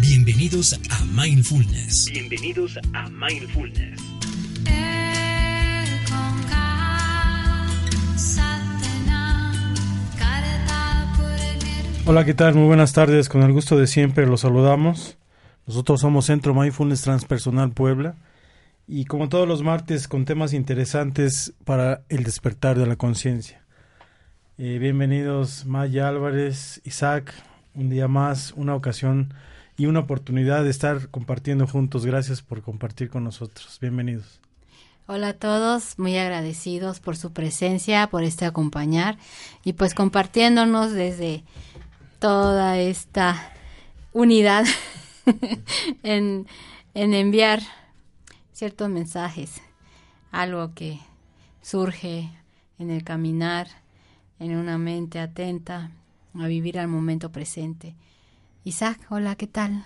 Bienvenidos 0.00 0.78
a 0.90 1.04
Mindfulness. 1.04 2.10
Bienvenidos 2.12 2.78
a 2.92 3.08
Mindfulness. 3.10 4.00
Hola, 12.06 12.24
¿qué 12.24 12.34
tal? 12.34 12.54
Muy 12.54 12.66
buenas 12.66 12.92
tardes. 12.92 13.28
Con 13.28 13.42
el 13.42 13.52
gusto 13.52 13.78
de 13.78 13.86
siempre 13.86 14.26
los 14.26 14.40
saludamos. 14.42 15.16
Nosotros 15.66 16.00
somos 16.00 16.26
Centro 16.26 16.54
Mindfulness 16.54 17.02
Transpersonal 17.02 17.72
Puebla 17.72 18.16
y 18.86 19.06
como 19.06 19.28
todos 19.28 19.48
los 19.48 19.62
martes 19.62 20.08
con 20.08 20.24
temas 20.24 20.52
interesantes 20.52 21.54
para 21.64 22.02
el 22.08 22.24
despertar 22.24 22.78
de 22.78 22.86
la 22.86 22.96
conciencia. 22.96 23.62
Eh, 24.58 24.78
bienvenidos 24.78 25.64
Maya 25.66 26.08
Álvarez, 26.08 26.80
Isaac, 26.84 27.32
un 27.74 27.88
día 27.88 28.06
más, 28.06 28.52
una 28.56 28.74
ocasión 28.74 29.32
y 29.76 29.86
una 29.86 30.00
oportunidad 30.00 30.64
de 30.64 30.70
estar 30.70 31.08
compartiendo 31.10 31.66
juntos. 31.66 32.06
Gracias 32.06 32.42
por 32.42 32.62
compartir 32.62 33.10
con 33.10 33.24
nosotros. 33.24 33.78
Bienvenidos. 33.80 34.40
Hola 35.06 35.28
a 35.28 35.32
todos, 35.34 35.98
muy 35.98 36.16
agradecidos 36.16 37.00
por 37.00 37.16
su 37.16 37.32
presencia, 37.32 38.06
por 38.06 38.22
este 38.22 38.46
acompañar 38.46 39.18
y 39.62 39.74
pues 39.74 39.94
compartiéndonos 39.94 40.92
desde 40.92 41.44
toda 42.20 42.78
esta 42.78 43.52
unidad 44.12 44.64
en, 46.02 46.46
en 46.94 47.12
enviar 47.12 47.60
ciertos 48.52 48.88
mensajes, 48.88 49.60
algo 50.30 50.72
que 50.72 51.00
surge 51.60 52.30
en 52.78 52.90
el 52.90 53.04
caminar, 53.04 53.68
en 54.38 54.56
una 54.56 54.78
mente 54.78 55.20
atenta 55.20 55.90
a 56.34 56.46
vivir 56.46 56.78
al 56.78 56.88
momento 56.88 57.30
presente. 57.30 57.94
Isaac, 58.64 58.98
hola, 59.10 59.36
¿qué 59.36 59.46
tal? 59.46 59.84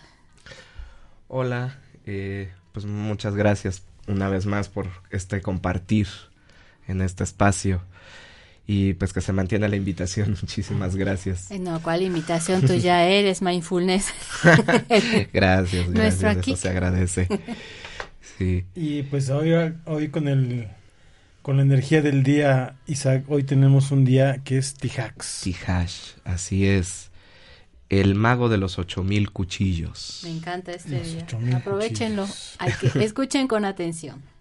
Hola, 1.27 1.79
eh, 2.07 2.53
pues 2.71 2.87
muchas 2.87 3.35
gracias 3.35 3.83
una 4.07 4.29
vez 4.29 4.47
más 4.47 4.69
por 4.69 4.87
este 5.11 5.43
compartir 5.43 6.07
en 6.87 7.01
este 7.01 7.25
espacio 7.25 7.83
y 8.69 8.93
pues 8.95 9.13
que 9.13 9.21
se 9.21 9.33
mantiene 9.33 9.69
la 9.69 9.75
invitación. 9.75 10.31
Muchísimas 10.43 10.95
gracias. 10.95 11.51
Eh, 11.51 11.59
no, 11.59 11.83
¿cuál 11.83 12.03
invitación? 12.03 12.61
Tú 12.65 12.75
ya 12.77 13.05
eres 13.09 13.43
mindfulness. 13.43 14.15
gracias, 15.33 15.91
gracias. 15.91 16.37
Eso 16.37 16.57
se 16.57 16.69
agradece. 16.69 17.29
Sí. 18.39 18.65
Y 18.77 19.03
pues 19.03 19.29
hoy, 19.31 19.55
hoy 19.87 20.09
con 20.09 20.29
el 20.29 20.69
con 21.43 21.57
la 21.57 21.63
energía 21.63 22.01
del 22.01 22.23
día, 22.23 22.77
Isaac, 22.87 23.25
hoy 23.27 23.43
tenemos 23.43 23.91
un 23.91 24.05
día 24.05 24.39
que 24.45 24.59
es 24.59 24.75
Tijax. 24.75 25.41
Tijax, 25.43 26.17
así 26.25 26.67
es. 26.67 27.08
El 27.89 28.15
mago 28.15 28.49
de 28.49 28.59
los 28.59 28.79
ocho 28.79 29.03
mil 29.03 29.31
cuchillos. 29.31 30.21
Me 30.25 30.31
encanta 30.31 30.73
este 30.73 31.01
día. 31.01 31.27
Aprovechenlo. 31.57 32.27
Hay 32.59 32.73
que, 32.73 33.05
escuchen 33.05 33.49
con 33.49 33.65
atención. 33.65 34.23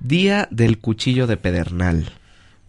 Día 0.00 0.48
del 0.50 0.78
cuchillo 0.78 1.26
de 1.28 1.36
pedernal. 1.36 2.12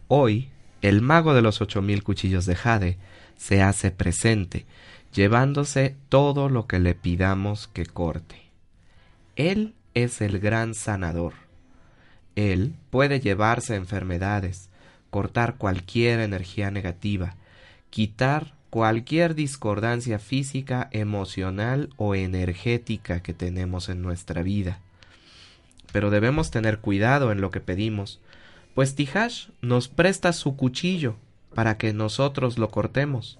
Hoy, 0.08 0.50
el 0.84 1.02
mago 1.02 1.34
de 1.34 1.42
los 1.42 1.62
ocho 1.62 1.82
mil 1.82 2.03
cuchillos 2.03 2.46
de 2.46 2.56
Jade 2.56 2.98
se 3.38 3.64
hace 3.64 3.90
presente, 3.90 4.66
llevándose 5.14 5.96
todo 6.09 6.48
lo 6.48 6.68
que 6.68 6.80
le 6.80 6.94
pidamos 6.94 7.68
que 7.68 7.86
corte. 7.88 8.44
Él 9.36 9.74
es 9.94 10.22
el 10.22 10.40
gran 10.40 10.76
sanador. 10.76 11.34
Él 12.36 12.76
puede 12.90 13.20
llevarse 13.20 13.76
enfermedades, 13.76 14.70
cortar 15.09 15.56
cualquier 15.58 16.20
energía 16.20 16.72
negativa, 16.72 17.36
quitar 17.90 18.53
cualquier 18.73 19.35
discordancia 19.35 20.17
física, 20.17 20.89
emocional 20.89 21.91
o 21.95 22.16
energética 22.16 23.22
que 23.22 23.31
tenemos 23.31 23.88
en 23.88 24.01
nuestra 24.01 24.41
vida. 24.41 24.79
Pero 25.91 26.09
debemos 26.09 26.50
tener 26.50 26.79
cuidado 26.79 27.31
en 27.31 27.39
lo 27.39 27.51
que 27.51 27.59
pedimos, 27.59 28.19
pues 28.73 28.95
Tijash 28.95 29.50
nos 29.61 29.89
presta 29.89 30.34
su 30.34 30.56
cuchillo 30.56 31.17
para 31.53 31.78
que 31.78 31.94
nosotros 31.94 32.57
lo 32.57 32.72
cortemos. 32.72 33.38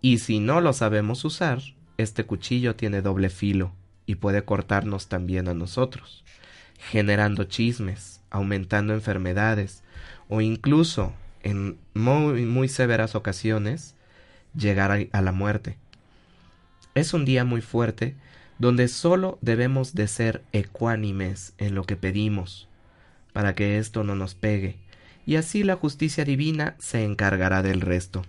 Y 0.00 0.16
si 0.16 0.38
no 0.38 0.62
lo 0.62 0.72
sabemos 0.72 1.26
usar, 1.26 1.60
este 1.98 2.24
cuchillo 2.24 2.74
tiene 2.74 3.02
doble 3.02 3.28
filo 3.28 3.70
y 4.06 4.14
puede 4.14 4.46
cortarnos 4.46 5.08
también 5.08 5.46
a 5.48 5.52
nosotros, 5.52 6.24
generando 6.78 7.44
chismes, 7.44 8.22
aumentando 8.30 8.94
enfermedades 8.94 9.82
o 10.30 10.40
incluso 10.40 11.12
en 11.42 11.76
muy, 11.92 12.46
muy 12.46 12.68
severas 12.68 13.14
ocasiones 13.14 13.94
llegar 14.54 15.08
a 15.12 15.22
la 15.22 15.32
muerte. 15.32 15.76
Es 16.94 17.14
un 17.14 17.24
día 17.24 17.44
muy 17.44 17.60
fuerte 17.60 18.16
donde 18.58 18.88
solo 18.88 19.38
debemos 19.42 19.94
de 19.94 20.06
ser 20.06 20.44
ecuánimes 20.52 21.54
en 21.58 21.74
lo 21.74 21.84
que 21.84 21.96
pedimos, 21.96 22.68
para 23.32 23.54
que 23.54 23.78
esto 23.78 24.04
no 24.04 24.14
nos 24.14 24.34
pegue, 24.34 24.76
y 25.26 25.36
así 25.36 25.64
la 25.64 25.76
justicia 25.76 26.24
divina 26.24 26.76
se 26.78 27.04
encargará 27.04 27.62
del 27.62 27.80
resto. 27.80 28.22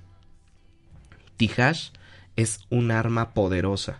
Tijash 1.37 1.89
es 2.35 2.61
un 2.69 2.91
arma 2.91 3.33
poderosa, 3.33 3.99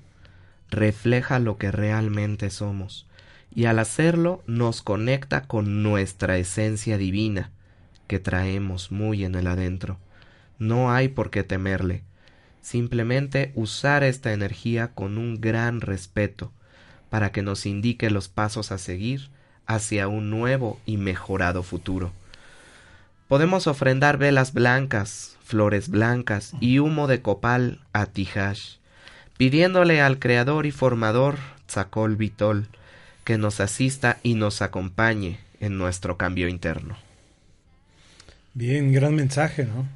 refleja 0.72 1.40
lo 1.40 1.58
que 1.58 1.72
realmente 1.72 2.50
somos, 2.50 3.08
y 3.53 3.66
al 3.66 3.80
hacerlo 3.80 4.44
nos 4.47 4.81
conecta 4.81 5.41
con 5.44 5.84
nuestra 5.84 6.38
esencia 6.38 6.97
divina, 6.97 7.52
que 8.08 8.19
traemos 8.19 8.91
muy 8.91 9.24
en 9.24 9.35
el 9.35 9.47
adentro. 9.47 9.97
No 10.59 10.91
hay 10.91 11.08
por 11.08 11.30
qué 11.30 11.44
temerle, 11.44 12.03
simplemente 12.66 13.52
usar 13.53 14.03
esta 14.03 14.34
energía 14.34 14.88
con 14.88 15.20
un 15.20 15.40
gran 15.40 15.81
respeto, 15.81 16.52
para 17.12 17.31
que 17.31 17.44
nos 17.44 17.68
indique 17.68 18.09
los 18.09 18.28
pasos 18.28 18.72
a 18.72 18.80
seguir 18.80 19.30
hacia 19.68 20.08
un 20.08 20.31
nuevo 20.31 20.80
y 20.88 20.98
mejorado 20.98 21.62
futuro. 21.62 22.12
Podemos 23.28 23.68
ofrendar 23.68 24.18
velas 24.18 24.52
blancas, 24.52 25.38
flores 25.44 25.90
blancas 25.90 26.53
y 26.59 26.80
humo 26.80 27.06
de 27.06 27.22
copal 27.22 27.81
a 27.94 28.08
Tijash, 28.08 28.78
pidiéndole 29.38 30.02
al 30.02 30.18
Creador 30.18 30.66
y 30.66 30.72
Formador, 30.72 31.38
Tzakol 31.68 32.16
Vitol, 32.16 32.68
que 33.24 33.38
nos 33.38 33.59
asista 33.59 34.18
y 34.24 34.34
nos 34.34 34.64
acompañe 34.64 35.40
en 35.59 35.78
nuestro 35.78 36.17
cambio 36.17 36.47
interno. 36.47 36.97
Bien, 38.56 38.91
gran 38.91 39.14
mensaje, 39.14 39.66
¿no? 39.66 39.88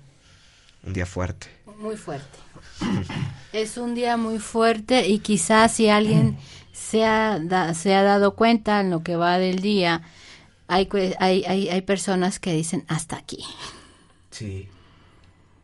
Un 0.84 0.94
día 0.94 1.08
fuerte. 1.08 1.48
Muy 1.80 1.96
fuerte. 1.96 2.38
Es 3.54 3.78
un 3.78 3.96
día 3.96 4.18
muy 4.18 4.40
fuerte 4.40 5.08
y 5.08 5.20
quizás 5.20 5.74
si 5.74 5.90
alguien 5.90 6.38
se 6.72 7.06
ha, 7.06 7.40
se 7.74 7.96
ha 7.96 8.04
dado 8.04 8.36
cuenta 8.36 8.82
en 8.82 8.90
lo 8.90 9.04
que 9.04 9.16
va 9.16 9.38
del 9.38 9.62
día, 9.62 10.02
hay, 10.68 10.88
hay, 11.20 11.44
hay, 11.46 11.70
hay 11.70 11.82
personas 11.82 12.40
que 12.40 12.54
dicen 12.54 12.86
hasta 12.88 13.18
aquí. 13.18 13.44
Sí. 14.32 14.68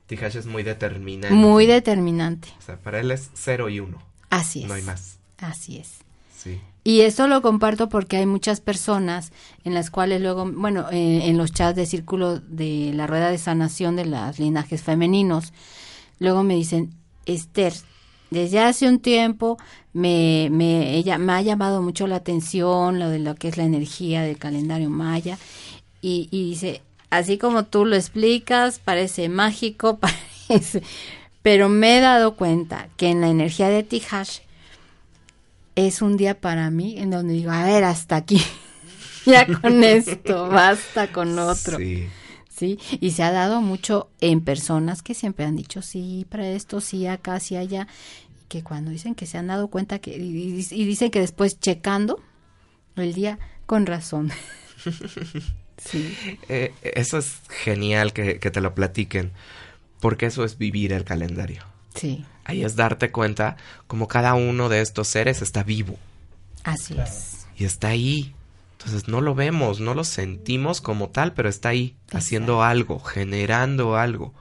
Tijash 0.07 0.37
es 0.37 0.45
muy 0.45 0.63
determinante. 0.63 1.35
Muy 1.35 1.65
determinante. 1.65 2.49
O 2.59 2.61
sea, 2.61 2.77
para 2.77 2.99
él 2.99 3.11
es 3.11 3.31
cero 3.33 3.69
y 3.69 3.79
uno. 3.79 4.01
Así 4.29 4.63
es. 4.63 4.67
No 4.67 4.73
hay 4.75 4.83
más. 4.83 5.19
Así 5.37 5.77
es. 5.77 5.99
Sí. 6.35 6.61
Y 6.83 7.01
esto 7.01 7.27
lo 7.27 7.41
comparto 7.41 7.89
porque 7.89 8.17
hay 8.17 8.27
muchas 8.27 8.61
personas 8.61 9.31
en 9.63 9.73
las 9.73 9.89
cuales 9.89 10.21
luego, 10.21 10.45
bueno, 10.51 10.87
eh, 10.91 11.21
en 11.23 11.37
los 11.37 11.51
chats 11.51 11.75
de 11.75 11.87
círculo 11.87 12.39
de 12.39 12.91
la 12.93 13.07
rueda 13.07 13.31
de 13.31 13.39
sanación 13.39 13.95
de 13.95 14.05
los 14.05 14.37
linajes 14.37 14.83
femeninos, 14.83 15.51
luego 16.19 16.43
me 16.43 16.53
dicen, 16.53 16.93
Esther, 17.25 17.73
desde 18.31 18.59
hace 18.59 18.87
un 18.87 18.99
tiempo 18.99 19.57
me, 19.93 20.49
me, 20.51 20.95
ella, 20.95 21.17
me 21.17 21.33
ha 21.33 21.41
llamado 21.41 21.81
mucho 21.81 22.07
la 22.07 22.17
atención 22.17 22.99
lo 22.99 23.09
de 23.09 23.19
lo 23.19 23.35
que 23.35 23.47
es 23.47 23.57
la 23.57 23.63
energía 23.63 24.23
del 24.23 24.37
calendario 24.37 24.89
maya 24.89 25.37
y, 26.01 26.27
y 26.31 26.49
dice, 26.49 26.81
así 27.09 27.37
como 27.37 27.65
tú 27.65 27.85
lo 27.85 27.95
explicas, 27.95 28.79
parece 28.79 29.29
mágico, 29.29 29.99
parece, 30.47 30.83
pero 31.41 31.69
me 31.69 31.97
he 31.97 32.01
dado 32.01 32.35
cuenta 32.35 32.89
que 32.97 33.07
en 33.07 33.21
la 33.21 33.27
energía 33.27 33.69
de 33.69 33.83
Tijash 33.83 34.39
es 35.75 36.01
un 36.01 36.17
día 36.17 36.39
para 36.39 36.69
mí 36.71 36.97
en 36.97 37.11
donde 37.11 37.33
digo, 37.33 37.51
a 37.51 37.63
ver, 37.65 37.83
hasta 37.83 38.17
aquí, 38.17 38.41
ya 39.25 39.45
con 39.45 39.83
esto, 39.83 40.47
basta 40.49 41.11
con 41.11 41.37
otro. 41.39 41.77
Sí. 41.77 42.07
Sí, 42.55 42.79
y 43.01 43.11
se 43.11 43.23
ha 43.23 43.31
dado 43.31 43.59
mucho 43.61 44.09
en 44.21 44.39
personas 44.41 45.01
que 45.01 45.13
siempre 45.13 45.43
han 45.45 45.57
dicho 45.57 45.81
sí 45.81 46.25
para 46.29 46.47
esto, 46.47 46.79
sí 46.79 47.05
acá, 47.05 47.39
sí 47.41 47.57
allá, 47.57 47.87
que 48.47 48.63
cuando 48.63 48.91
dicen 48.91 49.13
que 49.13 49.25
se 49.25 49.37
han 49.37 49.47
dado 49.47 49.67
cuenta 49.67 49.99
que, 49.99 50.15
y, 50.15 50.65
y 50.71 50.85
dicen 50.85 51.11
que 51.11 51.19
después 51.19 51.59
checando 51.59 52.21
el 52.95 53.13
día, 53.13 53.39
con 53.65 53.85
razón. 53.85 54.31
sí. 55.77 56.15
Eh, 56.47 56.73
eso 56.81 57.17
es 57.17 57.41
genial 57.49 58.13
que, 58.13 58.39
que 58.39 58.51
te 58.51 58.61
lo 58.61 58.73
platiquen, 58.73 59.31
porque 59.99 60.27
eso 60.27 60.45
es 60.45 60.57
vivir 60.57 60.93
el 60.93 61.03
calendario. 61.03 61.63
Sí, 61.93 62.25
Ahí 62.45 62.63
es 62.63 62.75
darte 62.75 63.11
cuenta 63.11 63.57
como 63.87 64.07
cada 64.07 64.33
uno 64.35 64.69
de 64.69 64.81
estos 64.81 65.07
seres 65.07 65.41
está 65.41 65.63
vivo 65.63 65.97
así 66.63 66.95
es. 66.99 67.47
y 67.57 67.65
está 67.65 67.87
ahí. 67.89 68.35
Entonces 68.85 69.07
no 69.07 69.19
lo 69.19 69.33
vemos, 69.33 69.79
no 69.79 69.95
lo 69.95 70.03
sentimos 70.03 70.79
como 70.79 71.09
tal, 71.09 71.33
pero 71.33 71.49
está 71.49 71.69
ahí, 71.69 71.95
haciendo 72.11 72.61
algo, 72.61 72.99
generando 72.99 73.95
algo 73.95 74.31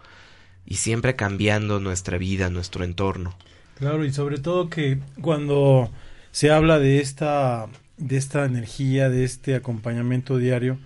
y 0.66 0.74
siempre 0.74 1.16
cambiando 1.16 1.80
nuestra 1.80 2.18
vida, 2.18 2.50
nuestro 2.50 2.84
entorno. 2.84 3.34
Claro, 3.78 4.04
y 4.04 4.12
sobre 4.12 4.36
todo 4.36 4.68
que 4.68 4.98
cuando 5.22 5.90
se 6.30 6.50
habla 6.50 6.78
de 6.78 7.00
esta, 7.00 7.68
de 7.96 8.18
esta 8.18 8.44
energía, 8.44 9.08
de 9.08 9.24
este 9.24 9.54
acompañamiento 9.54 10.36
diario 10.36 10.78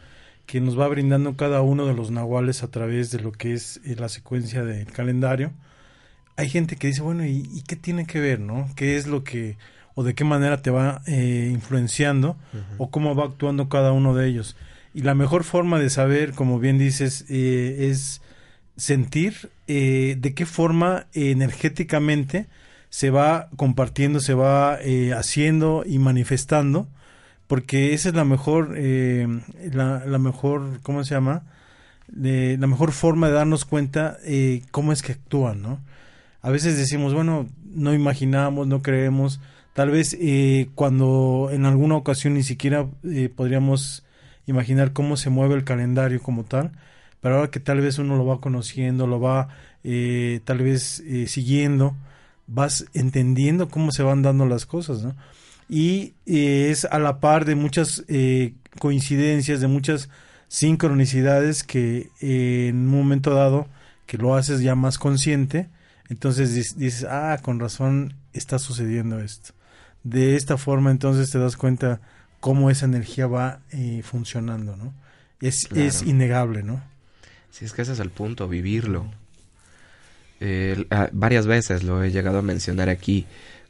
que 0.47 0.61
nos 0.61 0.79
va 0.79 0.87
brindando 0.87 1.37
cada 1.37 1.61
uno 1.61 1.85
de 1.85 1.95
los 1.95 2.13
nahuales 2.13 2.63
a 2.63 2.71
través 2.71 3.11
de 3.11 3.19
lo 3.19 3.33
que 3.33 3.55
es 3.55 3.81
eh, 3.85 3.97
la 3.99 4.09
secuencia 4.09 4.65
del 4.65 4.93
calendario, 4.93 5.51
hay 6.37 6.49
gente 6.49 6.77
que 6.77 6.87
dice, 6.87 7.03
bueno, 7.03 7.27
¿y, 7.27 7.51
y 7.53 7.63
qué 7.67 7.75
tiene 7.75 8.07
que 8.07 8.21
ver, 8.21 8.39
no? 8.39 8.71
¿Qué 8.77 8.97
es 8.97 9.09
lo 9.09 9.25
que, 9.25 9.57
o 9.99 10.05
de 10.05 10.15
qué 10.15 10.23
manera 10.23 10.63
te 10.63 10.71
va 10.71 11.03
eh, 11.09 11.51
influenciando, 11.53 12.37
o 12.77 12.89
cómo 12.89 13.17
va 13.17 13.25
actuando 13.25 13.69
cada 13.69 13.91
uno 13.91 14.15
de 14.15 14.29
ellos? 14.29 14.55
Y 14.95 15.03
la 15.03 15.17
mejor 15.17 15.43
forma 15.43 15.81
de 15.81 15.91
saber, 15.91 16.35
como 16.35 16.61
bien 16.61 16.79
dices, 16.79 17.25
eh, 17.29 17.89
es 17.91 18.23
sentir 18.77 19.51
eh, 19.67 20.15
de 20.17 20.35
qué 20.35 20.47
forma 20.47 21.07
eh, 21.15 21.33
energéticamente 21.33 22.47
se 22.91 23.11
va 23.11 23.49
compartiendo, 23.57 24.21
se 24.21 24.35
va 24.35 24.79
eh, 24.81 25.15
haciendo 25.15 25.83
y 25.85 25.99
manifestando, 25.99 26.87
porque 27.49 27.93
esa 27.93 28.11
es 28.11 28.15
la 28.15 28.25
mejor, 28.25 28.75
eh, 28.77 29.27
la, 29.73 30.07
la 30.07 30.19
mejor, 30.19 30.79
¿cómo 30.85 31.03
se 31.03 31.17
llama? 31.17 31.43
De, 32.07 32.57
la 32.57 32.69
mejor 32.69 32.93
forma 32.93 33.27
de 33.27 33.33
darnos 33.33 33.65
cuenta 33.65 34.17
eh, 34.23 34.63
cómo 34.71 34.93
es 34.93 35.03
que 35.03 35.11
actúan, 35.11 35.61
¿no? 35.61 35.81
A 36.43 36.51
veces 36.51 36.77
decimos, 36.77 37.15
bueno, 37.15 37.49
no 37.65 37.95
imaginamos, 37.95 38.67
no 38.67 38.83
creemos, 38.83 39.41
tal 39.75 39.91
vez 39.91 40.17
eh, 40.21 40.69
cuando 40.75 41.51
en 41.53 41.67
alguna 41.67 41.97
ocasión 41.97 42.35
ni 42.35 42.43
siquiera 42.43 42.87
eh, 43.05 43.29
podríamos 43.35 44.05
imaginar 44.47 44.93
cómo 44.93 45.17
se 45.17 45.31
mueve 45.31 45.55
el 45.55 45.65
calendario 45.65 46.23
como 46.23 46.45
tal, 46.45 46.73
pero 47.21 47.37
ahora 47.37 47.51
que 47.51 47.61
tal 47.61 47.81
vez 47.81 47.99
uno 47.99 48.17
lo 48.17 48.25
va 48.25 48.41
conociendo, 48.41 49.07
lo 49.07 49.21
va 49.21 49.49
eh, 49.85 50.41
tal 50.45 50.59
vez 50.59 51.01
eh, 51.01 51.27
siguiendo, 51.27 51.97
vas 52.47 52.87
entendiendo 52.95 53.69
cómo 53.69 53.93
se 53.93 54.03
van 54.03 54.23
dando 54.23 54.47
las 54.47 54.67
cosas. 54.67 55.07
Y 55.69 56.15
eh, 56.27 56.69
es 56.71 56.85
a 56.85 56.99
la 56.99 57.21
par 57.21 57.45
de 57.45 57.55
muchas 57.55 58.05
eh, 58.09 58.55
coincidencias, 58.79 59.61
de 59.61 59.69
muchas 59.69 60.09
sincronicidades 60.49 61.63
que 61.63 62.11
en 62.21 62.77
un 62.77 62.87
momento 62.87 63.35
dado 63.35 63.69
que 64.07 64.17
lo 64.17 64.35
haces 64.35 64.63
ya 64.63 64.75
más 64.75 64.99
consciente, 64.99 65.69
entonces 66.09 66.77
dices, 66.77 67.05
ah, 67.09 67.39
con 67.43 67.61
razón 67.61 68.15
está 68.33 68.59
sucediendo 68.59 69.21
esto. 69.21 69.53
De 70.05 70.37
esta 70.37 70.57
forma 70.57 70.91
entonces 70.91 71.31
te 71.31 71.39
das 71.39 71.57
cuenta 71.57 72.01
cómo 72.41 72.71
esa 72.71 72.87
energía 72.87 73.27
va 73.27 73.61
eh, 73.71 74.03
funcionando, 74.03 74.77
¿no? 74.77 74.95
Es, 75.41 75.69
es 75.73 76.03
innegable, 76.03 76.63
¿no? 76.63 76.83
Si 77.51 77.65
es 77.65 77.73
que 77.73 77.83
ese 77.83 77.93
es 77.93 78.01
el 78.01 78.11
punto, 78.11 78.49
vivirlo. 78.49 79.11
Eh, 80.41 80.87
varias 81.13 81.47
veces 81.47 81.83
lo 81.83 82.03
he 82.03 82.11
llegado 82.11 82.39
a 82.39 82.43
mencionar 82.43 82.89
aquí. 82.89 83.27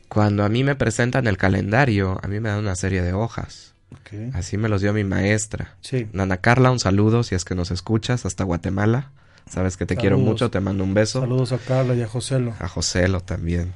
Cuando 0.09 0.45
a 0.45 0.49
mí 0.49 0.65
me 0.65 0.75
presentan 0.75 1.27
el 1.27 1.37
calendario, 1.37 2.19
a 2.23 2.29
mí 2.29 2.41
me 2.41 2.49
dan 2.49 2.59
una 2.61 2.77
serie 2.77 3.03
de 3.03 3.13
hojas. 3.13 3.75
Así 4.33 4.57
me 4.57 4.69
los 4.69 4.81
dio 4.81 4.93
mi 4.93 5.05
maestra. 5.05 5.77
Sí. 5.81 6.09
Nana 6.13 6.39
Carla, 6.39 6.71
un 6.71 6.79
saludo 6.79 7.23
si 7.23 7.35
es 7.35 7.45
que 7.45 7.55
nos 7.55 7.71
escuchas 7.71 8.27
hasta 8.27 8.45
Guatemala. 8.45 9.11
Sabes 9.51 9.77
que 9.77 9.87
te 9.87 9.97
quiero 9.97 10.19
mucho, 10.19 10.51
te 10.51 10.61
mando 10.61 10.85
un 10.85 10.95
beso. 10.95 11.21
Saludos 11.21 11.53
a 11.53 11.59
Carla 11.59 11.95
y 11.95 12.03
a 12.03 12.09
Joselo. 12.09 12.55
A 12.61 12.69
Joselo 12.69 13.21
también. 13.21 13.75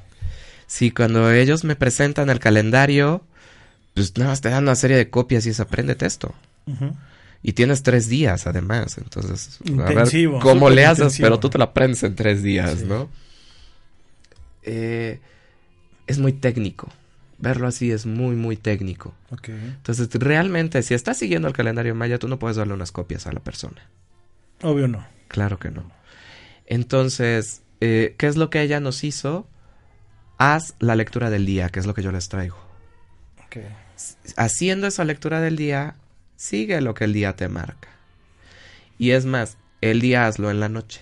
Sí, 0.67 0.91
cuando 0.91 1.31
ellos 1.31 1.63
me 1.63 1.75
presentan 1.75 2.29
el 2.29 2.39
calendario, 2.39 3.23
pues 3.93 4.17
nada 4.17 4.31
más 4.31 4.41
te 4.41 4.49
dan 4.49 4.63
una 4.63 4.75
serie 4.75 4.97
de 4.97 5.09
copias 5.09 5.45
y 5.45 5.49
es 5.49 5.59
apréndete 5.59 6.05
esto. 6.05 6.33
Y 7.41 7.53
tienes 7.53 7.83
tres 7.83 8.07
días 8.07 8.47
además, 8.47 8.97
entonces 8.97 9.59
a 9.67 9.71
ver 9.71 9.91
Intensivo, 9.91 10.39
cómo 10.39 10.69
le 10.69 10.85
haces, 10.85 10.99
intensivo. 10.99 11.25
pero 11.25 11.39
tú 11.39 11.49
te 11.49 11.57
la 11.57 11.65
aprendes 11.65 12.01
en 12.03 12.15
tres 12.15 12.41
días, 12.41 12.79
Sí. 12.79 12.85
¿no? 12.85 13.09
Eh, 14.63 15.19
es 16.07 16.19
muy 16.19 16.33
técnico. 16.33 16.89
Verlo 17.39 17.67
así 17.67 17.91
es 17.91 18.05
muy, 18.05 18.35
muy 18.37 18.55
técnico. 18.55 19.13
Ok. 19.31 19.49
Entonces, 19.49 20.07
realmente, 20.13 20.81
si 20.83 20.93
estás 20.93 21.17
siguiendo 21.17 21.47
el 21.49 21.53
calendario 21.53 21.93
maya, 21.95 22.17
tú 22.17 22.27
no 22.29 22.39
puedes 22.39 22.55
darle 22.55 22.73
unas 22.73 22.91
copias 22.93 23.27
a 23.27 23.33
la 23.33 23.41
persona. 23.41 23.81
Obvio 24.61 24.87
no. 24.87 25.05
Claro 25.33 25.57
que 25.57 25.71
no. 25.71 25.91
Entonces, 26.67 27.63
eh, 27.81 28.13
¿qué 28.19 28.27
es 28.27 28.37
lo 28.37 28.51
que 28.51 28.61
ella 28.61 28.79
nos 28.79 29.03
hizo? 29.03 29.47
Haz 30.37 30.75
la 30.77 30.95
lectura 30.95 31.31
del 31.31 31.47
día, 31.47 31.69
que 31.69 31.79
es 31.79 31.87
lo 31.87 31.95
que 31.95 32.03
yo 32.03 32.11
les 32.11 32.29
traigo. 32.29 32.57
Ok. 33.43 33.57
Haciendo 34.37 34.85
esa 34.85 35.03
lectura 35.05 35.41
del 35.41 35.55
día, 35.55 35.95
sigue 36.35 36.79
lo 36.81 36.93
que 36.93 37.05
el 37.05 37.13
día 37.13 37.35
te 37.35 37.49
marca. 37.49 37.89
Y 38.99 39.09
es 39.09 39.25
más, 39.25 39.57
el 39.81 40.01
día 40.01 40.27
hazlo 40.27 40.51
en 40.51 40.59
la 40.59 40.69
noche, 40.69 41.01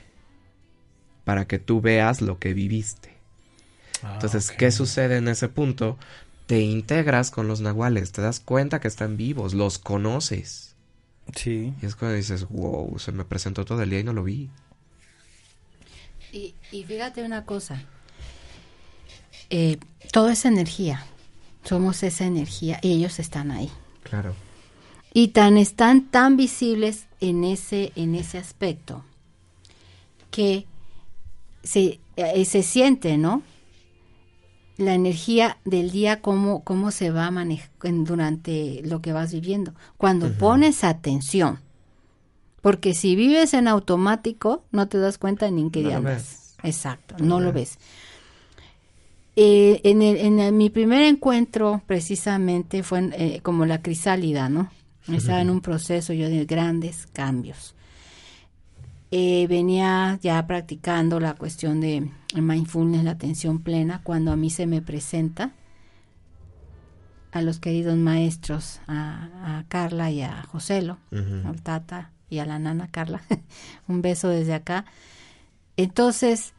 para 1.26 1.46
que 1.46 1.60
tú 1.60 1.82
veas 1.82 2.22
lo 2.22 2.40
que 2.40 2.54
viviste. 2.54 3.18
Ah, 4.02 4.14
Entonces. 4.14 4.50
¿qué 4.52 4.72
sucede 4.72 5.18
en 5.18 5.28
ese 5.28 5.50
punto? 5.50 6.00
Te 6.48 6.62
integras 6.62 7.32
con 7.32 7.50
los 7.50 7.60
nahuales, 7.60 8.14
te 8.14 8.22
das 8.22 8.40
cuenta 8.40 8.80
que 8.80 8.88
están 8.88 9.18
vivos, 9.18 9.54
los 9.54 9.78
conoces. 9.78 10.71
Sí. 11.36 11.74
Y 11.82 11.86
es 11.86 11.96
cuando 11.96 12.16
dices, 12.18 12.48
wow, 12.50 12.98
se 13.00 13.12
me 13.12 13.26
presentó 13.26 13.66
todo 13.66 13.82
el 13.82 13.90
día 13.90 14.00
y 14.00 14.04
no 14.04 14.14
lo 14.14 14.24
vi. 14.24 14.50
Y, 16.32 16.56
y 16.72 16.84
fíjate 16.84 17.24
una 17.24 17.46
cosa, 17.46 17.84
eh, 19.50 19.78
toda 20.14 20.32
esa 20.32 20.48
energía, 20.48 21.06
somos 21.66 22.04
esa 22.04 22.26
energía 22.26 22.80
y 22.82 22.94
ellos 22.94 23.20
están 23.20 23.52
ahí. 23.52 23.70
Claro. 24.04 24.34
Y 25.14 25.30
tan 25.30 25.58
están 25.58 26.10
tan 26.10 26.38
visibles 26.38 27.06
en 27.20 27.44
ese, 27.44 27.92
en 27.98 28.16
ese 28.16 28.38
aspecto 28.38 29.04
que 30.32 30.66
se, 31.64 32.00
eh, 32.16 32.46
se 32.46 32.64
siente, 32.64 33.18
¿no? 33.18 33.44
La 34.78 34.94
energía 34.96 35.58
del 35.66 35.92
día, 35.92 36.22
cómo, 36.22 36.64
cómo 36.64 36.92
se 36.92 37.12
va 37.12 37.28
a 37.28 37.32
manejar 37.32 37.70
durante 37.82 38.82
lo 38.84 39.02
que 39.02 39.14
vas 39.14 39.32
viviendo. 39.34 39.74
Cuando 39.98 40.32
pones 40.34 40.84
atención. 40.84 41.60
Porque 42.62 42.94
si 42.94 43.16
vives 43.16 43.54
en 43.54 43.68
automático, 43.68 44.64
no 44.72 44.88
te 44.88 44.98
das 44.98 45.18
cuenta 45.18 45.50
ni 45.52 45.62
en 45.62 45.72
qué 45.72 45.82
No 45.82 45.88
día 45.90 45.98
andas. 45.98 46.56
Exacto, 46.64 47.16
No 47.20 47.26
no, 47.26 47.40
lo 47.40 47.54
ves. 47.54 47.78
Eh, 49.36 49.80
en, 49.84 50.02
el- 50.02 50.18
en 50.18 50.40
el- 50.40 50.54
mi 50.54 50.70
primer 50.70 51.02
encuentro, 51.04 51.82
precisamente, 51.88 52.84
fue 52.84 53.00
en, 53.00 53.14
eh, 53.18 53.40
como 53.42 53.66
la 53.66 53.82
crisálida, 53.82 54.50
¿no? 54.50 54.72
Estaba 55.08 55.42
en 55.42 55.50
un 55.50 55.62
proceso 55.62 56.14
yo 56.14 56.30
de 56.30 56.46
grandes 56.46 57.08
cambios. 57.08 57.74
Eh, 59.12 59.46
venía 59.48 60.18
ya 60.22 60.46
practicando 60.48 61.20
la 61.20 61.34
cuestión 61.34 61.82
de 61.82 62.10
mindfulness, 62.34 63.04
la 63.04 63.12
atención 63.12 63.60
plena, 63.60 64.02
cuando 64.04 64.32
a 64.32 64.38
mí 64.38 64.50
se 64.50 64.68
me 64.68 64.82
presenta 64.82 65.52
a 67.34 67.42
los 67.42 67.60
queridos 67.60 67.98
maestros, 67.98 68.80
a, 68.88 69.60
a 69.60 69.66
Carla 69.68 70.12
y 70.12 70.22
a 70.22 70.44
Joselo, 70.44 70.98
Ujú. 71.12 71.48
al 71.48 71.62
Tata 71.62 72.12
y 72.30 72.40
a 72.40 72.46
la 72.46 72.58
nana 72.60 72.88
Carla. 72.90 73.22
Un 73.88 74.02
beso 74.02 74.30
desde 74.30 74.54
acá. 74.54 74.86
Entonces, 75.78 76.54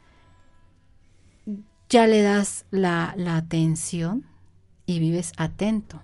ya 1.89 2.07
le 2.07 2.21
das 2.21 2.65
la, 2.71 3.13
la 3.17 3.37
atención 3.37 4.25
y 4.85 4.99
vives 4.99 5.31
atento. 5.37 6.01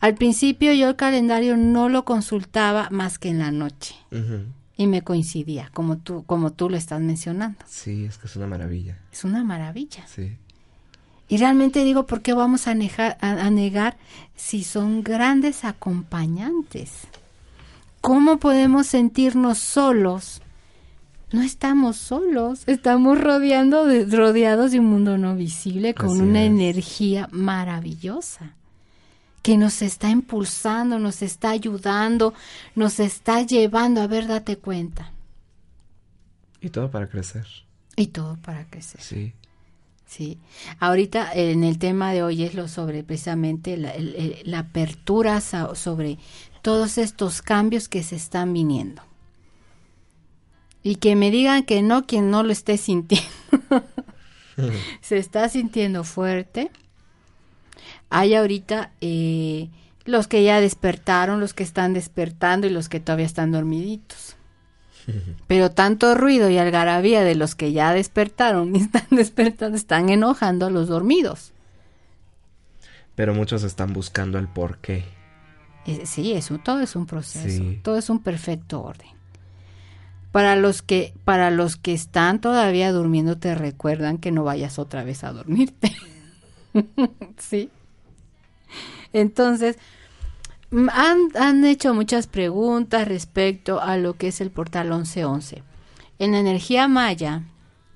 Al 0.00 0.14
principio 0.14 0.72
yo 0.72 0.88
el 0.88 0.96
calendario 0.96 1.56
no 1.56 1.88
lo 1.88 2.04
consultaba 2.04 2.88
más 2.90 3.18
que 3.18 3.28
en 3.28 3.38
la 3.38 3.50
noche. 3.52 3.94
Y 4.80 4.86
me 4.86 5.02
coincidía, 5.02 5.68
como 5.74 5.98
tú, 5.98 6.24
como 6.24 6.54
tú 6.54 6.70
lo 6.70 6.78
estás 6.78 7.02
mencionando. 7.02 7.58
Sí, 7.66 8.06
es 8.06 8.16
que 8.16 8.26
es 8.26 8.36
una 8.36 8.46
maravilla. 8.46 8.96
Es 9.12 9.24
una 9.24 9.44
maravilla. 9.44 10.06
Sí. 10.06 10.38
Y 11.28 11.36
realmente 11.36 11.84
digo, 11.84 12.06
¿por 12.06 12.22
qué 12.22 12.32
vamos 12.32 12.66
a, 12.66 12.70
a 12.70 13.50
negar 13.50 13.98
si 14.36 14.64
son 14.64 15.02
grandes 15.02 15.66
acompañantes? 15.66 17.08
¿Cómo 18.00 18.38
podemos 18.38 18.86
sentirnos 18.86 19.58
solos? 19.58 20.40
No 21.30 21.42
estamos 21.42 21.98
solos, 21.98 22.62
estamos 22.66 23.20
rodeando 23.20 23.84
de, 23.84 24.06
rodeados 24.06 24.72
de 24.72 24.80
un 24.80 24.86
mundo 24.86 25.18
no 25.18 25.36
visible 25.36 25.92
con 25.92 26.22
una 26.22 26.44
energía 26.44 27.28
maravillosa 27.32 28.56
que 29.42 29.56
nos 29.56 29.82
está 29.82 30.10
impulsando, 30.10 30.98
nos 30.98 31.22
está 31.22 31.50
ayudando, 31.50 32.34
nos 32.74 33.00
está 33.00 33.42
llevando 33.42 34.00
a 34.00 34.06
ver, 34.06 34.26
date 34.26 34.58
cuenta. 34.58 35.12
Y 36.60 36.70
todo 36.70 36.90
para 36.90 37.08
crecer. 37.08 37.46
Y 37.96 38.08
todo 38.08 38.36
para 38.36 38.66
crecer. 38.66 39.00
Sí. 39.00 39.32
Sí. 40.06 40.38
Ahorita 40.80 41.32
en 41.32 41.62
el 41.62 41.78
tema 41.78 42.12
de 42.12 42.22
hoy 42.22 42.42
es 42.42 42.54
lo 42.54 42.66
sobre 42.68 43.04
precisamente 43.04 43.76
la, 43.76 43.94
la 44.44 44.58
apertura 44.58 45.40
sobre 45.40 46.18
todos 46.62 46.98
estos 46.98 47.42
cambios 47.42 47.88
que 47.88 48.02
se 48.02 48.16
están 48.16 48.52
viniendo. 48.52 49.02
Y 50.82 50.96
que 50.96 51.14
me 51.14 51.30
digan 51.30 51.62
que 51.62 51.82
no, 51.82 52.06
quien 52.06 52.30
no 52.30 52.42
lo 52.42 52.52
esté 52.52 52.76
sintiendo. 52.76 53.28
se 55.00 55.18
está 55.18 55.48
sintiendo 55.48 56.04
fuerte. 56.04 56.70
Hay 58.10 58.34
ahorita 58.34 58.90
eh, 59.00 59.68
los 60.04 60.26
que 60.26 60.42
ya 60.42 60.60
despertaron, 60.60 61.40
los 61.40 61.54
que 61.54 61.62
están 61.62 61.94
despertando 61.94 62.66
y 62.66 62.70
los 62.70 62.88
que 62.88 63.00
todavía 63.00 63.26
están 63.26 63.52
dormiditos. 63.52 64.36
Pero 65.46 65.70
tanto 65.70 66.14
ruido 66.14 66.50
y 66.50 66.58
algarabía 66.58 67.22
de 67.22 67.36
los 67.36 67.54
que 67.54 67.72
ya 67.72 67.92
despertaron 67.94 68.74
y 68.74 68.80
están 68.82 69.06
despertando 69.10 69.76
están 69.76 70.10
enojando 70.10 70.66
a 70.66 70.70
los 70.70 70.88
dormidos. 70.88 71.52
Pero 73.14 73.34
muchos 73.34 73.62
están 73.62 73.92
buscando 73.92 74.38
el 74.38 74.48
por 74.48 74.78
qué. 74.78 75.04
Eh, 75.86 76.02
sí, 76.04 76.32
eso 76.32 76.58
todo 76.58 76.80
es 76.80 76.96
un 76.96 77.06
proceso, 77.06 77.64
todo 77.82 77.96
es 77.96 78.10
un 78.10 78.22
perfecto 78.22 78.82
orden. 78.82 79.08
Para 80.32 80.54
los 80.54 80.82
que 80.82 81.12
para 81.24 81.50
los 81.50 81.76
que 81.76 81.92
están 81.92 82.40
todavía 82.40 82.92
durmiendo 82.92 83.36
te 83.36 83.54
recuerdan 83.54 84.18
que 84.18 84.30
no 84.30 84.44
vayas 84.44 84.78
otra 84.78 85.04
vez 85.04 85.24
a 85.24 85.32
dormirte. 85.32 85.92
sí. 87.38 87.70
Entonces, 89.12 89.78
han, 90.70 91.18
han, 91.34 91.64
hecho 91.64 91.94
muchas 91.94 92.26
preguntas 92.26 93.08
respecto 93.08 93.80
a 93.80 93.96
lo 93.96 94.14
que 94.14 94.28
es 94.28 94.40
el 94.40 94.50
portal 94.50 94.90
1111. 94.90 95.62
En 96.18 96.34
energía 96.34 96.86
maya 96.86 97.42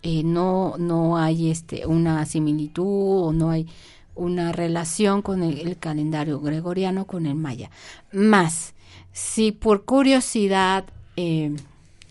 eh, 0.03 0.23
no, 0.25 0.75
no 0.79 1.17
hay 1.17 1.51
este, 1.51 1.87
una 1.87 2.25
similitud 2.27 3.29
o 3.29 3.33
no 3.33 3.51
hay 3.51 3.69
una 4.15 4.53
relación 4.53 5.23
con 5.23 5.43
el, 5.43 5.77
calendario 5.79 6.41
gregoriano, 6.41 7.07
con 7.07 7.27
el 7.27 7.35
maya. 7.35 7.71
Más, 8.13 8.75
si 9.13 9.53
por 9.53 9.85
curiosidad 9.85 10.85
eh, 11.17 11.55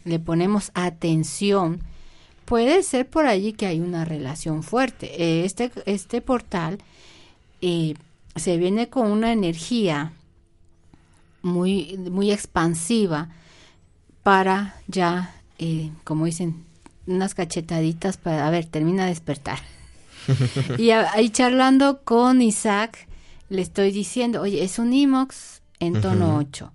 le 0.04 0.20
ponemos 0.20 0.72
atención, 0.74 1.82
puede 2.46 2.84
ser 2.84 3.10
por 3.10 3.26
allí 3.26 3.54
que 3.54 3.66
hay 3.66 3.80
una 3.80 4.06
relación 4.06 4.64
fuerte. 4.64 5.24
Eh, 5.24 5.46
este, 5.46 5.72
este 5.86 6.22
portal 6.22 6.80
eh, 7.62 7.96
se 8.36 8.58
viene 8.58 8.90
con 8.90 9.12
una 9.12 9.32
energía 9.32 10.14
muy, 11.42 11.98
muy 11.98 12.32
expansiva 12.32 13.30
para 14.24 14.76
ya, 14.88 15.36
como 16.04 16.26
dicen, 16.26 16.66
unas 17.06 17.36
cachetaditas 17.36 18.18
para, 18.18 18.48
a 18.48 18.50
ver, 18.50 18.66
termina 18.66 19.04
de 19.04 19.10
despertar. 19.10 19.60
y 20.78 20.92
ahí 20.92 21.30
charlando 21.30 22.02
con 22.04 22.42
Isaac, 22.42 23.08
le 23.50 23.62
estoy 23.62 23.92
diciendo, 23.92 24.42
oye, 24.42 24.64
es 24.64 24.80
un 24.80 24.94
IMOX 24.94 25.62
en 25.80 26.02
tono 26.02 26.38
8. 26.38 26.72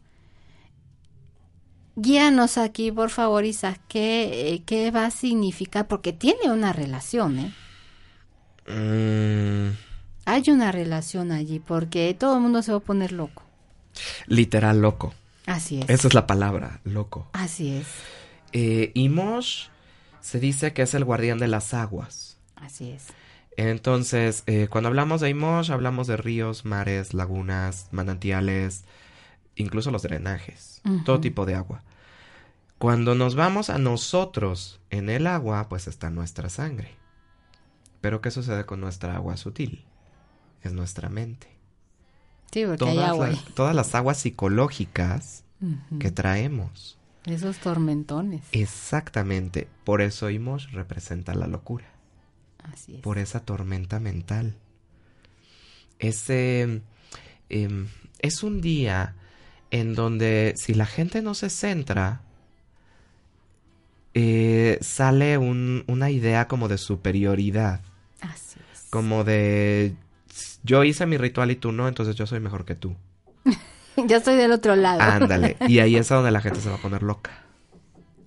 Guíanos 1.96 2.58
aquí, 2.58 2.92
por 2.92 3.10
favor, 3.10 3.44
Isaac, 3.44 3.80
¿qué, 3.88 4.52
eh, 4.52 4.62
¿qué, 4.64 4.92
va 4.92 5.06
a 5.06 5.10
significar? 5.10 5.88
Porque 5.88 6.12
tiene 6.12 6.52
una 6.52 6.72
relación, 6.72 7.38
¿eh? 7.40 7.52
Mm. 8.68 9.87
Hay 10.28 10.50
una 10.50 10.72
relación 10.72 11.32
allí, 11.32 11.58
porque 11.58 12.12
todo 12.12 12.36
el 12.36 12.42
mundo 12.42 12.62
se 12.62 12.70
va 12.70 12.76
a 12.76 12.82
poner 12.82 13.12
loco. 13.12 13.44
Literal 14.26 14.82
loco. 14.82 15.14
Así 15.46 15.80
es. 15.80 15.88
Esa 15.88 16.08
es 16.08 16.12
la 16.12 16.26
palabra, 16.26 16.80
loco. 16.84 17.26
Así 17.32 17.74
es. 17.74 17.86
Eh, 18.52 18.92
se 20.20 20.38
dice 20.38 20.74
que 20.74 20.82
es 20.82 20.92
el 20.92 21.06
guardián 21.06 21.38
de 21.38 21.48
las 21.48 21.72
aguas. 21.72 22.36
Así 22.56 22.90
es. 22.90 23.06
Entonces, 23.56 24.42
eh, 24.44 24.68
cuando 24.68 24.88
hablamos 24.88 25.22
de 25.22 25.30
Imosh, 25.30 25.72
hablamos 25.72 26.06
de 26.06 26.18
ríos, 26.18 26.66
mares, 26.66 27.14
lagunas, 27.14 27.88
manantiales, 27.90 28.84
incluso 29.56 29.90
los 29.90 30.02
drenajes, 30.02 30.82
todo 31.06 31.20
tipo 31.20 31.46
de 31.46 31.54
agua. 31.54 31.82
Cuando 32.76 33.14
nos 33.14 33.34
vamos 33.34 33.70
a 33.70 33.78
nosotros 33.78 34.78
en 34.90 35.08
el 35.08 35.26
agua, 35.26 35.70
pues 35.70 35.88
está 35.88 36.10
nuestra 36.10 36.50
sangre. 36.50 36.96
Pero 38.02 38.20
¿qué 38.20 38.30
sucede 38.30 38.66
con 38.66 38.80
nuestra 38.80 39.16
agua 39.16 39.38
sutil? 39.38 39.87
Es 40.62 40.72
nuestra 40.72 41.08
mente. 41.08 41.48
Sí, 42.50 42.64
porque 42.64 42.78
todas, 42.78 42.96
hay 42.96 43.04
agua 43.04 43.30
todas 43.54 43.74
las 43.74 43.94
aguas 43.94 44.18
psicológicas 44.18 45.44
que 45.98 46.10
traemos. 46.10 46.98
Esos 47.26 47.58
tormentones. 47.58 48.42
Exactamente. 48.52 49.68
Por 49.84 50.00
eso 50.00 50.30
Imosh 50.30 50.70
representa 50.70 51.34
la 51.34 51.46
locura 51.46 51.86
por 53.02 53.18
esa 53.18 53.40
tormenta 53.40 54.00
mental. 54.00 54.56
Ese 55.98 56.82
em, 57.48 57.88
es 58.18 58.42
un 58.42 58.60
día 58.60 59.14
en 59.70 59.94
donde 59.94 60.54
si 60.56 60.74
la 60.74 60.86
gente 60.86 61.22
no 61.22 61.34
se 61.34 61.50
centra, 61.50 62.22
eh, 64.14 64.78
sale 64.80 65.38
una 65.38 66.10
idea 66.10 66.48
como 66.48 66.68
de 66.68 66.78
superioridad. 66.78 67.82
Así 68.20 68.58
es. 68.72 68.86
Como 68.90 69.24
de 69.24 69.94
yo 70.62 70.84
hice 70.84 71.06
mi 71.06 71.16
ritual 71.16 71.50
y 71.50 71.56
tú 71.56 71.72
no, 71.72 71.88
entonces 71.88 72.16
yo 72.16 72.26
soy 72.26 72.40
mejor 72.40 72.64
que 72.64 72.74
tú. 72.74 72.96
yo 73.96 74.16
estoy 74.16 74.36
del 74.36 74.52
otro 74.52 74.76
lado. 74.76 75.00
Ándale. 75.00 75.56
Y 75.68 75.78
ahí 75.78 75.96
es 75.96 76.08
donde 76.08 76.30
la 76.30 76.40
gente 76.40 76.60
se 76.60 76.68
va 76.68 76.76
a 76.76 76.82
poner 76.82 77.02
loca. 77.02 77.30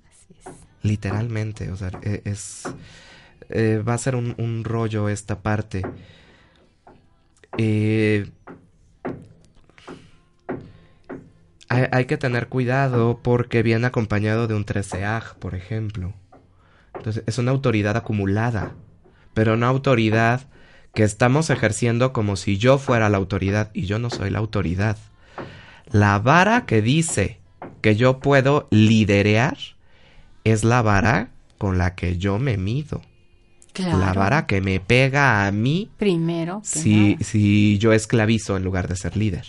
Así 0.10 0.34
es. 0.40 0.54
Literalmente, 0.84 1.72
o 1.72 1.78
sea, 1.78 1.92
e, 2.02 2.22
es 2.26 2.64
eh, 3.54 3.84
va 3.86 3.94
a 3.94 3.98
ser 3.98 4.16
un, 4.16 4.64
rollo 4.64 5.10
esta 5.10 5.42
parte. 5.42 5.82
Eh, 7.58 8.30
hay, 11.68 12.06
que 12.06 12.18
tener 12.18 12.48
cuidado 12.48 13.20
porque 13.22 13.62
viene 13.64 13.88
acompañado 13.88 14.48
de 14.48 14.56
un 14.56 14.66
treceaj, 14.66 15.36
por 15.36 15.56
ejemplo. 15.56 16.14
Entonces, 16.96 17.24
es 17.28 17.38
una 17.38 17.52
autoridad 17.52 17.98
acumulada, 17.98 18.74
pero 19.34 19.54
una 19.54 19.68
autoridad 19.68 20.48
que 20.94 21.04
estamos 21.04 21.50
ejerciendo 21.50 22.14
como 22.14 22.36
si 22.36 22.58
yo 22.58 22.78
fuera 22.78 23.10
la 23.10 23.18
autoridad 23.18 23.72
y 23.74 23.86
yo 23.86 24.00
no 24.00 24.10
soy 24.10 24.30
la 24.30 24.40
autoridad. 24.40 24.98
La 25.90 26.20
vara 26.20 26.66
que 26.66 26.82
dice 26.82 27.40
que 27.82 27.96
yo 27.96 28.20
puedo 28.20 28.68
liderear 28.72 29.58
es 30.44 30.64
la 30.64 30.82
vara 30.82 31.30
con 31.58 31.78
la 31.78 31.96
que 31.96 32.18
yo 32.18 32.40
me 32.40 32.58
mido. 32.58 33.02
La 33.78 34.14
vara 34.14 34.48
que 34.48 34.60
me 34.60 34.80
pega 34.80 35.48
a 35.48 35.52
mí. 35.52 35.90
Primero. 35.98 36.62
Si, 36.64 37.18
si 37.22 37.78
yo 37.78 37.94
esclavizo 37.94 38.58
en 38.58 38.64
lugar 38.64 38.88
de 38.88 38.98
ser 38.98 39.16
líder. 39.16 39.46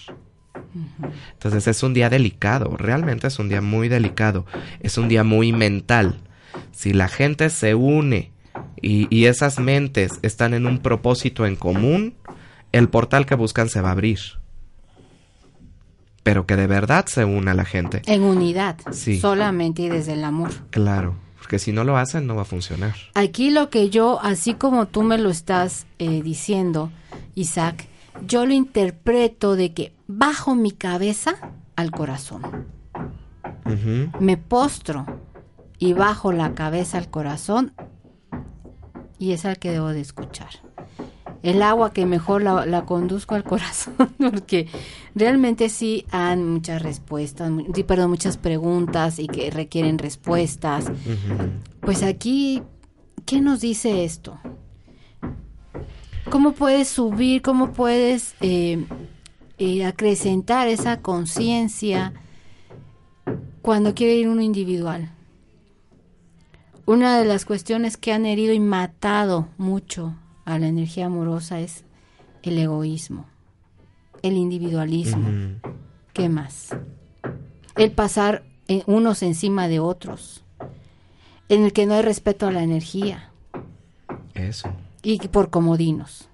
Entonces 1.33 1.67
es 1.67 1.83
un 1.83 1.93
día 1.93 2.09
delicado, 2.09 2.77
realmente 2.77 3.27
es 3.27 3.39
un 3.39 3.49
día 3.49 3.61
muy 3.61 3.89
delicado, 3.89 4.47
es 4.81 4.97
un 4.97 5.09
día 5.09 5.25
muy 5.25 5.53
mental. 5.53 6.21
Si 6.71 6.93
la 6.93 7.09
gente 7.09 7.51
se 7.51 7.75
une 7.75 8.31
y, 8.81 9.07
y, 9.15 9.27
esas 9.27 9.59
mentes 9.59 10.19
están 10.23 10.55
en 10.55 10.67
un 10.67 10.79
propósito 10.79 11.47
en 11.47 11.57
común, 11.57 12.15
el 12.73 12.89
portal 12.89 13.27
que 13.27 13.35
buscan 13.35 13.69
se 13.69 13.81
va 13.81 13.91
a 13.91 13.93
abrir. 13.93 14.19
Pero 16.23 16.47
que 16.47 16.57
de 16.57 16.67
verdad 16.67 17.07
se 17.07 17.25
una 17.25 17.55
la 17.55 17.65
gente. 17.65 18.03
En 18.07 18.23
unidad. 18.23 18.77
Sí. 18.93 19.19
Solamente 19.19 19.83
y 19.83 19.89
desde 19.89 20.13
el 20.13 20.25
amor. 20.25 20.51
Claro 20.71 21.17
porque 21.43 21.59
si 21.59 21.73
no 21.73 21.83
lo 21.83 21.97
hacen 21.97 22.29
no 22.29 22.37
va 22.37 22.43
a 22.43 22.45
funcionar. 22.45 22.95
Aquí 23.15 23.51
lo 23.51 23.69
que 23.69 23.91
yo, 23.91 24.21
así 24.23 24.55
como 24.55 24.87
tú 24.87 25.03
me 25.03 25.19
lo 25.19 25.29
estás 25.29 25.87
eh, 25.99 26.23
diciendo, 26.23 26.93
Isaac, 27.35 27.89
yo 28.25 28.47
lo 28.47 28.55
interpreto 28.55 29.57
de 29.57 29.75
que 29.75 29.93
bajo 30.07 30.55
mi 30.55 30.71
cabeza 30.71 31.35
al 31.75 31.91
corazón. 31.91 32.43
Me 34.21 34.37
postro 34.37 35.05
y 35.81 35.95
bajo 35.95 36.31
la 36.31 36.55
cabeza 36.55 36.97
al 36.99 37.11
corazón 37.11 37.73
y 39.23 39.31
es 39.31 39.45
al 39.45 39.61
que 39.61 39.71
debo 39.71 39.91
de 39.91 40.01
escuchar 40.01 40.49
el 41.45 41.63
agua 41.63 41.93
que 41.93 42.07
mejor 42.07 42.43
la, 42.43 42.85
conduzco 42.87 43.37
al 43.37 43.45
corazón, 43.45 43.95
porque 44.19 44.67
realmente 45.15 45.69
sí 45.69 46.05
han 46.11 46.45
muchas 46.49 46.83
respuestas, 46.83 47.53
perdón, 47.87 48.11
muchas 48.11 48.37
preguntas 48.37 49.21
y 49.21 49.29
que 49.29 49.51
requieren 49.51 49.99
respuestas. 49.99 50.87
Pues 51.81 52.03
aquí, 52.03 52.63
¿qué 53.25 53.41
nos 53.41 53.61
dice 53.61 54.05
esto? 54.05 54.39
¿Cómo 56.29 56.53
puedes 56.53 56.89
subir, 56.89 57.43
cómo 57.43 57.73
puedes 57.73 58.35
eh, 58.41 58.85
eh, 59.59 59.85
acrecentar 59.85 60.67
esa 60.67 61.01
conciencia 61.01 62.13
cuando 63.63 63.95
quiere 63.95 64.17
ir 64.17 64.29
uno 64.29 64.43
individual? 64.43 65.11
Una 66.85 67.17
de 67.17 67.25
las 67.25 67.45
cuestiones 67.45 67.97
que 67.97 68.13
han 68.13 68.27
herido 68.27 68.53
y 68.53 68.59
matado 68.59 69.49
mucho 69.57 70.17
a 70.45 70.59
la 70.59 70.67
energía 70.67 71.07
amorosa 71.07 71.61
es 71.61 71.85
el 72.43 72.59
egoísmo, 72.59 73.27
el 74.23 74.37
individualismo. 74.37 75.61
¿Qué 76.13 76.29
más? 76.29 76.77
El 77.77 77.93
pasar 77.93 78.43
unos 78.87 79.23
encima 79.23 79.69
de 79.69 79.79
otros, 79.79 80.43
en 81.49 81.63
el 81.65 81.73
que 81.73 81.87
no 81.87 81.95
hay 81.95 82.03
respeto 82.03 82.49
a 82.49 82.53
la 82.53 82.65
energía. 82.65 83.31
Eso. 84.35 84.69
Y 85.05 85.19
por 85.29 85.51
comodinos. 85.51 86.29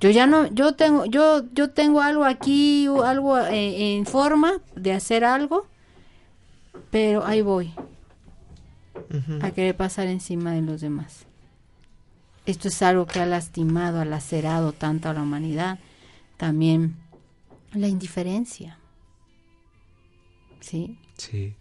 Yo 0.00 0.10
ya 0.10 0.26
no, 0.26 0.48
yo 0.48 0.74
tengo, 0.74 1.06
yo, 1.06 1.44
yo 1.54 1.70
tengo 1.70 2.02
algo 2.02 2.24
aquí, 2.24 2.86
algo 2.86 3.38
eh, 3.38 3.96
en 3.96 4.04
forma 4.04 4.60
de 4.74 4.92
hacer 4.92 5.24
algo, 5.24 5.66
pero 6.90 7.24
ahí 7.24 7.40
voy 7.40 7.72
a 9.40 9.50
querer 9.50 9.76
pasar 9.76 10.06
encima 10.08 10.52
de 10.52 10.62
los 10.62 10.80
demás. 10.80 11.26
Esto 12.46 12.68
es 12.68 12.80
algo 12.82 13.06
que 13.06 13.20
ha 13.20 13.26
lastimado, 13.26 14.00
ha 14.00 14.04
lacerado 14.04 14.72
tanto 14.72 15.08
a 15.08 15.12
la 15.12 15.22
humanidad. 15.22 15.78
También 16.36 16.96
la 17.72 17.88
indiferencia. 17.88 18.78
¿Sí? 20.60 20.98
Sí. 21.16 21.54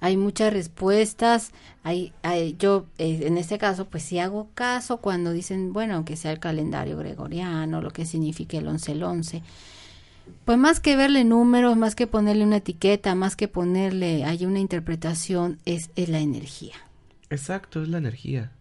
Hay 0.00 0.16
muchas 0.16 0.52
respuestas. 0.52 1.52
Hay, 1.82 2.12
yo, 2.58 2.86
eh, 2.98 3.20
en 3.22 3.38
este 3.38 3.58
caso, 3.58 3.86
pues 3.86 4.02
sí 4.02 4.18
hago 4.18 4.48
caso 4.54 4.98
cuando 4.98 5.32
dicen, 5.32 5.72
bueno, 5.72 5.94
aunque 5.94 6.16
sea 6.16 6.32
el 6.32 6.40
calendario 6.40 6.98
gregoriano, 6.98 7.80
lo 7.80 7.90
que 7.90 8.04
significa 8.04 8.58
el 8.58 8.66
11 8.66 8.92
el 8.92 9.02
11. 9.02 9.42
Pues 10.44 10.58
más 10.58 10.80
que 10.80 10.96
verle 10.96 11.24
números, 11.24 11.76
más 11.76 11.94
que 11.94 12.06
ponerle 12.06 12.44
una 12.44 12.56
etiqueta, 12.56 13.14
más 13.14 13.36
que 13.36 13.48
ponerle 13.48 14.24
hay 14.24 14.44
una 14.44 14.58
interpretación, 14.58 15.58
es, 15.64 15.90
es 15.96 16.08
la 16.08 16.20
energía. 16.20 16.74
Exacto, 17.30 17.82
es 17.82 17.88
la 17.88 17.98
energía. 17.98 18.52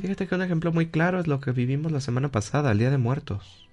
Fíjate 0.00 0.26
que 0.26 0.34
un 0.34 0.42
ejemplo 0.42 0.72
muy 0.72 0.86
claro 0.86 1.20
es 1.20 1.26
lo 1.26 1.40
que 1.40 1.52
vivimos 1.52 1.92
la 1.92 2.00
semana 2.00 2.30
pasada, 2.30 2.72
el 2.72 2.78
Día 2.78 2.90
de 2.90 2.98
Muertos. 2.98 3.68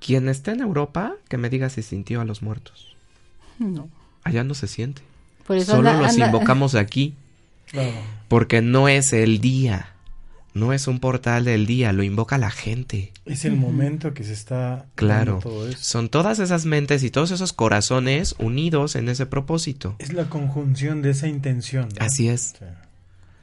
Quien 0.00 0.28
esté 0.28 0.52
en 0.52 0.60
Europa, 0.60 1.14
que 1.28 1.38
me 1.38 1.50
diga 1.50 1.68
si 1.70 1.82
sintió 1.82 2.20
a 2.20 2.24
los 2.24 2.42
muertos. 2.42 2.96
No. 3.58 3.88
Allá 4.22 4.44
no 4.44 4.54
se 4.54 4.68
siente. 4.68 5.02
Solo 5.64 5.92
los 5.92 6.16
invocamos 6.16 6.74
aquí. 6.74 7.14
Porque 8.28 8.62
no 8.62 8.88
es 8.88 9.12
el 9.12 9.40
día. 9.40 9.92
No 10.54 10.72
es 10.72 10.88
un 10.88 10.98
portal 10.98 11.44
del 11.44 11.66
día, 11.66 11.92
lo 11.92 12.02
invoca 12.02 12.38
la 12.38 12.50
gente. 12.50 13.12
Es 13.24 13.44
el 13.44 13.56
momento 13.56 14.14
que 14.14 14.24
se 14.24 14.32
está. 14.32 14.86
Claro. 14.94 15.40
Son 15.78 16.08
todas 16.08 16.38
esas 16.38 16.64
mentes 16.64 17.02
y 17.02 17.10
todos 17.10 17.30
esos 17.30 17.52
corazones 17.52 18.34
unidos 18.38 18.96
en 18.96 19.08
ese 19.08 19.26
propósito. 19.26 19.94
Es 19.98 20.12
la 20.12 20.28
conjunción 20.28 21.02
de 21.02 21.10
esa 21.10 21.28
intención. 21.28 21.88
Así 22.00 22.28
es. 22.28 22.54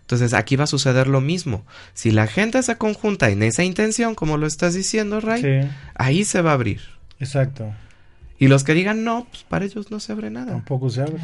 Entonces 0.02 0.34
aquí 0.34 0.56
va 0.56 0.66
a 0.66 0.68
suceder 0.68 1.08
lo 1.08 1.22
mismo. 1.22 1.66
Si 1.94 2.12
la 2.12 2.28
gente 2.28 2.62
se 2.64 2.78
conjunta 2.78 3.30
en 3.30 3.44
esa 3.44 3.64
intención, 3.64 4.14
como 4.14 4.38
lo 4.38 4.46
estás 4.46 4.74
diciendo, 4.74 5.20
Ray, 5.20 5.70
ahí 5.96 6.26
se 6.26 6.42
va 6.42 6.52
a 6.52 6.56
abrir. 6.56 6.82
Exacto. 7.20 7.74
Y 8.38 8.48
los 8.48 8.64
que 8.64 8.74
digan 8.74 9.04
no, 9.04 9.26
pues 9.32 9.44
para 9.44 9.66
ellos 9.66 9.90
no 9.92 10.00
se 10.00 10.12
abre 10.12 10.30
nada. 10.30 10.52
Tampoco 10.52 10.90
se 10.90 11.02
abre. 11.02 11.22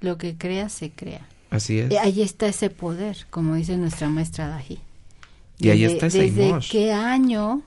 Lo 0.00 0.16
que 0.16 0.36
crea, 0.36 0.68
se 0.68 0.90
crea. 0.90 1.26
Así 1.50 1.80
es. 1.80 1.90
Y 1.90 1.96
ahí 1.96 2.22
está 2.22 2.46
ese 2.46 2.70
poder, 2.70 3.26
como 3.30 3.54
dice 3.54 3.76
nuestra 3.76 4.08
maestra 4.08 4.48
Daji. 4.48 4.78
Y 5.58 5.68
ahí 5.68 5.84
está 5.84 6.06
ese 6.06 6.30
¿Desde 6.30 6.58
qué 6.70 6.92
año 6.92 7.62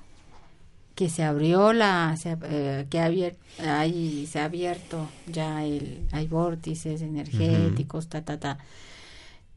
que 0.95 1.09
se 1.09 1.23
abrió 1.23 1.73
la, 1.73 2.15
se, 2.17 2.37
eh, 2.43 2.85
que 2.89 2.99
ahí 2.99 4.27
se 4.29 4.39
ha 4.39 4.45
abierto 4.45 5.09
ya 5.31 5.65
el, 5.65 5.99
hay 6.11 6.27
vórtices 6.27 7.01
energéticos, 7.01 8.07
ta, 8.07 8.21
ta, 8.21 8.39
ta, 8.39 8.57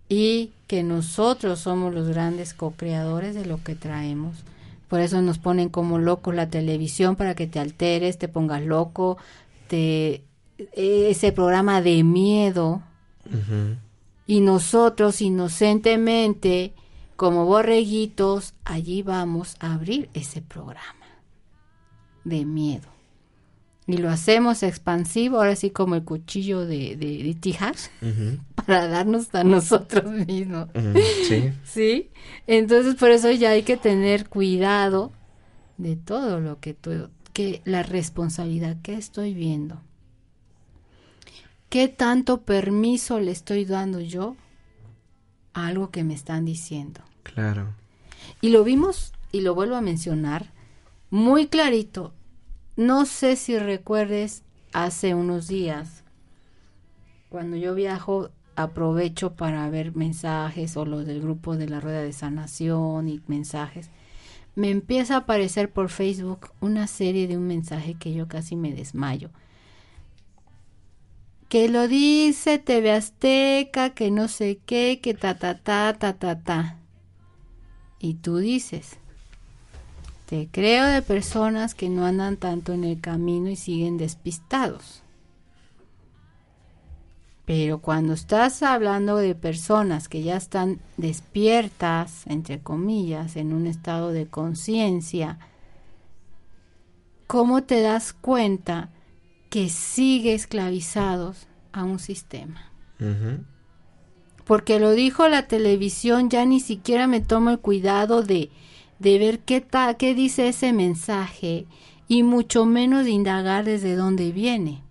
y 0.08 0.52
que 0.66 0.82
nosotros 0.82 1.60
somos 1.60 1.94
los 1.94 2.08
grandes 2.08 2.54
co-creadores 2.54 3.34
de 3.34 3.44
lo 3.44 3.62
que 3.62 3.74
traemos. 3.74 4.44
Por 4.88 5.00
eso 5.00 5.20
nos 5.20 5.38
ponen 5.38 5.68
como 5.68 5.98
locos 5.98 6.34
la 6.34 6.48
televisión 6.48 7.16
para 7.16 7.34
que 7.34 7.46
te 7.46 7.58
alteres, 7.58 8.18
te 8.18 8.28
pongas 8.28 8.62
loco, 8.62 9.18
te 9.68 10.22
ese 10.72 11.32
programa 11.32 11.82
de 11.82 12.02
miedo 12.02 12.82
y 14.26 14.40
nosotros 14.40 15.20
inocentemente, 15.22 16.74
como 17.16 17.46
borreguitos, 17.46 18.54
allí 18.64 19.02
vamos 19.02 19.56
a 19.60 19.74
abrir 19.74 20.10
ese 20.14 20.42
programa 20.42 21.06
de 22.24 22.44
miedo. 22.44 22.88
Y 23.86 23.98
lo 23.98 24.10
hacemos 24.10 24.64
expansivo, 24.64 25.36
ahora 25.36 25.54
sí 25.54 25.70
como 25.70 25.94
el 25.94 26.02
cuchillo 26.02 26.66
de, 26.66 26.96
de, 26.96 27.36
Tijas, 27.38 27.92
para 28.56 28.88
darnos 28.88 29.32
a 29.32 29.44
nosotros 29.44 30.10
mismos. 30.26 30.68
Sí. 31.28 31.52
sí. 31.64 32.10
Entonces 32.48 32.96
por 32.96 33.10
eso 33.10 33.30
ya 33.30 33.50
hay 33.50 33.62
que 33.62 33.76
tener 33.76 34.28
cuidado 34.28 35.12
de 35.78 35.94
todo 35.94 36.40
lo 36.40 36.58
que 36.58 36.74
tú, 36.74 37.10
que 37.32 37.62
la 37.64 37.84
responsabilidad 37.84 38.76
que 38.82 38.94
estoy 38.94 39.34
viendo 39.34 39.80
¿Qué 41.68 41.88
tanto 41.88 42.42
permiso 42.42 43.18
le 43.18 43.32
estoy 43.32 43.64
dando 43.64 44.00
yo 44.00 44.36
a 45.52 45.66
algo 45.66 45.90
que 45.90 46.04
me 46.04 46.14
están 46.14 46.44
diciendo? 46.44 47.00
Claro. 47.24 47.74
Y 48.40 48.50
lo 48.50 48.62
vimos, 48.62 49.12
y 49.32 49.40
lo 49.40 49.54
vuelvo 49.54 49.74
a 49.74 49.80
mencionar, 49.80 50.52
muy 51.10 51.48
clarito. 51.48 52.12
No 52.76 53.04
sé 53.04 53.34
si 53.34 53.58
recuerdes 53.58 54.44
hace 54.72 55.14
unos 55.14 55.48
días, 55.48 56.04
cuando 57.30 57.56
yo 57.56 57.74
viajo, 57.74 58.30
aprovecho 58.54 59.34
para 59.34 59.68
ver 59.68 59.94
mensajes 59.94 60.76
o 60.76 60.86
los 60.86 61.04
del 61.04 61.20
grupo 61.20 61.56
de 61.56 61.68
la 61.68 61.80
rueda 61.80 62.00
de 62.00 62.12
sanación 62.12 63.08
y 63.08 63.20
mensajes. 63.26 63.90
Me 64.54 64.70
empieza 64.70 65.14
a 65.14 65.18
aparecer 65.18 65.70
por 65.70 65.88
Facebook 65.88 66.50
una 66.60 66.86
serie 66.86 67.26
de 67.26 67.36
un 67.36 67.46
mensaje 67.46 67.94
que 67.94 68.14
yo 68.14 68.28
casi 68.28 68.56
me 68.56 68.72
desmayo 68.72 69.30
que 71.48 71.68
lo 71.68 71.88
dice 71.88 72.58
TV 72.58 72.92
Azteca, 72.92 73.90
que 73.90 74.10
no 74.10 74.28
sé 74.28 74.58
qué, 74.66 75.00
que 75.02 75.14
ta 75.14 75.38
ta 75.38 75.58
ta 75.58 75.94
ta 75.98 76.14
ta 76.14 76.42
ta. 76.42 76.78
Y 77.98 78.14
tú 78.14 78.38
dices, 78.38 78.98
te 80.26 80.48
creo 80.50 80.86
de 80.86 81.02
personas 81.02 81.74
que 81.74 81.88
no 81.88 82.04
andan 82.04 82.36
tanto 82.36 82.72
en 82.72 82.84
el 82.84 83.00
camino 83.00 83.48
y 83.48 83.56
siguen 83.56 83.96
despistados. 83.96 85.02
Pero 87.44 87.78
cuando 87.78 88.12
estás 88.12 88.64
hablando 88.64 89.16
de 89.16 89.36
personas 89.36 90.08
que 90.08 90.24
ya 90.24 90.36
están 90.36 90.80
despiertas, 90.96 92.26
entre 92.26 92.60
comillas, 92.60 93.36
en 93.36 93.52
un 93.52 93.68
estado 93.68 94.10
de 94.10 94.26
conciencia, 94.26 95.38
¿cómo 97.28 97.62
te 97.62 97.82
das 97.82 98.12
cuenta 98.12 98.90
que 99.56 99.70
sigue 99.70 100.34
esclavizados 100.34 101.46
a 101.72 101.82
un 101.82 101.98
sistema. 101.98 102.70
Porque 104.44 104.78
lo 104.78 104.90
dijo 104.90 105.28
la 105.28 105.48
televisión, 105.48 106.28
ya 106.28 106.44
ni 106.44 106.60
siquiera 106.60 107.06
me 107.06 107.22
tomo 107.22 107.48
el 107.48 107.58
cuidado 107.58 108.22
de, 108.22 108.50
de 108.98 109.18
ver 109.18 109.38
qué, 109.38 109.62
ta, 109.62 109.94
qué 109.94 110.14
dice 110.14 110.48
ese 110.48 110.74
mensaje 110.74 111.64
y 112.06 112.22
mucho 112.22 112.66
menos 112.66 113.06
de 113.06 113.12
indagar 113.12 113.64
desde 113.64 113.96
dónde 113.96 114.30
viene. 114.30 114.82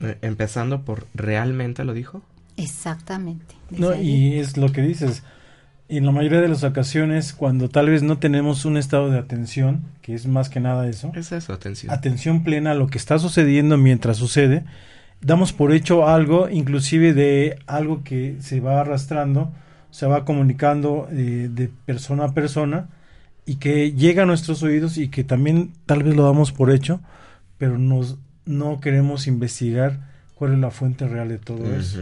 Eh, 0.00 0.16
empezando 0.22 0.86
por, 0.86 1.06
¿realmente 1.12 1.84
lo 1.84 1.92
dijo? 1.92 2.22
Exactamente. 2.56 3.54
No, 3.68 3.94
y 3.94 4.38
es 4.38 4.56
lo 4.56 4.72
que 4.72 4.80
dices, 4.80 5.24
en 5.88 6.06
la 6.06 6.12
mayoría 6.12 6.40
de 6.40 6.48
las 6.48 6.64
ocasiones, 6.64 7.32
cuando 7.32 7.68
tal 7.68 7.90
vez 7.90 8.02
no 8.02 8.18
tenemos 8.18 8.64
un 8.64 8.76
estado 8.76 9.10
de 9.10 9.18
atención, 9.18 9.82
que 10.00 10.14
es 10.14 10.26
más 10.26 10.48
que 10.48 10.60
nada 10.60 10.88
eso. 10.88 11.12
Es 11.14 11.30
eso, 11.32 11.52
atención. 11.52 11.92
Atención 11.92 12.42
plena 12.42 12.70
a 12.70 12.74
lo 12.74 12.86
que 12.86 12.98
está 12.98 13.18
sucediendo 13.18 13.76
mientras 13.76 14.16
sucede. 14.16 14.64
Damos 15.20 15.52
por 15.52 15.72
hecho 15.72 16.08
algo, 16.08 16.48
inclusive 16.48 17.12
de 17.12 17.58
algo 17.66 18.02
que 18.02 18.36
se 18.40 18.60
va 18.60 18.80
arrastrando, 18.80 19.52
se 19.90 20.06
va 20.06 20.24
comunicando 20.24 21.06
eh, 21.10 21.48
de 21.50 21.68
persona 21.68 22.24
a 22.24 22.34
persona 22.34 22.88
y 23.46 23.56
que 23.56 23.92
llega 23.92 24.22
a 24.22 24.26
nuestros 24.26 24.62
oídos 24.62 24.96
y 24.96 25.08
que 25.08 25.22
también 25.22 25.72
tal 25.86 26.02
vez 26.02 26.16
lo 26.16 26.24
damos 26.24 26.50
por 26.50 26.70
hecho, 26.70 27.00
pero 27.58 27.78
nos, 27.78 28.16
no 28.46 28.80
queremos 28.80 29.26
investigar 29.26 30.00
cuál 30.34 30.54
es 30.54 30.58
la 30.58 30.70
fuente 30.70 31.06
real 31.06 31.28
de 31.28 31.38
todo 31.38 31.74
eso. 31.74 32.00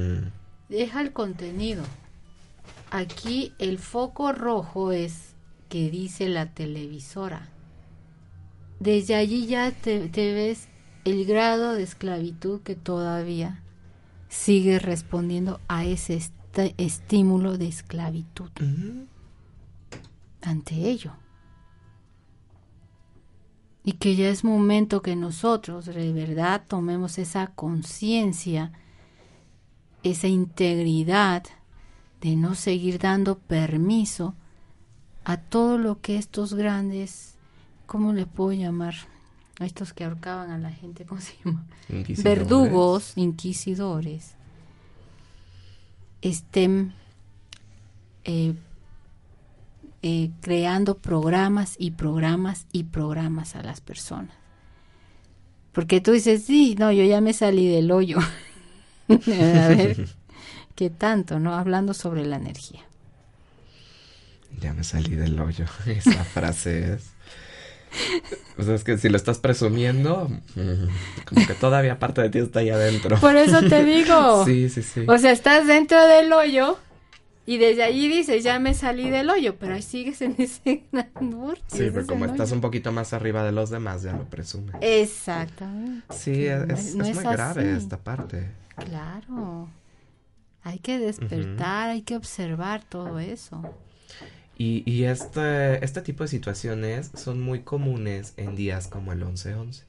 Deja 0.69 1.01
el 1.01 1.13
contenido 1.13 1.83
Aquí 2.95 3.55
el 3.59 3.79
foco 3.79 4.33
rojo 4.33 4.93
es 4.93 5.35
que 5.71 5.91
dice 5.91 6.29
la 6.29 6.53
televisora. 6.53 7.49
Desde 8.81 9.15
allí 9.15 9.47
ya 9.47 9.71
te, 9.71 10.11
ves 10.13 10.69
el 11.07 11.25
grado 11.25 11.73
de 11.73 11.85
esclavitud 11.85 12.61
que 12.61 12.75
todavía 12.77 13.63
sigue 14.29 14.79
respondiendo 14.79 15.59
a 15.69 15.87
ese 15.87 16.21
estímulo 16.77 17.57
de 17.57 17.69
esclavitud. 17.69 18.51
ante 20.43 20.75
ello. 20.75 21.15
Y 23.85 23.93
que 23.93 24.17
ya 24.17 24.29
es 24.29 24.45
momento 24.45 25.01
que 25.01 25.17
nosotros 25.17 25.87
de 25.87 26.13
verdad 26.13 26.67
tomemos 26.69 27.17
esa 27.17 27.47
conciencia, 27.47 28.71
esa 30.03 30.29
integridad 30.29 31.45
de 32.23 32.37
no 32.37 32.55
seguir 32.55 32.99
dando 32.99 33.37
permiso 33.37 34.35
a 35.25 35.37
todo 35.37 35.77
lo 35.77 36.01
que 36.01 36.17
estos 36.17 36.55
grandes, 36.55 37.35
¿cómo 37.87 38.13
le 38.13 38.27
puedo 38.27 38.53
llamar? 38.53 38.95
A 39.61 39.67
estos 39.67 39.93
que 39.93 40.05
ahorcaban 40.05 40.51
a 40.51 40.59
la 40.59 40.71
gente, 40.71 41.05
¿cómo 41.05 41.21
se 41.21 41.35
llama? 41.45 41.67
Verdugos, 42.25 43.13
inquisidores, 43.17 44.35
estén 46.23 46.95
eh, 48.25 48.55
eh, 50.03 50.31
creando 50.41 50.97
programas 50.99 51.77
y 51.79 51.91
programas 51.91 52.67
y 52.73 52.85
programas 52.85 53.57
a 53.57 53.63
las 53.63 53.81
personas. 53.81 54.37
Porque 55.73 56.01
tú 56.01 56.13
dices, 56.13 56.45
sí, 56.45 56.77
no, 56.79 56.93
yo 56.93 57.05
ya 57.05 57.21
me 57.21 57.33
salí 57.33 57.69
del 57.69 57.91
hoyo. 57.91 58.19
a 59.09 59.69
ver, 59.69 60.09
¿qué 60.75 60.91
tanto, 60.91 61.39
no? 61.39 61.55
Hablando 61.55 61.95
sobre 61.95 62.25
la 62.25 62.37
energía. 62.37 62.81
Ya 64.61 64.73
me 64.75 64.85
salí 64.85 65.17
del 65.17 65.39
hoyo. 65.41 65.65
Esa 65.87 66.25
frase 66.25 66.95
es. 66.95 67.11
O 68.57 68.63
sea, 68.63 68.75
es 68.75 68.85
que 68.85 68.97
si 68.97 69.11
lo 69.11 69.17
estás 69.17 69.39
presumiendo, 69.39 70.29
mm, 70.55 71.25
como 71.27 71.47
que 71.47 71.55
todavía 71.55 71.99
parte 71.99 72.23
de 72.23 72.31
ti 72.31 72.39
está 72.39 72.61
ahí 72.61 72.71
adentro. 72.71 73.19
Por 73.19 73.37
eso 73.37 73.61
te 73.63 73.85
digo. 73.85 74.45
sí, 74.45 74.69
sí, 74.71 74.83
sí. 74.83 75.05
O 75.07 75.19
sea, 75.19 75.33
estás 75.33 75.67
dentro 75.67 76.07
del 76.07 76.33
hoyo 76.33 76.79
y 77.45 77.59
desde 77.59 77.83
allí 77.83 78.09
dices, 78.09 78.45
ya 78.45 78.61
me 78.61 78.73
salí 78.73 79.11
del 79.11 79.29
hoyo, 79.29 79.57
pero 79.57 79.75
ahí 79.75 79.83
sigues 79.83 80.23
en 80.23 80.37
ese 80.39 80.85
gran 80.93 81.11
Sí, 81.67 81.91
pero 81.93 82.07
como 82.07 82.25
estás 82.27 82.53
un 82.53 82.61
poquito 82.61 82.93
más 82.93 83.13
arriba 83.13 83.43
de 83.45 83.53
los 83.53 83.71
demás, 83.71 84.03
ya 84.03 84.13
lo 84.13 84.25
presumes. 84.25 84.77
Exactamente. 84.81 86.07
Sí, 86.11 86.47
es, 86.47 86.95
muy 86.95 87.13
grave 87.13 87.77
esta 87.77 87.99
parte. 87.99 88.49
Claro. 88.77 89.69
Hay 90.63 90.79
que 90.79 90.99
despertar, 90.99 91.91
hay 91.91 92.03
que 92.03 92.17
observar 92.17 92.83
todo 92.89 93.19
eso. 93.19 93.63
Y, 94.57 94.83
y 94.91 95.05
este, 95.05 95.85
este 95.85 96.03
tipo 96.03 96.25
de 96.25 96.29
situaciones 96.29 97.11
son 97.15 97.41
muy 97.41 97.61
comunes 97.61 98.35
en 98.37 98.55
días 98.55 98.87
como 98.87 99.13
el 99.13 99.23
11-11. 99.23 99.85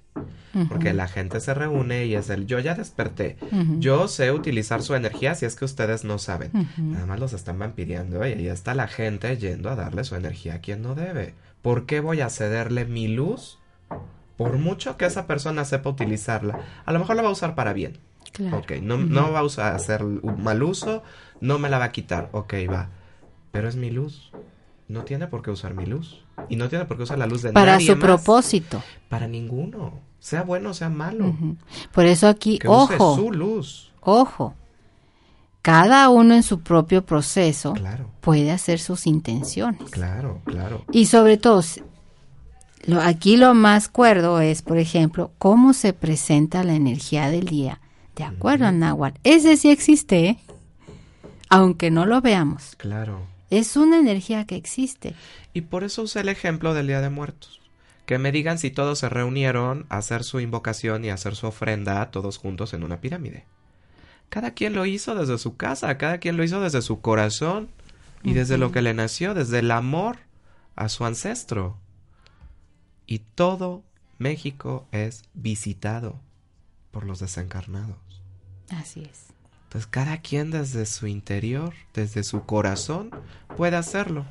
Porque 0.70 0.94
la 0.94 1.08
gente 1.08 1.40
se 1.40 1.54
reúne 1.54 2.06
y 2.06 2.16
es 2.16 2.30
el 2.30 2.46
yo 2.46 2.60
ya 2.60 2.76
desperté. 2.76 3.38
Yo 3.80 4.08
sé 4.08 4.32
utilizar 4.32 4.84
su 4.84 4.94
energía 4.94 5.34
si 5.34 5.46
es 5.46 5.56
que 5.56 5.66
ustedes 5.66 6.04
no 6.04 6.20
saben. 6.20 6.52
Nada 6.78 7.08
más 7.08 7.20
los 7.20 7.34
están 7.34 7.58
vampiriando 7.58 8.26
y 8.26 8.34
ahí 8.34 8.48
está 8.48 8.76
la 8.76 8.88
gente 8.88 9.36
yendo 9.38 9.70
a 9.70 9.76
darle 9.76 10.04
su 10.04 10.16
energía 10.16 10.56
a 10.56 10.60
quien 10.60 10.84
no 10.84 10.94
debe. 10.94 11.34
¿Por 11.64 11.86
qué 11.86 12.00
voy 12.02 12.22
a 12.22 12.30
cederle 12.30 12.86
mi 12.86 13.08
luz? 13.08 13.58
Por 14.38 14.58
mucho 14.58 14.98
que 14.98 15.06
esa 15.06 15.26
persona 15.26 15.66
sepa 15.66 15.90
utilizarla, 15.90 16.60
a 16.86 16.92
lo 16.92 17.00
mejor 17.00 17.16
la 17.16 17.22
va 17.24 17.30
a 17.30 17.34
usar 17.34 17.56
para 17.56 17.74
bien. 17.74 17.98
Claro. 18.32 18.58
Ok, 18.58 18.72
no, 18.82 18.98
no 18.98 19.32
va 19.32 19.40
a 19.40 19.76
hacer 19.76 20.04
un 20.04 20.44
mal 20.44 20.64
uso, 20.64 21.04
no 21.42 21.60
me 21.60 21.70
la 21.70 21.78
va 21.78 21.86
a 21.86 21.92
quitar. 21.92 22.30
Ok, 22.32 22.54
va. 22.70 22.90
Pero 23.52 23.68
es 23.68 23.76
mi 23.76 23.92
luz 23.92 24.32
no 24.88 25.04
tiene 25.04 25.28
por 25.28 25.42
qué 25.42 25.52
usar 25.52 25.74
mi 25.74 25.86
luz. 25.86 26.24
Y 26.50 26.56
no 26.56 26.70
tiene 26.70 26.86
por 26.86 26.98
qué 26.98 27.04
usar 27.04 27.18
la 27.18 27.28
luz 27.28 27.42
de 27.42 27.52
Para 27.52 27.80
su 27.80 27.98
propósito. 28.00 28.82
Para 29.10 29.28
ninguno. 29.28 30.00
Sea 30.20 30.44
bueno 30.44 30.70
o 30.70 30.74
sea 30.74 30.90
malo. 30.90 31.36
Por 31.92 32.06
eso 32.06 32.28
aquí, 32.28 32.60
ojo. 32.66 33.16
su 33.16 33.32
luz. 33.32 33.92
Ojo. 34.02 34.56
Cada 35.62 36.10
uno 36.10 36.34
en 36.34 36.44
su 36.44 36.60
propio 36.60 37.06
proceso 37.06 37.74
puede 38.22 38.52
hacer 38.52 38.80
sus 38.80 39.08
intenciones. 39.08 39.90
Claro, 39.92 40.42
claro. 40.44 40.84
Y 40.92 41.06
sobre 41.06 41.38
todo, 41.38 41.62
lo, 42.86 43.00
aquí 43.02 43.38
lo 43.38 43.54
más 43.54 43.88
cuerdo 43.88 44.42
es, 44.42 44.62
por 44.62 44.78
ejemplo, 44.78 45.32
cómo 45.38 45.74
se 45.74 45.94
presenta 45.94 46.64
la 46.64 46.74
energía 46.74 47.30
del 47.30 47.46
día. 47.46 47.80
De 48.16 48.24
acuerdo 48.24 48.72
Nahuatl. 48.72 49.20
Ese 49.24 49.58
sí 49.58 49.70
existe, 49.70 50.26
¿eh? 50.28 50.40
aunque 51.50 51.92
no 51.92 52.06
lo 52.06 52.22
veamos. 52.22 52.76
Claro. 52.78 53.28
Es 53.50 53.78
una 53.78 54.00
energía 54.00 54.46
que 54.46 54.56
existe. 54.56 55.16
Y 55.54 55.62
por 55.62 55.84
eso 55.84 56.04
usé 56.04 56.22
el 56.22 56.30
ejemplo 56.30 56.74
del 56.74 56.88
Día 56.88 57.02
de 57.02 57.10
Muertos. 57.10 57.62
Que 58.06 58.18
me 58.18 58.32
digan 58.32 58.58
si 58.58 58.72
todos 58.72 59.00
se 59.00 59.10
reunieron 59.10 59.86
a 59.90 59.98
hacer 59.98 60.24
su 60.24 60.40
invocación 60.40 61.06
y 61.06 61.10
a 61.10 61.14
hacer 61.14 61.36
su 61.36 61.48
ofrenda 61.48 62.10
todos 62.12 62.38
juntos 62.38 62.74
en 62.74 62.84
una 62.84 63.02
pirámide. 63.02 63.46
Cada 64.30 64.52
quien 64.52 64.74
lo 64.74 64.86
hizo 64.86 65.16
desde 65.16 65.38
su 65.38 65.56
casa, 65.58 65.98
cada 65.98 66.18
quien 66.18 66.38
lo 66.38 66.44
hizo 66.44 66.60
desde 66.60 66.82
su 66.82 67.02
corazón 67.02 67.70
y 68.24 68.34
desde 68.34 68.58
lo 68.58 68.72
que 68.72 68.82
le 68.82 68.94
nació, 68.94 69.34
desde 69.34 69.60
el 69.60 69.72
amor 69.72 70.18
a 70.76 70.90
su 70.90 71.06
ancestro. 71.06 71.78
Y 73.06 73.20
todo 73.20 73.84
México 74.18 74.88
es 74.92 75.24
visitado 75.34 76.20
por 76.94 77.06
los 77.06 77.20
desencarnados. 77.20 77.98
Así 78.70 79.02
es. 79.02 79.26
Entonces 79.64 79.88
cada 79.88 80.18
quien 80.20 80.52
desde 80.52 80.86
su 80.86 81.08
interior, 81.08 81.74
desde 81.94 82.24
su 82.24 82.46
corazón, 82.46 83.10
puede 83.58 83.76
hacerlo. 83.76 84.26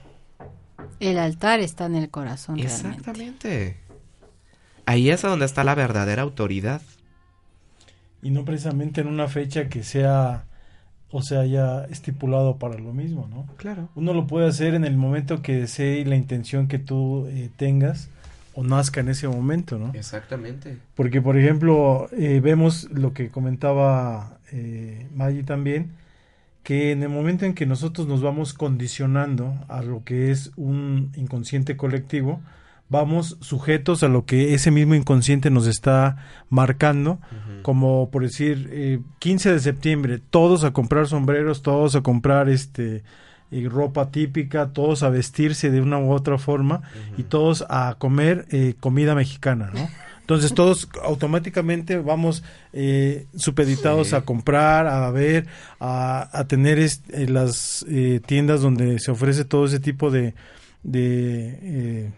El 1.01 1.19
altar 1.19 1.59
está 1.59 1.87
en 1.87 1.97
el 1.97 2.09
corazón. 2.09 2.61
Exactamente. 2.61 3.81
Ahí 4.87 5.11
es 5.11 5.23
donde 5.23 5.45
está 5.45 5.65
la 5.65 5.75
verdadera 5.75 6.23
autoridad. 6.23 6.81
Y 8.23 8.31
no 8.31 8.45
precisamente 8.45 9.01
en 9.01 9.09
una 9.09 9.27
fecha 9.27 9.69
que 9.69 9.83
sea 9.83 10.47
o 11.11 11.23
sea 11.23 11.45
ya 11.45 11.85
estipulado 11.91 12.57
para 12.59 12.79
lo 12.79 12.93
mismo, 12.93 13.29
¿no? 13.29 13.47
Claro. 13.57 13.89
Uno 13.97 14.15
lo 14.15 14.29
puede 14.29 14.49
hacer 14.49 14.75
en 14.75 14.85
el 14.85 14.97
momento 14.97 15.43
que 15.43 15.57
desee 15.57 15.99
y 15.99 16.05
la 16.05 16.17
intención 16.17 16.69
que 16.69 16.79
tú 16.79 17.27
eh, 17.27 17.51
tengas 17.57 18.09
o 18.55 18.63
nazca 18.63 19.01
en 19.01 19.09
ese 19.09 19.29
momento, 19.29 19.79
¿no? 19.79 19.93
Exactamente. 19.95 20.79
Porque, 20.95 21.23
por 21.23 21.37
ejemplo, 21.37 22.09
eh, 22.13 22.41
vemos 22.41 22.89
lo 22.91 23.13
que 23.13 23.29
comentaba 23.29 24.39
eh, 24.53 25.07
Maggie 25.15 25.43
también, 25.43 25.93
que 26.63 26.93
en 26.93 27.03
el 27.03 27.09
momento 27.09 27.45
en 27.45 27.55
que 27.55 27.67
nosotros 27.67 28.07
nos 28.07 28.23
vamos 28.23 28.55
condicionando 28.55 29.55
a 29.69 29.83
lo 29.83 30.05
que 30.05 30.31
es 30.31 30.53
un 30.57 31.11
inconsciente 31.17 31.77
colectivo, 31.77 32.41
vamos 32.89 33.39
sujetos 33.41 34.03
a 34.03 34.09
lo 34.09 34.27
que 34.27 34.55
ese 34.55 34.71
mismo 34.71 34.95
inconsciente 34.95 35.51
nos 35.51 35.67
está 35.67 36.19
marcando, 36.51 37.19
como 37.63 38.11
por 38.11 38.23
decir, 38.23 38.69
eh, 38.71 39.01
15 39.19 39.53
de 39.53 39.61
septiembre, 39.61 40.19
todos 40.19 40.63
a 40.63 40.73
comprar 40.73 41.07
sombreros, 41.07 41.63
todos 41.63 41.97
a 41.97 42.03
comprar 42.03 42.51
este 42.51 43.03
y 43.53 43.69
ropa 43.69 44.11
típica, 44.11 44.73
todos 44.73 45.05
a 45.05 45.11
vestirse 45.11 45.71
de 45.71 45.81
una 45.81 45.99
u 45.99 46.11
otra 46.11 46.39
forma 46.39 46.83
y 47.17 47.23
todos 47.23 47.65
a 47.69 47.95
comer 47.99 48.47
eh, 48.51 48.75
comida 48.81 49.15
mexicana, 49.15 49.71
¿no? 49.73 49.89
Entonces 50.23 50.55
todos 50.55 50.89
automáticamente 51.03 51.99
vamos 51.99 52.45
eh, 52.73 53.27
supeditados 53.37 54.13
a 54.13 54.23
comprar, 54.23 54.87
a 54.87 55.11
ver, 55.11 55.47
a, 55.81 56.45
tener 56.47 56.79
eh, 56.79 56.89
las 57.29 57.85
eh, 57.89 58.21
tiendas 58.25 58.63
donde 58.63 59.01
se 59.01 59.11
ofrece 59.11 59.45
todo 59.45 59.67
ese 59.67 59.81
tipo 59.81 60.13
de, 60.13 60.35
de, 60.85 62.11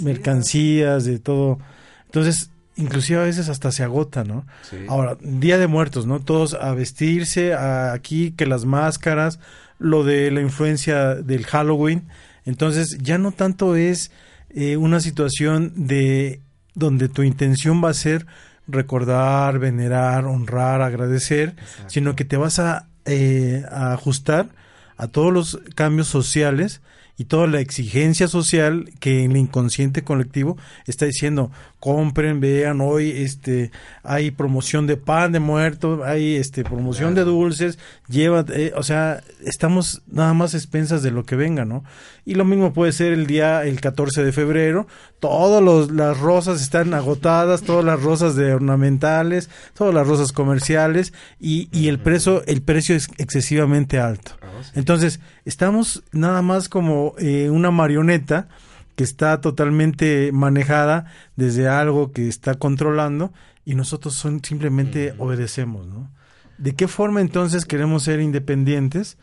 mercancías. 0.00 1.04
de 1.04 1.18
todo. 1.20 1.60
Entonces 2.06 2.50
inclusive 2.74 3.20
a 3.20 3.24
veces 3.24 3.48
hasta 3.48 3.70
se 3.70 3.84
agota, 3.84 4.24
¿no? 4.24 4.44
Ahora, 4.88 5.16
Día 5.20 5.58
de 5.58 5.68
Muertos, 5.68 6.06
¿no? 6.06 6.20
Todos 6.20 6.54
a 6.54 6.74
vestirse, 6.74 7.54
aquí 7.54 8.32
que 8.32 8.44
las 8.44 8.64
máscaras, 8.64 9.38
lo 9.82 10.04
de 10.04 10.30
la 10.30 10.40
influencia 10.40 11.16
del 11.16 11.44
Halloween. 11.44 12.04
Entonces 12.44 12.98
ya 13.00 13.18
no 13.18 13.32
tanto 13.32 13.76
es 13.76 14.10
eh, 14.50 14.76
una 14.76 15.00
situación 15.00 15.72
de 15.74 16.40
donde 16.74 17.08
tu 17.08 17.22
intención 17.22 17.82
va 17.84 17.90
a 17.90 17.94
ser 17.94 18.26
recordar, 18.66 19.58
venerar, 19.58 20.24
honrar, 20.24 20.82
agradecer, 20.82 21.54
sino 21.88 22.14
que 22.14 22.24
te 22.24 22.36
vas 22.36 22.58
a, 22.58 22.86
eh, 23.04 23.64
a 23.70 23.92
ajustar 23.92 24.48
a 24.96 25.08
todos 25.08 25.32
los 25.32 25.60
cambios 25.74 26.08
sociales 26.08 26.80
y 27.18 27.24
toda 27.24 27.46
la 27.46 27.60
exigencia 27.60 28.26
social 28.26 28.90
que 28.98 29.24
en 29.24 29.32
el 29.32 29.36
inconsciente 29.36 30.02
colectivo 30.02 30.56
está 30.86 31.04
diciendo 31.04 31.50
compren 31.78 32.40
vean 32.40 32.80
hoy 32.80 33.10
este 33.10 33.70
hay 34.02 34.30
promoción 34.30 34.86
de 34.86 34.96
pan 34.96 35.32
de 35.32 35.40
muerto 35.40 36.04
hay 36.04 36.36
este 36.36 36.64
promoción 36.64 37.14
de 37.14 37.24
dulces 37.24 37.78
lleva 38.08 38.44
eh, 38.54 38.72
o 38.76 38.82
sea 38.82 39.22
estamos 39.44 40.02
nada 40.06 40.32
más 40.32 40.54
expensas 40.54 41.02
de 41.02 41.10
lo 41.10 41.24
que 41.24 41.36
venga 41.36 41.64
no 41.64 41.84
y 42.24 42.34
lo 42.34 42.44
mismo 42.44 42.72
puede 42.72 42.92
ser 42.92 43.12
el 43.12 43.26
día 43.26 43.64
el 43.64 43.80
14 43.80 44.24
de 44.24 44.32
febrero 44.32 44.86
todas 45.22 45.88
las 45.92 46.18
rosas 46.18 46.60
están 46.60 46.94
agotadas 46.94 47.62
todas 47.62 47.84
las 47.84 48.02
rosas 48.02 48.34
de 48.34 48.52
ornamentales 48.52 49.48
todas 49.72 49.94
las 49.94 50.04
rosas 50.04 50.32
comerciales 50.32 51.12
y, 51.38 51.68
y 51.70 51.86
el 51.86 52.00
precio 52.00 52.44
el 52.46 52.60
precio 52.60 52.96
es 52.96 53.08
excesivamente 53.18 54.00
alto. 54.00 54.32
Ah, 54.42 54.48
entonces 54.74 55.20
estamos 55.44 56.02
nada 56.10 56.42
más 56.42 56.68
como 56.68 57.14
eh, 57.18 57.50
una 57.50 57.70
marioneta 57.70 58.48
que 58.96 59.04
está 59.04 59.40
totalmente 59.40 60.32
manejada 60.32 61.06
desde 61.36 61.68
algo 61.68 62.10
que 62.10 62.26
está 62.26 62.54
controlando 62.54 63.32
y 63.64 63.76
nosotros 63.76 64.14
son, 64.14 64.42
simplemente 64.42 65.14
obedecemos, 65.18 65.86
¿no? 65.86 66.10
¿De 66.58 66.74
qué 66.74 66.88
forma 66.88 67.20
entonces 67.20 67.64
queremos 67.64 68.02
ser 68.02 68.20
independientes 68.20 69.18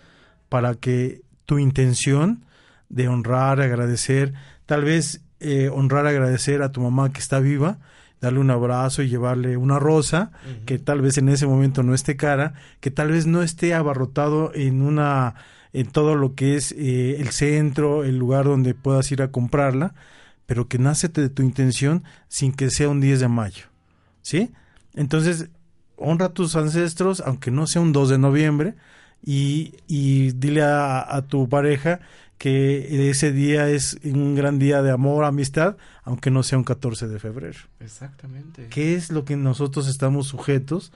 para 0.47 0.75
que 0.75 1.23
tu 1.45 1.59
intención 1.59 2.45
de 2.88 3.09
honrar, 3.09 3.59
agradecer, 3.62 4.33
tal 4.65 4.85
vez 4.85 5.21
eh, 5.39 5.69
honrar, 5.69 6.06
agradecer 6.08 6.62
a 6.62 6.71
tu 6.71 6.82
mamá 6.82 7.12
que 7.12 7.19
está 7.19 7.39
viva, 7.39 7.78
darle 8.21 8.39
un 8.39 8.52
abrazo 8.52 9.02
y 9.02 9.10
llevarle 9.10 9.58
una 9.58 9.80
rosa, 9.80 10.32
que 10.65 10.80
tal 10.80 11.02
vez 11.02 11.17
en 11.17 11.30
ese 11.30 11.47
momento 11.47 11.84
no 11.84 11.93
esté 11.93 12.17
cara, 12.17 12.54
que 12.80 12.91
tal 12.91 13.12
vez 13.12 13.25
no 13.25 13.41
esté 13.41 13.73
abarrotado 13.73 14.52
en 14.54 14.82
una 14.82 15.36
en 15.71 15.88
todo 15.88 16.15
lo 16.15 16.34
que 16.34 16.56
es 16.56 16.71
eh, 16.71 17.17
el 17.19 17.30
centro, 17.30 18.04
el 18.04 18.17
lugar 18.17 18.45
donde 18.45 18.73
puedas 18.73 19.12
ir 19.12 19.21
a 19.21 19.32
comprarla, 19.32 19.93
pero 20.45 20.67
que 20.67 20.80
nace 20.80 21.10
de 21.10 21.30
tu 21.30 21.43
intención 21.43 22.04
sin 22.28 22.54
que 22.54 22.71
sea 22.71 22.89
un 22.89 23.02
10 23.02 23.19
de 23.19 23.28
mayo. 23.28 23.65
¿Sí? 24.23 24.52
Entonces, 24.95 25.49
honra 25.95 26.28
a 26.28 26.34
tus 26.34 26.56
ancestros, 26.56 27.21
aunque 27.21 27.52
no 27.52 27.67
sea 27.67 27.84
un 27.84 27.93
2 27.93 28.10
de 28.10 28.17
noviembre, 28.17 28.75
y, 29.23 29.75
y 29.88 30.32
dile 30.32 30.63
a, 30.63 31.15
a 31.15 31.21
tu 31.23 31.47
pareja 31.49 31.99
que 32.39 33.10
ese 33.10 33.34
día 33.34 33.69
es 33.69 33.99
un 34.04 34.34
gran 34.34 34.60
día 34.60 34.82
de 34.82 34.91
amor, 34.91 35.25
amistad, 35.25 35.75
aunque 36.04 36.32
no 36.32 36.41
sea 36.41 36.58
un 36.58 36.63
14 36.63 37.10
de 37.10 37.19
febrero. 37.19 37.60
Exactamente. 37.82 38.67
¿Qué 38.69 38.95
es 38.95 39.12
lo 39.12 39.25
que 39.25 39.36
nosotros 39.36 39.89
estamos 39.89 40.28
sujetos 40.28 40.93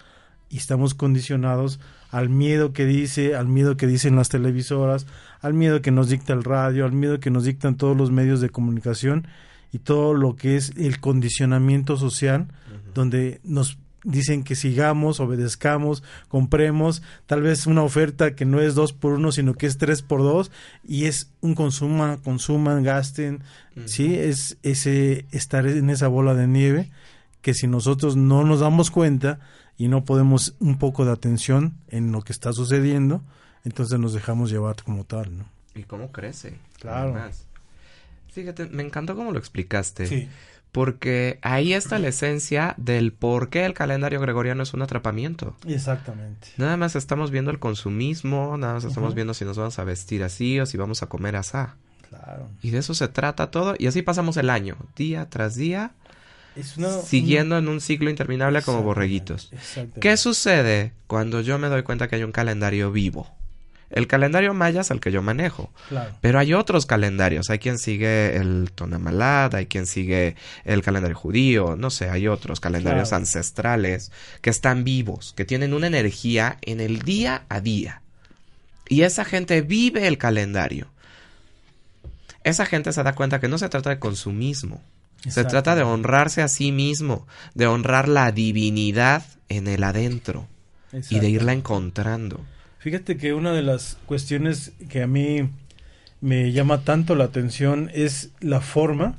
y 0.50 0.58
estamos 0.58 0.94
condicionados 0.94 1.82
al 2.12 2.30
miedo 2.30 2.72
que 2.72 2.86
dice, 2.86 3.36
al 3.36 3.48
miedo 3.48 3.76
que 3.76 3.88
dicen 3.88 4.16
las 4.16 4.30
televisoras, 4.30 5.06
al 5.42 5.54
miedo 5.54 5.82
que 5.82 5.92
nos 5.92 6.08
dicta 6.08 6.32
el 6.32 6.46
radio, 6.46 6.86
al 6.86 6.94
miedo 6.94 7.20
que 7.20 7.30
nos 7.30 7.44
dictan 7.44 7.76
todos 7.76 7.98
los 7.98 8.10
medios 8.10 8.40
de 8.40 8.50
comunicación 8.50 9.28
y 9.74 9.80
todo 9.80 10.14
lo 10.14 10.38
que 10.38 10.56
es 10.56 10.72
el 10.78 11.02
condicionamiento 11.02 11.98
social, 11.98 12.48
donde 12.94 13.42
nos 13.44 13.78
dicen 14.04 14.44
que 14.44 14.56
sigamos, 14.56 15.20
obedezcamos, 15.20 16.04
compremos, 16.28 17.02
tal 17.26 17.42
vez 17.42 17.68
una 17.68 17.84
oferta 17.84 18.36
que 18.36 18.46
no 18.46 18.60
es 18.60 18.76
dos 18.76 18.94
por 18.94 19.14
uno, 19.14 19.32
sino 19.32 19.54
que 19.54 19.66
es 19.66 19.78
tres 19.78 20.02
por 20.02 20.22
dos, 20.22 20.52
y 20.84 21.06
es 21.06 21.32
un 21.42 21.56
consuma, 21.56 22.20
consuman, 22.24 22.84
gasten, 22.84 23.44
sí, 23.86 24.16
es 24.16 24.58
ese 24.64 25.26
estar 25.32 25.66
en 25.66 25.90
esa 25.90 26.08
bola 26.08 26.34
de 26.34 26.48
nieve 26.48 26.92
que 27.42 27.54
si 27.54 27.68
nosotros 27.68 28.16
no 28.16 28.44
nos 28.44 28.62
damos 28.62 28.90
cuenta 28.90 29.40
y 29.78 29.90
no 29.90 30.06
podemos 30.06 30.56
un 30.60 30.78
poco 30.78 31.04
de 31.06 31.12
atención 31.12 31.74
en 31.90 32.12
lo 32.12 32.22
que 32.22 32.32
está 32.32 32.54
sucediendo, 32.54 33.22
entonces 33.66 34.00
nos 34.00 34.14
dejamos 34.14 34.50
llevar 34.50 34.82
como 34.84 35.04
tal, 35.04 35.38
¿no? 35.38 35.46
¿Y 35.76 35.84
cómo 35.84 36.12
crece? 36.12 36.58
Claro. 36.80 37.14
Además. 37.14 37.46
Fíjate, 38.32 38.68
me 38.68 38.84
encantó 38.84 39.16
cómo 39.16 39.32
lo 39.32 39.40
explicaste. 39.40 40.08
Sí. 40.08 40.30
Porque 40.74 41.38
ahí 41.44 41.72
está 41.72 42.00
la 42.00 42.08
esencia 42.08 42.74
del 42.78 43.14
por 43.14 43.50
qué 43.50 43.64
el 43.66 43.76
calendario 43.76 44.20
gregoriano 44.20 44.64
es 44.64 44.74
un 44.74 44.82
atrapamiento. 44.82 45.56
Exactamente. 45.68 46.48
Nada 46.58 46.78
más 46.78 46.96
estamos 46.96 47.30
viendo 47.30 47.52
el 47.52 47.60
consumismo, 47.60 48.58
nada 48.58 48.74
más 48.74 48.84
estamos 48.84 49.14
viendo 49.14 49.36
si 49.36 49.46
nos 49.46 49.56
vamos 49.56 49.78
a 49.78 49.84
vestir 49.84 50.24
así 50.24 50.60
o 50.60 50.66
si 50.66 50.76
vamos 50.78 51.04
a 51.04 51.08
comer 51.08 51.36
asá. 51.36 51.76
Claro. 52.10 52.50
Y 52.64 52.72
de 52.72 52.80
eso 52.80 52.96
se 52.96 53.08
trata 53.08 53.52
todo. 53.52 53.76
Y 53.78 53.86
así 53.86 54.02
pasamos 54.02 54.36
el 54.38 54.50
año, 54.50 54.76
día 54.96 55.30
tras 55.30 55.56
día, 55.56 55.92
Es 56.56 56.76
una, 56.78 56.90
siguiendo 56.90 57.56
en 57.60 57.68
un 57.68 57.80
ciclo 57.80 58.10
interminable 58.10 58.64
como 58.64 58.82
borreguitos. 58.82 59.50
exactamente. 59.54 60.00
¿Qué 60.00 60.18
sucede 60.18 60.94
cuando 61.06 61.42
yo 61.42 61.60
me 61.60 61.70
doy 61.70 61.84
cuenta 61.84 62.08
que 62.08 62.16
hay 62.16 62.24
un 62.24 62.32
calendario 62.32 62.92
vivo? 62.92 63.30
El 63.94 64.08
calendario 64.08 64.54
maya 64.54 64.82
es 64.82 64.92
el 64.92 65.00
que 65.00 65.12
yo 65.12 65.22
manejo. 65.22 65.72
Claro. 65.88 66.14
Pero 66.20 66.40
hay 66.40 66.54
otros 66.54 66.86
calendarios. 66.86 67.50
Hay 67.50 67.60
quien 67.60 67.78
sigue 67.78 68.36
el 68.36 68.72
Tonamalad, 68.74 69.54
hay 69.56 69.68
quien 69.68 69.86
sigue 69.86 70.36
el 70.66 70.82
calendario 70.82 71.16
judío, 71.16 71.76
no 71.78 71.90
sé, 71.92 72.10
hay 72.10 72.28
otros 72.28 72.60
calendarios 72.60 73.10
Claro. 73.10 73.22
ancestrales 73.22 74.12
que 74.42 74.50
están 74.50 74.84
vivos, 74.84 75.34
que 75.38 75.46
tienen 75.46 75.74
una 75.74 75.88
energía 75.88 76.58
en 76.64 76.82
el 76.82 77.04
día 77.04 77.44
a 77.50 77.62
día. 77.62 78.02
Y 78.90 79.04
esa 79.04 79.24
gente 79.26 79.62
vive 79.62 80.08
el 80.08 80.18
calendario. 80.18 80.88
Esa 82.44 82.66
gente 82.66 82.92
se 82.92 83.04
da 83.04 83.14
cuenta 83.16 83.40
que 83.40 83.48
no 83.48 83.58
se 83.58 83.70
trata 83.70 83.90
de 83.92 84.00
consumismo. 84.00 84.82
Se 85.30 85.46
trata 85.46 85.76
de 85.76 85.84
honrarse 85.84 86.42
a 86.42 86.50
sí 86.50 86.74
mismo, 86.74 87.26
de 87.54 87.66
honrar 87.68 88.10
la 88.10 88.34
divinidad 88.34 89.24
en 89.48 89.68
el 89.68 89.84
adentro 89.86 90.48
y 91.10 91.20
de 91.20 91.30
irla 91.30 91.54
encontrando. 91.54 92.42
Fíjate 92.84 93.16
que 93.16 93.34
una 93.34 93.54
de 93.54 93.62
las 93.62 93.98
cuestiones 94.08 94.74
que 94.90 95.02
a 95.02 95.08
mí 95.08 95.48
me 96.20 96.52
llama 96.52 96.82
tanto 96.82 97.16
la 97.16 97.24
atención 97.24 97.90
es 97.94 98.32
la 98.42 98.60
forma 98.60 99.16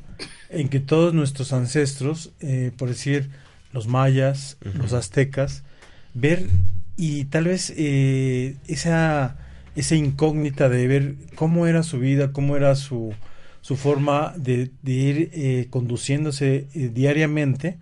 en 0.50 0.68
que 0.68 0.80
todos 0.80 1.14
nuestros 1.14 1.54
ancestros, 1.54 2.30
eh, 2.40 2.72
por 2.76 2.90
decir 2.90 3.30
los 3.72 3.88
mayas, 3.88 4.58
los 4.74 4.92
aztecas, 4.92 5.62
ver 6.12 6.46
y 6.98 7.24
tal 7.24 7.44
vez 7.44 7.72
eh, 7.78 8.56
esa, 8.66 9.38
esa 9.76 9.94
incógnita 9.94 10.68
de 10.68 10.86
ver 10.86 11.14
cómo 11.34 11.66
era 11.66 11.82
su 11.82 11.98
vida, 11.98 12.32
cómo 12.32 12.56
era 12.56 12.74
su, 12.74 13.14
su 13.62 13.76
forma 13.76 14.34
de, 14.36 14.72
de 14.82 14.92
ir 14.92 15.30
eh, 15.32 15.68
conduciéndose 15.70 16.66
eh, 16.74 16.90
diariamente, 16.92 17.78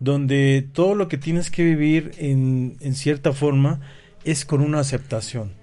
donde 0.00 0.66
todo 0.72 0.96
lo 0.96 1.06
que 1.06 1.18
tienes 1.18 1.52
que 1.52 1.62
vivir 1.62 2.14
en, 2.18 2.78
en 2.80 2.96
cierta 2.96 3.32
forma 3.32 3.80
es 4.24 4.44
con 4.44 4.60
una 4.60 4.80
aceptación. 4.80 5.58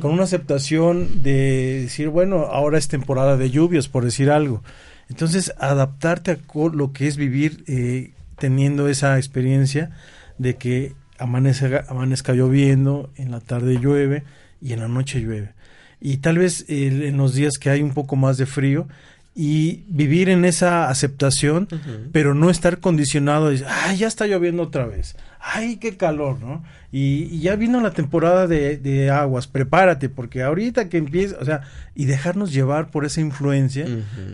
Con 0.00 0.12
una 0.12 0.22
aceptación 0.22 1.22
de 1.22 1.82
decir, 1.82 2.08
bueno, 2.08 2.46
ahora 2.46 2.78
es 2.78 2.88
temporada 2.88 3.36
de 3.36 3.50
lluvias, 3.50 3.88
por 3.88 4.06
decir 4.06 4.30
algo. 4.30 4.62
Entonces, 5.10 5.52
adaptarte 5.58 6.30
a 6.30 6.38
lo 6.72 6.94
que 6.94 7.06
es 7.06 7.18
vivir 7.18 7.62
eh, 7.66 8.12
teniendo 8.38 8.88
esa 8.88 9.18
experiencia 9.18 9.90
de 10.38 10.56
que 10.56 10.94
amanezca, 11.18 11.84
amanezca 11.88 12.32
lloviendo, 12.32 13.10
en 13.16 13.30
la 13.30 13.40
tarde 13.40 13.78
llueve 13.78 14.24
y 14.62 14.72
en 14.72 14.80
la 14.80 14.88
noche 14.88 15.20
llueve. 15.20 15.52
Y 16.00 16.18
tal 16.18 16.38
vez 16.38 16.64
eh, 16.68 17.08
en 17.08 17.18
los 17.18 17.34
días 17.34 17.58
que 17.58 17.68
hay 17.70 17.82
un 17.82 17.92
poco 17.92 18.16
más 18.16 18.38
de 18.38 18.46
frío 18.46 18.88
y 19.34 19.84
vivir 19.88 20.30
en 20.30 20.46
esa 20.46 20.88
aceptación, 20.88 21.68
pero 22.10 22.34
no 22.34 22.48
estar 22.48 22.80
condicionado 22.80 23.46
a 23.46 23.50
decir, 23.50 23.66
ay, 23.68 23.98
ya 23.98 24.08
está 24.08 24.26
lloviendo 24.26 24.62
otra 24.62 24.86
vez, 24.86 25.14
ay, 25.54 25.76
qué 25.76 25.96
calor, 25.96 26.40
¿no? 26.40 26.64
Y, 26.92 27.28
y 27.30 27.40
ya 27.40 27.56
vino 27.56 27.80
la 27.80 27.92
temporada 27.92 28.46
de, 28.46 28.76
de 28.78 29.10
aguas, 29.10 29.46
prepárate, 29.46 30.08
porque 30.08 30.42
ahorita 30.42 30.88
que 30.88 30.96
empieza, 30.98 31.36
o 31.40 31.44
sea, 31.44 31.62
y 31.94 32.06
dejarnos 32.06 32.52
llevar 32.52 32.90
por 32.90 33.04
esa 33.04 33.20
influencia, 33.20 33.86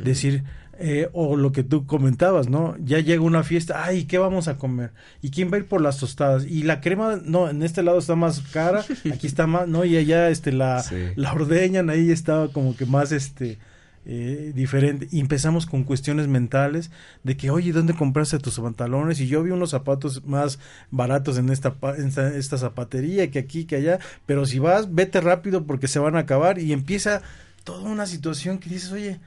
decir, 0.05 0.45
eh, 0.79 1.09
o 1.13 1.37
lo 1.37 1.53
que 1.53 1.63
tú 1.63 1.87
comentabas, 1.87 2.49
¿no? 2.49 2.75
Ya 2.83 2.99
llega 2.99 3.21
una 3.23 3.43
fiesta, 3.45 3.85
ay, 3.85 4.05
¿qué 4.05 4.19
vamos 4.19 4.49
a 4.49 4.57
comer? 4.57 4.91
¿Y 5.21 5.31
quién 5.31 5.51
va 5.53 5.57
a 5.57 5.61
ir 5.61 5.67
por 5.67 5.81
las 5.81 5.99
tostadas? 5.99 6.45
Y 6.47 6.63
la 6.63 6.81
crema, 6.81 7.21
no, 7.25 7.49
en 7.51 7.63
este 7.63 7.83
lado 7.83 7.99
está 7.99 8.17
más 8.17 8.41
cara, 8.53 8.85
aquí 9.13 9.27
está 9.27 9.47
más, 9.47 9.69
¿no? 9.69 9.85
Y 9.85 9.97
allá, 9.97 10.29
este, 10.31 10.51
la, 10.51 10.83
Sí. 10.83 10.97
la 11.15 11.33
ordeñan, 11.35 11.91
ahí 11.91 12.11
estaba 12.11 12.49
como 12.49 12.75
que 12.77 12.87
más, 12.87 13.13
este, 13.13 13.59
eh, 14.05 14.53
diferente. 14.55 15.09
Y 15.13 15.21
empezamos 15.21 15.67
con 15.67 15.85
cuestiones 15.85 16.27
mentales 16.27 16.91
de 17.23 17.37
que, 17.37 17.51
oye, 17.51 17.73
¿dónde 17.73 17.95
compraste 17.95 18.39
tus 18.39 18.59
pantalones? 18.59 19.21
Y 19.21 19.29
yo 19.29 19.43
vi 19.43 19.51
unos 19.51 19.71
zapatos 19.71 20.25
más 20.25 20.59
baratos 20.91 21.39
en 21.39 21.51
esta, 21.51 21.75
en 21.97 22.09
esta, 22.09 22.35
esta 22.35 22.59
zapatería 22.59 23.31
que 23.31 23.39
aquí, 23.39 23.65
que 23.65 23.77
allá. 23.77 23.99
Pero 24.27 24.45
si 24.47 24.59
vas, 24.59 24.93
vete 24.95 25.21
rápido 25.21 25.65
porque 25.67 25.89
se 25.89 25.99
van 25.99 26.17
a 26.17 26.21
acabar. 26.21 26.59
Y 26.59 26.73
empieza 26.73 27.23
toda 27.65 27.89
una 27.89 28.07
situación 28.07 28.59
que 28.59 28.71
dices, 28.71 28.91
oye, 28.93 29.21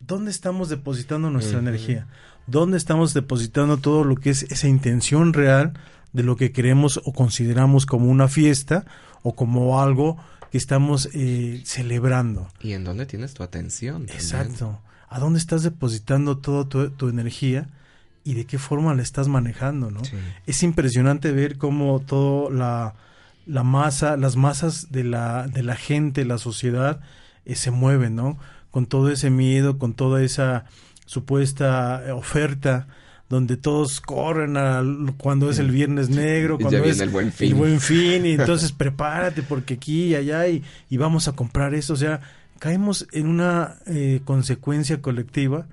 ¿dónde 0.00 0.30
estamos 0.30 0.68
depositando 0.68 1.30
nuestra 1.30 1.60
energía? 1.60 2.06
¿Dónde 2.46 2.76
estamos 2.76 3.14
depositando 3.14 3.76
todo 3.76 4.04
lo 4.04 4.16
que 4.16 4.30
es 4.30 4.44
esa 4.44 4.68
intención 4.68 5.32
real 5.32 5.74
de 6.12 6.22
lo 6.22 6.36
que 6.36 6.52
queremos 6.52 7.00
o 7.04 7.12
consideramos 7.12 7.86
como 7.86 8.06
una 8.06 8.28
fiesta 8.28 8.84
o 9.22 9.34
como 9.34 9.80
algo 9.80 10.16
que 10.50 10.58
estamos 10.58 11.08
eh, 11.12 11.62
celebrando? 11.64 12.48
¿Y 12.60 12.72
en 12.72 12.84
dónde 12.84 13.06
tienes 13.06 13.34
tu 13.34 13.42
atención? 13.42 14.06
también? 14.06 14.16
Exacto. 14.16 14.80
¿A 15.08 15.18
dónde 15.18 15.38
estás 15.38 15.62
depositando 15.62 16.38
toda 16.38 16.68
tu, 16.68 16.90
tu 16.90 17.08
energía 17.08 17.68
y 18.24 18.34
de 18.34 18.44
qué 18.44 18.58
forma 18.58 18.94
la 18.94 19.02
estás 19.02 19.28
manejando, 19.28 19.90
no? 19.90 20.04
Sí. 20.04 20.16
Es 20.46 20.62
impresionante 20.62 21.32
ver 21.32 21.56
cómo 21.56 22.00
todo 22.00 22.50
la, 22.50 22.94
la 23.46 23.62
masa, 23.62 24.16
las 24.16 24.36
masas 24.36 24.92
de 24.92 25.04
la, 25.04 25.48
de 25.48 25.62
la 25.62 25.76
gente, 25.76 26.24
la 26.24 26.38
sociedad, 26.38 27.00
eh, 27.46 27.54
se 27.54 27.70
mueven, 27.70 28.14
¿no? 28.14 28.38
Con 28.70 28.86
todo 28.86 29.10
ese 29.10 29.30
miedo, 29.30 29.78
con 29.78 29.94
toda 29.94 30.22
esa 30.22 30.66
supuesta 31.06 32.02
eh, 32.06 32.12
oferta 32.12 32.86
donde 33.28 33.56
todos 33.56 34.00
corren 34.00 34.56
a, 34.56 34.82
cuando 35.18 35.50
es 35.50 35.58
el 35.58 35.70
viernes 35.70 36.08
negro, 36.08 36.58
cuando 36.60 36.84
es 36.84 37.00
el 37.00 37.10
Buen 37.10 37.32
Fin. 37.32 37.48
el 37.48 37.54
buen 37.54 37.80
fin, 37.80 38.26
y 38.26 38.30
entonces 38.38 38.72
prepárate 38.72 39.42
porque 39.42 39.74
aquí 39.74 40.06
y 40.06 40.14
allá 40.14 40.48
y, 40.48 40.62
y 40.88 40.96
vamos 40.96 41.28
a 41.28 41.32
comprar 41.32 41.74
eso, 41.74 41.92
o 41.92 41.96
sea, 41.96 42.20
caemos 42.58 43.06
en 43.12 43.26
una 43.28 43.76
eh, 43.86 44.20
consecuencia 44.24 45.00
colectiva 45.00 45.66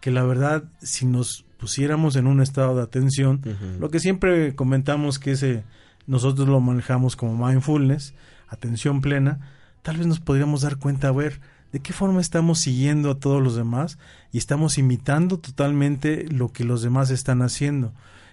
que 0.00 0.10
la 0.10 0.24
verdad 0.24 0.64
si 0.82 1.06
nos 1.06 1.44
pusiéramos 1.58 2.16
en 2.16 2.26
un 2.26 2.40
estado 2.40 2.74
de 2.74 2.82
atención, 2.82 3.40
lo 3.78 3.88
que 3.88 4.00
siempre 4.00 4.56
comentamos 4.56 5.20
que 5.20 5.32
ese 5.32 5.62
nosotros 6.08 6.48
lo 6.48 6.58
manejamos 6.60 7.14
como 7.14 7.46
mindfulness, 7.46 8.14
atención 8.48 9.00
plena, 9.00 9.38
tal 9.82 9.98
vez 9.98 10.08
nos 10.08 10.18
podríamos 10.18 10.62
dar 10.62 10.76
cuenta 10.76 11.08
a 11.08 11.12
ver 11.12 11.40
de 11.72 11.80
qué 11.80 11.92
forma 11.92 12.20
estamos 12.20 12.58
siguiendo 12.60 13.10
a 13.10 13.18
todos 13.18 13.42
los 13.42 13.56
demás 13.56 13.98
y 14.30 14.38
estamos 14.38 14.78
imitando 14.78 15.38
totalmente 15.38 16.26
lo 16.28 16.52
que 16.52 16.64
los 16.64 16.82
demás 16.82 17.10
están 17.10 17.42
haciendo. 17.42 17.92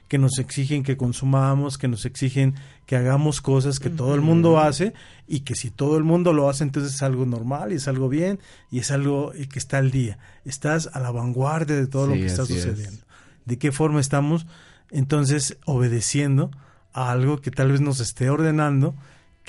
que 0.10 0.17
nos 0.17 0.39
exigen 0.39 0.82
que 0.82 0.97
consumamos, 0.97 1.78
que 1.78 1.88
nos 1.88 2.04
exigen 2.04 2.56
que 2.88 2.95
hagamos 2.95 3.41
cosas 3.41 3.80
que 3.80 3.91
todo 3.91 4.15
el 4.15 4.21
mundo 4.21 4.60
hace 4.60 4.95
y 5.28 5.41
que 5.41 5.54
si 5.54 5.69
todo 5.69 5.97
el 5.97 6.04
mundo 6.04 6.34
lo 6.34 6.49
hace 6.49 6.63
entonces 6.63 6.95
es 6.95 7.04
algo 7.04 7.28
normal 7.28 7.71
y 7.71 7.75
es 7.75 7.88
algo 7.88 8.10
bien 8.10 8.39
y 8.71 8.80
es 8.80 8.89
algo 8.89 9.34
eh, 9.36 9.47
que 9.47 9.60
está 9.60 9.78
al 9.78 9.91
día. 9.91 10.17
Estás 10.45 10.89
a 10.93 10.99
la 10.99 11.12
vanguardia 11.12 11.75
de 11.75 11.86
todo 11.86 12.08
lo 12.08 12.13
que 12.13 12.25
está 12.25 12.43
sucediendo. 12.47 13.06
¿De 13.45 13.60
qué 13.60 13.71
forma 13.71 13.99
estamos 13.99 14.47
entonces 14.89 15.58
obedeciendo 15.65 16.49
a 16.91 17.12
algo 17.12 17.39
que 17.39 17.52
tal 17.52 17.71
vez 17.71 17.80
nos 17.80 17.99
esté 17.99 18.32
ordenando? 18.32 18.95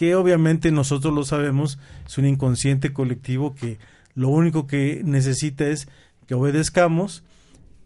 Que 0.01 0.15
obviamente 0.15 0.71
nosotros 0.71 1.13
lo 1.13 1.25
sabemos, 1.25 1.79
es 2.07 2.17
un 2.17 2.25
inconsciente 2.25 2.91
colectivo 2.91 3.55
que 3.55 3.77
lo 4.15 4.31
único 4.31 4.67
que 4.67 5.03
necesita 5.05 5.67
es 5.67 5.89
que 6.27 6.33
obedezcamos, 6.35 7.23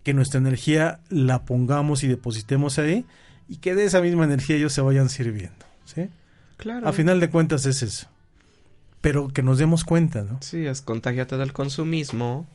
que 0.05 0.15
nuestra 0.15 0.39
energía 0.39 1.01
la 1.09 1.45
pongamos 1.45 2.05
y 2.05 2.07
depositemos 2.07 2.79
ahí 2.79 3.05
y 3.49 3.57
que 3.57 3.75
de 3.75 3.85
esa 3.85 4.01
misma 4.01 4.23
energía 4.23 4.55
ellos 4.55 4.73
se 4.73 4.81
vayan 4.81 5.09
sirviendo, 5.09 5.67
¿sí? 5.87 6.09
Claro. 6.57 6.87
A 6.87 6.93
final 6.93 7.19
de 7.19 7.31
cuentas 7.31 7.67
es 7.67 7.83
eso. 7.83 8.07
Pero 9.01 9.27
que 9.27 9.43
nos 9.43 9.59
demos 9.59 9.83
cuenta, 9.83 10.23
¿no? 10.23 10.39
Sí, 10.41 10.67
es 10.67 10.83
contagiate 10.83 11.37
del 11.37 11.53
consumismo, 11.53 12.47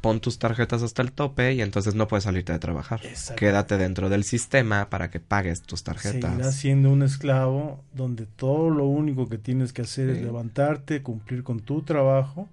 pon 0.00 0.20
tus 0.20 0.38
tarjetas 0.38 0.82
hasta 0.82 1.02
el 1.02 1.12
tope 1.12 1.54
y 1.54 1.62
entonces 1.62 1.94
no 1.94 2.08
puedes 2.08 2.24
salirte 2.24 2.52
de 2.52 2.58
trabajar. 2.58 3.00
Quédate 3.36 3.78
dentro 3.78 4.08
del 4.08 4.24
sistema 4.24 4.90
para 4.90 5.10
que 5.10 5.20
pagues 5.20 5.62
tus 5.62 5.82
tarjetas. 5.82 6.30
Seguirás 6.30 6.54
siendo 6.54 6.90
un 6.90 7.02
esclavo 7.02 7.82
donde 7.94 8.26
todo 8.26 8.70
lo 8.70 8.84
único 8.86 9.28
que 9.28 9.38
tienes 9.38 9.72
que 9.72 9.82
hacer 9.82 10.10
es 10.10 10.22
levantarte, 10.22 11.02
cumplir 11.02 11.42
con 11.42 11.60
tu 11.60 11.82
trabajo, 11.82 12.48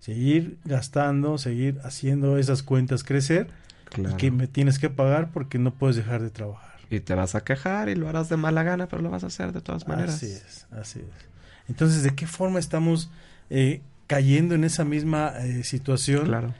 seguir 0.00 0.58
gastando, 0.64 1.38
seguir 1.38 1.78
haciendo 1.84 2.38
esas 2.38 2.62
cuentas 2.62 3.04
crecer 3.04 3.48
y 3.96 4.14
que 4.16 4.30
me 4.30 4.46
tienes 4.46 4.78
que 4.78 4.90
pagar 4.90 5.30
porque 5.32 5.58
no 5.58 5.72
puedes 5.72 5.96
dejar 5.96 6.22
de 6.22 6.30
trabajar. 6.30 6.70
Y 6.90 7.00
te 7.00 7.14
vas 7.14 7.36
a 7.36 7.44
quejar 7.44 7.88
y 7.88 7.94
lo 7.94 8.08
harás 8.08 8.28
de 8.28 8.36
mala 8.36 8.64
gana, 8.64 8.88
pero 8.88 9.00
lo 9.00 9.10
vas 9.10 9.22
a 9.22 9.28
hacer 9.28 9.52
de 9.52 9.60
todas 9.60 9.86
maneras. 9.86 10.16
Así 10.16 10.26
es, 10.26 10.66
así 10.72 10.98
es. 10.98 11.28
Entonces, 11.68 12.02
¿de 12.02 12.16
qué 12.16 12.26
forma 12.26 12.58
estamos 12.58 13.10
eh, 13.48 13.80
cayendo 14.08 14.56
en 14.56 14.64
esa 14.64 14.84
misma 14.84 15.32
eh, 15.38 15.62
situación? 15.62 16.26
Claro 16.26 16.52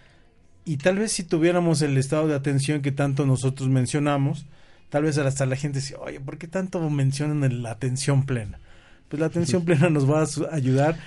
y 0.65 0.77
tal 0.77 0.99
vez 0.99 1.13
si 1.13 1.25
tuviéramos 1.25 1.83
el 1.83 1.97
estado 1.97 2.29
de 2.29 2.35
atención 2.35 2.83
que 2.83 2.93
tanto 2.93 3.27
nosotros 3.27 3.69
mencionamos, 3.69 4.47
tal 4.89 5.05
vez 5.05 5.19
hasta 5.19 5.47
la 5.47 5.57
gente 5.57 5.81
dice, 5.81 5.97
oye, 5.97 6.21
¿por 6.21 6.39
qué 6.39 6.49
tanto 6.49 6.89
mencionan 6.91 7.63
la 7.63 7.71
atención 7.71 8.27
plena? 8.27 8.59
Pues 9.09 9.21
la 9.21 9.27
atención 9.27 9.65
plena 9.67 9.89
nos 9.91 10.11
va 10.11 10.21
a 10.23 10.55
ayudar 10.55 10.99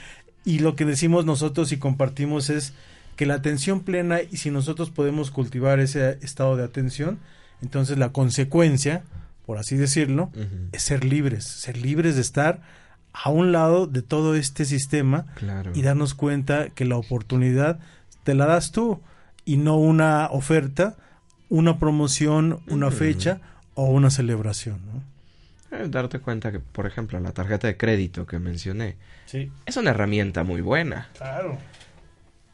y 0.46 0.60
lo 0.60 0.76
que 0.76 0.86
decimos 0.86 1.26
nosotros 1.26 1.72
y 1.72 1.78
compartimos 1.78 2.50
es 2.50 2.74
que 3.16 3.26
la 3.26 3.36
atención 3.36 3.82
plena 3.82 4.20
y 4.22 4.38
si 4.38 4.50
nosotros 4.50 4.90
podemos 4.90 5.32
cultivar 5.32 5.80
ese 5.80 6.18
estado 6.22 6.58
de 6.58 6.64
atención, 6.64 7.20
entonces 7.62 7.98
la 7.98 8.12
consecuencia, 8.12 9.04
por 9.46 9.58
así 9.58 9.78
decirlo, 9.78 10.32
es 10.72 10.82
ser 10.82 11.06
libres, 11.06 11.46
ser 11.46 11.78
libres 11.78 12.16
de 12.16 12.22
estar 12.22 12.62
a 13.14 13.30
un 13.30 13.52
lado 13.52 13.86
de 13.86 14.02
todo 14.02 14.36
este 14.36 14.66
sistema 14.66 15.28
y 15.74 15.84
darnos 15.84 16.16
cuenta 16.16 16.70
que 16.70 16.86
la 16.86 16.98
oportunidad 16.98 17.80
te 18.24 18.34
la 18.34 18.48
das 18.48 18.72
tú 18.72 19.00
y 19.46 19.58
no 19.58 19.78
una 19.78 20.28
oferta, 20.28 20.96
una 21.50 21.80
promoción, 21.80 22.62
una 22.68 22.92
fecha 22.92 23.42
o 23.76 23.86
una 23.86 24.10
celebración. 24.10 24.80
¿no? 24.86 25.78
Eh, 25.78 25.88
darte 25.90 26.20
cuenta 26.20 26.52
que, 26.52 26.60
por 26.60 26.86
ejemplo, 26.86 27.20
la 27.20 27.32
tarjeta 27.32 27.68
de 27.68 27.78
crédito 27.78 28.26
que 28.26 28.40
mencioné 28.40 28.96
es 29.66 29.78
una 29.78 29.90
herramienta 29.92 30.44
muy 30.44 30.62
buena. 30.62 31.10
Claro. 31.18 31.58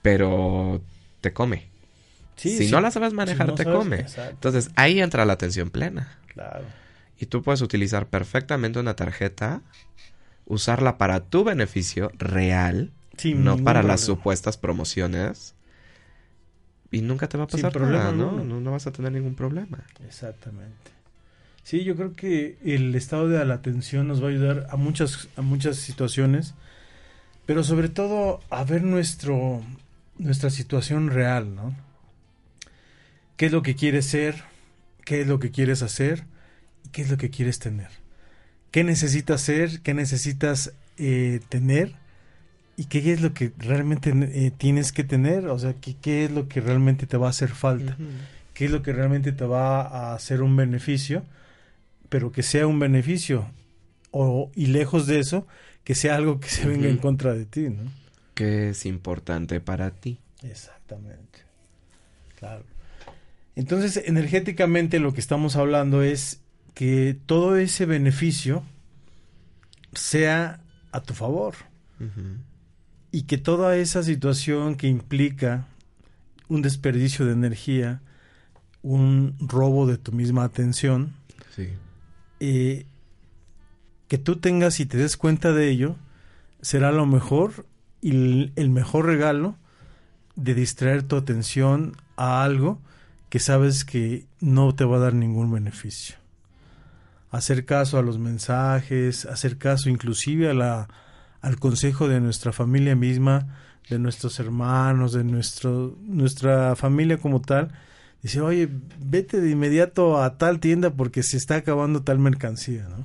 Pero 0.01 0.81
te 1.19 1.33
come. 1.33 1.67
si 2.35 2.71
no 2.71 2.79
la 2.79 2.91
sabes 2.91 3.13
manejar, 3.13 3.53
te 3.55 3.65
come. 3.65 4.05
Entonces 4.29 4.71
ahí 4.75 5.01
entra 5.01 5.25
la 5.25 5.33
atención 5.33 5.69
plena. 5.69 6.17
Claro. 6.33 6.65
Y 7.19 7.25
tú 7.25 7.43
puedes 7.43 7.61
utilizar 7.61 8.07
perfectamente 8.07 8.79
una 8.79 8.95
tarjeta, 8.95 9.61
usarla 10.45 10.97
para 10.97 11.19
tu 11.19 11.43
beneficio 11.43 12.13
real, 12.17 12.91
no 13.35 13.57
para 13.57 13.83
las 13.83 13.99
supuestas 13.99 14.55
promociones 14.57 15.55
y 16.91 17.01
nunca 17.01 17.27
te 17.29 17.37
va 17.37 17.43
a 17.43 17.47
pasar 17.47 17.71
problema, 17.71 18.11
¿no? 18.11 18.43
¿no? 18.43 18.71
vas 18.71 18.87
a 18.87 18.91
tener 18.91 19.11
ningún 19.11 19.35
problema. 19.35 19.83
Exactamente. 20.05 20.91
Sí, 21.63 21.83
yo 21.83 21.95
creo 21.95 22.15
que 22.15 22.57
el 22.63 22.95
estado 22.95 23.27
de 23.27 23.43
la 23.45 23.53
atención 23.53 24.07
nos 24.07 24.23
va 24.23 24.27
a 24.27 24.31
ayudar 24.31 24.67
a 24.71 24.75
muchas, 24.75 25.29
a 25.35 25.41
muchas 25.41 25.77
situaciones, 25.77 26.55
pero 27.45 27.63
sobre 27.63 27.89
todo 27.89 28.39
a 28.49 28.63
ver 28.63 28.83
nuestro, 28.83 29.61
nuestra 30.17 30.49
situación 30.49 31.09
real, 31.09 31.55
¿no? 31.55 31.75
¿Qué 33.37 33.45
es 33.45 33.51
lo 33.51 33.61
que 33.61 33.75
quieres 33.75 34.05
ser? 34.05 34.43
¿Qué 35.05 35.21
es 35.21 35.27
lo 35.27 35.39
que 35.39 35.51
quieres 35.51 35.81
hacer? 35.81 36.25
¿Qué 36.91 37.03
es 37.03 37.09
lo 37.09 37.17
que 37.17 37.29
quieres 37.29 37.59
tener? 37.59 37.89
¿Qué 38.71 38.83
necesitas 38.83 39.41
ser? 39.41 39.81
¿Qué 39.81 39.93
necesitas 39.93 40.73
eh, 40.97 41.39
tener? 41.49 41.95
¿Y 42.79 42.85
qué 42.85 43.11
es 43.11 43.19
lo 43.19 43.33
que 43.33 43.51
realmente 43.57 44.13
eh, 44.15 44.51
tienes 44.51 44.93
que 44.93 45.03
tener? 45.03 45.47
O 45.47 45.59
sea, 45.59 45.73
¿qué, 45.73 45.97
¿qué, 46.01 46.23
es 46.23 46.31
lo 46.31 46.47
que 46.47 46.61
realmente 46.61 47.07
te 47.07 47.17
va 47.17 47.27
a 47.27 47.31
hacer 47.31 47.49
falta? 47.49 47.97
¿Qué 48.53 48.65
es 48.65 48.71
lo 48.71 48.81
que 48.81 48.93
realmente 48.93 49.33
te 49.33 49.43
va 49.43 49.81
a 49.81 50.13
hacer 50.13 50.41
un 50.41 50.55
beneficio? 50.55 51.25
Pero 52.07 52.31
que 52.31 52.41
sea 52.41 52.67
un 52.67 52.79
beneficio. 52.79 53.51
O, 54.11 54.49
y 54.55 54.67
lejos 54.67 55.07
de 55.07 55.19
eso, 55.19 55.45
que 55.83 55.93
sea 55.93 56.15
algo 56.15 56.39
que 56.39 56.47
se 56.47 56.65
venga 56.69 56.87
en 56.87 56.99
contra 56.99 57.33
de 57.33 57.43
ti, 57.43 57.67
¿no? 57.67 57.83
Que 58.33 58.69
es 58.69 58.85
importante 58.85 59.59
para 59.59 59.91
ti. 59.91 60.17
Exactamente. 60.41 61.39
Claro. 62.37 62.63
Entonces, 63.57 64.01
energéticamente 64.05 64.99
lo 64.99 65.13
que 65.13 65.19
estamos 65.19 65.57
hablando 65.57 66.01
es 66.01 66.39
que 66.75 67.17
todo 67.25 67.57
ese 67.57 67.85
beneficio 67.85 68.63
sea 69.91 70.61
a 70.93 71.01
tu 71.01 71.13
favor 71.13 71.55
y 73.11 73.23
que 73.23 73.37
toda 73.37 73.75
esa 73.75 74.03
situación 74.03 74.75
que 74.75 74.87
implica 74.87 75.67
un 76.47 76.61
desperdicio 76.61 77.25
de 77.25 77.33
energía, 77.33 78.01
un 78.81 79.35
robo 79.39 79.87
de 79.87 79.97
tu 79.97 80.11
misma 80.11 80.43
atención, 80.43 81.13
eh, 82.39 82.85
que 84.07 84.17
tú 84.17 84.37
tengas 84.37 84.79
y 84.79 84.85
te 84.85 84.97
des 84.97 85.17
cuenta 85.17 85.51
de 85.51 85.69
ello, 85.69 85.95
será 86.61 86.91
lo 86.91 87.05
mejor 87.05 87.65
y 88.01 88.51
el, 88.55 88.69
mejor 88.69 89.05
regalo 89.05 89.55
de 90.35 90.53
distraer 90.53 91.03
tu 91.03 91.17
atención 91.17 91.97
a 92.15 92.43
algo 92.43 92.79
que 93.29 93.39
sabes 93.39 93.83
que 93.83 94.25
no 94.39 94.73
te 94.73 94.85
va 94.85 94.97
a 94.97 94.99
dar 94.99 95.13
ningún 95.13 95.51
beneficio. 95.51 96.15
Hacer 97.29 97.65
caso 97.65 97.99
a 97.99 98.01
los 98.01 98.17
mensajes, 98.17 99.25
hacer 99.25 99.57
caso 99.57 99.89
inclusive 99.89 100.49
a 100.49 100.53
la 100.53 100.87
al 101.41 101.59
consejo 101.59 102.07
de 102.07 102.19
nuestra 102.19 102.51
familia 102.51 102.95
misma, 102.95 103.57
de 103.89 103.99
nuestros 103.99 104.39
hermanos, 104.39 105.13
de 105.13 105.23
nuestro, 105.23 105.97
nuestra 106.03 106.75
familia 106.75 107.17
como 107.17 107.41
tal, 107.41 107.71
dice, 108.21 108.41
oye, 108.41 108.69
vete 108.99 109.41
de 109.41 109.49
inmediato 109.49 110.21
a 110.21 110.37
tal 110.37 110.59
tienda 110.59 110.91
porque 110.91 111.23
se 111.23 111.37
está 111.37 111.55
acabando 111.55 112.03
tal 112.03 112.19
mercancía, 112.19 112.87
¿no? 112.89 113.03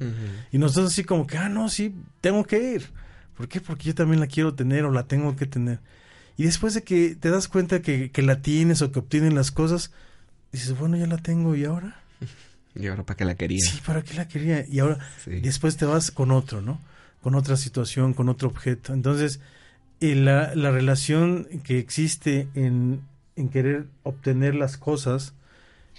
Y 0.53 0.59
nosotros 0.59 0.93
así 0.93 1.05
como 1.05 1.27
que, 1.27 1.39
ah, 1.39 1.49
no, 1.49 1.69
sí, 1.69 1.95
tengo 2.21 2.45
que 2.45 2.75
ir. 2.75 2.91
¿Por 3.37 3.49
qué? 3.49 3.61
Porque 3.61 3.85
yo 3.85 3.95
también 3.95 4.21
la 4.21 4.27
quiero 4.27 4.55
tener 4.55 4.85
o 4.85 4.91
la 4.91 5.07
tengo 5.07 5.35
que 5.37 5.47
tener. 5.47 5.81
Y 6.37 6.45
después 6.45 6.75
de 6.75 6.83
que 6.83 7.15
te 7.15 7.31
das 7.31 7.49
cuenta 7.49 7.81
que, 7.81 8.11
que 8.11 8.23
la 8.23 8.43
tienes 8.43 8.83
o 8.83 8.91
que 8.91 8.99
obtienen 8.99 9.35
las 9.35 9.51
cosas, 9.51 9.93
dices, 10.53 10.77
bueno, 10.77 10.97
ya 10.97 11.07
la 11.07 11.19
tengo 11.19 11.55
y 11.55 11.65
ahora. 11.65 12.01
¿Y 12.75 12.89
ahora 12.89 13.05
para 13.05 13.17
qué 13.17 13.25
la 13.25 13.37
quería? 13.37 13.61
Sí, 13.61 13.81
para 13.87 14.03
qué 14.03 14.15
la 14.15 14.27
quería. 14.27 14.67
Y 14.69 14.81
ahora, 14.81 14.99
después 15.27 15.77
te 15.77 15.85
vas 15.85 16.11
con 16.11 16.33
otro, 16.33 16.61
¿no? 16.61 16.81
Con 17.25 17.35
otra 17.35 17.57
situación, 17.57 18.13
con 18.13 18.29
otro 18.29 18.49
objeto. 18.49 18.93
Entonces, 18.93 19.41
eh, 20.03 20.15
la, 20.15 20.55
la, 20.55 20.71
relación 20.71 21.49
que 21.65 21.79
existe 21.79 22.49
en, 22.55 23.01
en, 23.35 23.49
querer 23.49 23.87
obtener 24.03 24.55
las 24.55 24.77
cosas, 24.77 25.33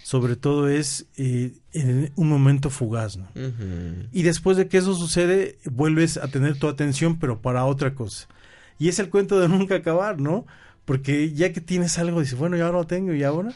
sobre 0.04 0.36
todo 0.36 0.70
es 0.70 1.08
eh, 1.18 1.54
en 1.74 2.12
un 2.16 2.30
momento 2.30 2.70
fugaz, 2.70 3.18
¿no? 3.18 3.28
Y 4.14 4.22
después 4.22 4.56
de 4.56 4.68
que 4.68 4.78
eso 4.78 4.94
sucede, 4.94 5.58
vuelves 5.66 6.18
a 6.18 6.28
tener 6.28 6.60
tu 6.60 6.68
atención, 6.68 7.18
pero 7.18 7.42
para 7.42 7.66
otra 7.66 7.96
cosa. 7.96 8.28
Y 8.78 8.90
es 8.90 9.00
el 9.00 9.10
cuento 9.10 9.40
de 9.40 9.50
nunca 9.50 9.78
acabar, 9.78 10.22
¿no? 10.22 10.46
Porque 10.86 11.34
ya 11.34 11.52
que 11.54 11.60
tienes 11.60 11.98
algo, 11.98 12.20
dices, 12.20 12.38
bueno, 12.38 12.56
ya 12.56 12.68
ahora 12.68 12.78
lo 12.78 12.88
tengo, 12.88 13.14
¿y 13.16 13.24
ahora? 13.24 13.52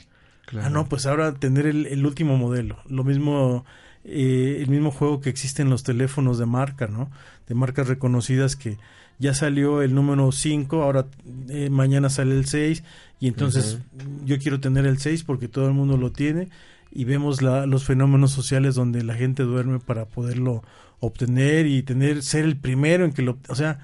Ah, 0.60 0.72
no, 0.72 0.90
pues 0.90 1.06
ahora 1.06 1.36
tener 1.36 1.68
el, 1.68 1.86
el 1.86 2.04
último 2.04 2.36
modelo. 2.36 2.80
Lo 2.88 3.04
mismo 3.04 3.64
eh, 4.12 4.62
el 4.62 4.70
mismo 4.70 4.92
juego 4.92 5.22
que 5.22 5.30
existe 5.30 5.62
en 5.62 5.70
los 5.70 5.84
teléfonos 5.84 6.40
de 6.40 6.46
marca, 6.46 6.88
¿no? 6.88 7.12
De 7.48 7.56
marcas 7.56 7.88
reconocidas 7.88 8.56
que 8.56 8.78
ya 9.20 9.34
salió 9.34 9.82
el 9.82 9.94
número 9.94 10.32
5, 10.32 10.82
ahora 10.82 11.06
eh, 11.50 11.70
mañana 11.70 12.10
sale 12.10 12.36
el 12.36 12.46
6 12.46 12.84
y 13.20 13.28
entonces 13.28 13.80
yo 14.26 14.40
quiero 14.40 14.60
tener 14.60 14.86
el 14.86 14.98
6 14.98 15.24
porque 15.24 15.48
todo 15.48 15.68
el 15.68 15.74
mundo 15.74 15.98
lo 15.98 16.12
tiene 16.12 16.48
y 16.92 17.04
vemos 17.04 17.42
la, 17.42 17.66
los 17.66 17.84
fenómenos 17.84 18.32
sociales 18.32 18.76
donde 18.76 19.04
la 19.04 19.14
gente 19.14 19.44
duerme 19.44 19.80
para 19.80 20.06
poderlo 20.06 20.64
obtener 21.02 21.68
y 21.68 21.84
tener 21.84 22.24
ser 22.24 22.46
el 22.46 22.56
primero 22.56 23.06
en 23.06 23.12
que 23.12 23.22
lo, 23.22 23.38
o 23.50 23.56
sea, 23.56 23.80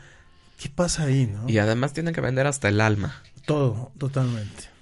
¿qué 0.58 0.70
pasa 0.70 1.04
ahí, 1.04 1.28
no? 1.32 1.50
Y 1.50 1.58
además 1.58 1.94
tienen 1.94 2.14
que 2.14 2.22
vender 2.22 2.48
hasta 2.48 2.70
el 2.70 2.80
alma. 2.80 3.22
Todo, 3.46 3.92
totalmente. 3.98 4.76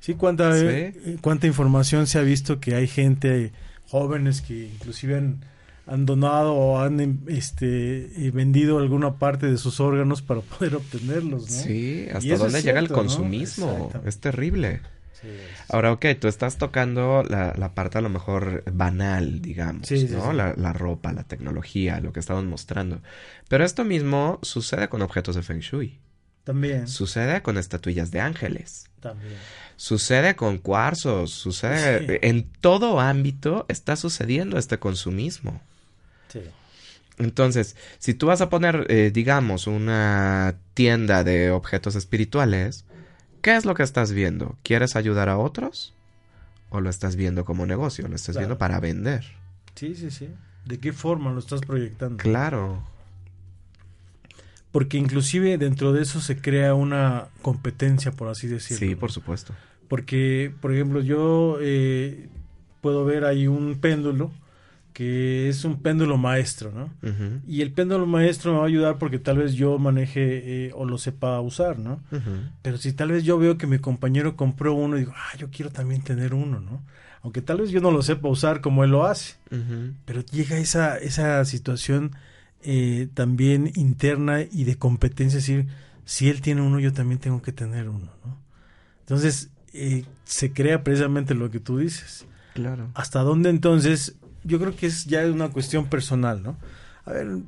Sí, 0.00 0.14
cuánta, 0.14 0.58
¿Sí? 0.58 0.66
Eh, 0.66 1.16
cuánta 1.20 1.46
información 1.46 2.06
se 2.06 2.18
ha 2.18 2.22
visto 2.22 2.58
que 2.58 2.74
hay 2.74 2.88
gente 2.88 3.52
jóvenes 3.88 4.40
que 4.40 4.66
inclusive 4.66 5.16
han, 5.16 5.44
han 5.86 6.06
donado 6.06 6.54
o 6.54 6.80
han 6.80 7.00
em, 7.00 7.18
este, 7.28 8.26
eh, 8.26 8.30
vendido 8.30 8.78
alguna 8.78 9.14
parte 9.18 9.46
de 9.50 9.58
sus 9.58 9.80
órganos 9.80 10.22
para 10.22 10.40
poder 10.40 10.76
obtenerlos, 10.76 11.50
¿no? 11.50 11.56
Sí, 11.56 12.06
hasta 12.12 12.36
dónde 12.38 12.62
llega 12.62 12.78
el 12.80 12.88
consumismo. 12.88 13.90
Es 14.04 14.18
terrible. 14.18 14.80
Sí, 15.20 15.28
es- 15.28 15.70
Ahora, 15.70 15.92
ok, 15.92 16.04
tú 16.20 16.28
estás 16.28 16.58
tocando 16.58 17.22
la, 17.22 17.54
la 17.56 17.74
parte 17.74 17.98
a 17.98 18.00
lo 18.00 18.08
mejor 18.10 18.64
banal, 18.72 19.40
digamos, 19.40 19.86
Sí, 19.88 20.06
¿no? 20.10 20.30
sí. 20.30 20.36
La, 20.36 20.54
la 20.56 20.72
ropa, 20.72 21.12
la 21.12 21.22
tecnología, 21.24 22.00
lo 22.00 22.12
que 22.12 22.20
estaban 22.20 22.46
mostrando. 22.48 23.00
Pero 23.48 23.64
esto 23.64 23.84
mismo 23.84 24.38
sucede 24.42 24.88
con 24.88 25.02
objetos 25.02 25.36
de 25.36 25.42
Feng 25.42 25.60
Shui. 25.60 25.98
También, 26.44 26.86
Sucede 26.88 27.42
con 27.42 27.56
estatuillas 27.58 28.10
de 28.10 28.20
ángeles. 28.20 28.86
también. 29.00 29.34
Sucede 29.76 30.36
con 30.36 30.58
cuarzos. 30.58 31.30
Sucede... 31.30 32.06
Sí. 32.06 32.18
En 32.22 32.44
todo 32.60 33.00
ámbito 33.00 33.66
está 33.68 33.96
sucediendo 33.96 34.56
este 34.58 34.78
consumismo. 34.78 35.60
Sí. 36.28 36.40
Entonces, 37.18 37.76
si 37.98 38.14
tú 38.14 38.26
vas 38.26 38.40
a 38.40 38.48
poner, 38.50 38.86
eh, 38.88 39.10
digamos, 39.12 39.66
una 39.66 40.56
tienda 40.74 41.22
de 41.24 41.50
objetos 41.50 41.94
espirituales, 41.96 42.84
¿qué 43.42 43.56
es 43.56 43.64
lo 43.64 43.74
que 43.74 43.82
estás 43.82 44.12
viendo? 44.12 44.56
¿Quieres 44.62 44.96
ayudar 44.96 45.28
a 45.28 45.38
otros? 45.38 45.92
¿O 46.70 46.80
lo 46.80 46.90
estás 46.90 47.14
viendo 47.16 47.44
como 47.44 47.66
negocio? 47.66 48.06
¿Lo 48.08 48.16
estás 48.16 48.34
Claro. 48.34 48.46
viendo 48.48 48.58
para 48.58 48.80
vender? 48.80 49.24
sí, 49.76 49.94
sí, 49.94 50.10
sí. 50.10 50.28
¿De 50.64 50.78
qué 50.80 50.92
forma 50.92 51.30
lo 51.32 51.40
estás 51.40 51.60
proyectando? 51.60 52.16
Claro. 52.16 52.82
Porque 54.74 54.98
inclusive 54.98 55.56
dentro 55.56 55.92
de 55.92 56.02
eso 56.02 56.20
se 56.20 56.36
crea 56.36 56.74
una 56.74 57.28
competencia, 57.42 58.10
por 58.10 58.26
así 58.26 58.48
decirlo. 58.48 58.88
Sí, 58.88 58.96
por 58.96 59.12
supuesto. 59.12 59.54
Porque, 59.86 60.52
por 60.60 60.74
ejemplo, 60.74 61.00
yo 61.00 61.58
eh, 61.60 62.26
puedo 62.80 63.04
ver 63.04 63.24
ahí 63.24 63.46
un 63.46 63.78
péndulo 63.80 64.32
que 64.92 65.48
es 65.48 65.64
un 65.64 65.80
péndulo 65.80 66.18
maestro, 66.18 66.72
¿no? 66.72 66.90
Y 67.46 67.62
el 67.62 67.70
péndulo 67.70 68.04
maestro 68.06 68.50
me 68.50 68.58
va 68.58 68.64
a 68.64 68.66
ayudar 68.66 68.98
porque 68.98 69.20
tal 69.20 69.38
vez 69.38 69.54
yo 69.54 69.78
maneje 69.78 70.66
eh, 70.66 70.72
o 70.74 70.86
lo 70.86 70.98
sepa 70.98 71.40
usar, 71.40 71.78
¿no? 71.78 72.00
Pero 72.62 72.76
si 72.76 72.92
tal 72.92 73.12
vez 73.12 73.22
yo 73.22 73.38
veo 73.38 73.56
que 73.56 73.68
mi 73.68 73.78
compañero 73.78 74.34
compró 74.34 74.74
uno 74.74 74.96
y 74.96 75.00
digo, 75.00 75.12
ah, 75.14 75.36
yo 75.38 75.50
quiero 75.52 75.70
también 75.70 76.02
tener 76.02 76.34
uno, 76.34 76.58
¿no? 76.58 76.82
Aunque 77.22 77.42
tal 77.42 77.58
vez 77.58 77.70
yo 77.70 77.80
no 77.80 77.92
lo 77.92 78.02
sepa 78.02 78.26
usar 78.26 78.60
como 78.60 78.82
él 78.82 78.90
lo 78.90 79.06
hace. 79.06 79.36
Pero 80.04 80.22
llega 80.22 80.58
esa, 80.58 80.98
esa 80.98 81.44
situación 81.44 82.10
eh, 82.64 83.08
también 83.14 83.70
interna 83.74 84.40
y 84.42 84.64
de 84.64 84.76
competencia, 84.76 85.38
es 85.38 85.46
decir, 85.46 85.66
si 86.04 86.28
él 86.28 86.40
tiene 86.40 86.62
uno, 86.62 86.80
yo 86.80 86.92
también 86.92 87.20
tengo 87.20 87.40
que 87.42 87.52
tener 87.52 87.88
uno, 87.88 88.10
¿no? 88.24 88.38
Entonces, 89.00 89.50
eh, 89.72 90.04
se 90.24 90.52
crea 90.52 90.82
precisamente 90.82 91.34
lo 91.34 91.50
que 91.50 91.60
tú 91.60 91.78
dices. 91.78 92.26
Claro. 92.54 92.90
¿Hasta 92.94 93.20
dónde 93.20 93.50
entonces? 93.50 94.14
Yo 94.44 94.58
creo 94.58 94.74
que 94.76 94.86
es 94.86 95.04
ya 95.04 95.24
una 95.26 95.48
cuestión 95.50 95.86
personal, 95.86 96.42
¿no? 96.42 96.56
A 97.04 97.12
ver, 97.12 97.38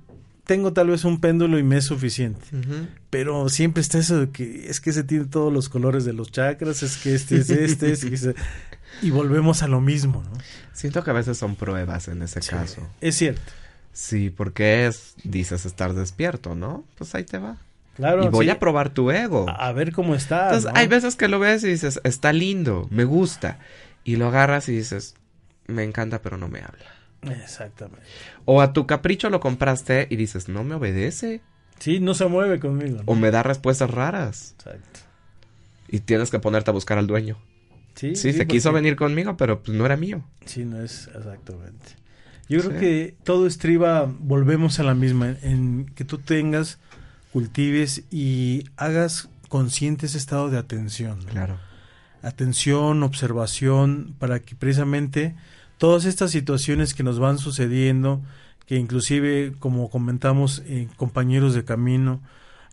tengo 0.44 0.72
tal 0.72 0.88
vez 0.88 1.04
un 1.04 1.20
péndulo 1.20 1.58
y 1.58 1.62
me 1.62 1.76
es 1.78 1.84
suficiente. 1.84 2.44
Pero 3.10 3.48
siempre 3.48 3.80
está 3.80 3.98
eso 3.98 4.20
de 4.20 4.30
que 4.30 4.68
es 4.68 4.80
que 4.80 4.90
ese 4.90 5.02
tiene 5.04 5.24
todos 5.26 5.52
los 5.52 5.68
colores 5.68 6.04
de 6.04 6.12
los 6.12 6.30
chakras, 6.30 6.82
es 6.82 6.96
que 6.98 7.14
este 7.14 7.38
es 7.38 7.50
este, 7.50 7.92
es 7.92 8.04
que 8.04 8.34
y 9.02 9.10
volvemos 9.10 9.62
a 9.62 9.68
lo 9.68 9.80
mismo, 9.80 10.22
¿no? 10.22 10.38
Siento 10.72 11.02
que 11.02 11.10
a 11.10 11.14
veces 11.14 11.36
son 11.36 11.56
pruebas 11.56 12.08
en 12.08 12.22
ese 12.22 12.40
Sí, 12.42 12.50
caso. 12.50 12.88
Es 13.00 13.16
cierto. 13.16 13.52
Sí, 13.96 14.28
porque 14.28 14.86
es, 14.86 15.14
dices 15.24 15.64
estar 15.64 15.94
despierto, 15.94 16.54
¿no? 16.54 16.84
Pues 16.98 17.14
ahí 17.14 17.24
te 17.24 17.38
va. 17.38 17.56
Claro. 17.94 18.24
y 18.24 18.28
voy 18.28 18.44
sí. 18.44 18.50
a 18.50 18.58
probar 18.58 18.90
tu 18.90 19.10
ego. 19.10 19.48
a, 19.48 19.68
a 19.68 19.72
ver 19.72 19.90
cómo 19.92 20.14
está. 20.14 20.48
Entonces, 20.48 20.70
¿no? 20.70 20.78
hay 20.78 20.86
veces 20.86 21.16
que 21.16 21.28
lo 21.28 21.38
ves 21.38 21.64
y 21.64 21.68
dices, 21.68 21.98
está 22.04 22.34
lindo, 22.34 22.86
me 22.90 23.04
gusta. 23.04 23.58
Y 24.04 24.16
lo 24.16 24.26
agarras 24.26 24.68
y 24.68 24.72
dices, 24.72 25.14
me 25.66 25.82
encanta, 25.82 26.20
pero 26.20 26.36
no 26.36 26.46
me 26.46 26.60
habla. 26.60 27.40
Exactamente. 27.42 28.06
O 28.44 28.60
a 28.60 28.74
tu 28.74 28.86
capricho 28.86 29.30
lo 29.30 29.40
compraste 29.40 30.08
y 30.10 30.16
dices, 30.16 30.50
no 30.50 30.62
me 30.62 30.74
obedece. 30.74 31.40
Sí, 31.78 31.98
no 31.98 32.12
se 32.12 32.26
mueve 32.26 32.60
conmigo. 32.60 32.98
¿no? 32.98 33.02
O 33.06 33.14
me 33.14 33.30
da 33.30 33.42
respuestas 33.42 33.90
raras. 33.90 34.56
Exacto. 34.58 35.00
Y 35.88 36.00
tienes 36.00 36.30
que 36.30 36.38
ponerte 36.38 36.70
a 36.70 36.74
buscar 36.74 36.98
al 36.98 37.06
dueño. 37.06 37.38
Sí, 37.94 38.14
Sí, 38.14 38.34
se 38.34 38.46
quiso 38.46 38.74
venir 38.74 38.94
conmigo, 38.94 39.38
pero 39.38 39.62
pues 39.62 39.74
no 39.74 39.86
era 39.86 39.96
mío. 39.96 40.22
Sí, 40.44 40.66
no 40.66 40.82
es 40.82 41.08
exactamente. 41.16 41.96
Yo 42.48 42.60
creo 42.60 42.72
Sí. 42.72 42.78
que 42.78 43.14
todo 43.24 43.46
estriba, 43.46 44.10
volvemos 44.20 44.78
a 44.78 44.82
la 44.84 44.94
misma, 44.94 45.36
en 45.42 45.86
que 45.94 46.04
tú 46.04 46.18
tengas, 46.18 46.78
cultives 47.32 48.04
y 48.10 48.64
hagas 48.76 49.28
consciente 49.48 50.06
ese 50.06 50.18
estado 50.18 50.48
de 50.50 50.58
atención. 50.58 51.18
¿no? 51.24 51.30
Claro. 51.30 51.58
atención, 52.22 53.02
observación, 53.04 54.14
para 54.18 54.40
que 54.40 54.54
precisamente 54.56 55.36
todas 55.78 56.04
estas 56.06 56.30
situaciones 56.32 56.92
que 56.94 57.02
nos 57.04 57.18
van 57.20 57.38
sucediendo, 57.38 58.20
que 58.66 58.76
inclusive, 58.76 59.52
como 59.60 59.90
comentamos, 59.90 60.62
eh, 60.66 60.88
compañeros 60.96 61.54
de 61.54 61.64
camino, 61.64 62.20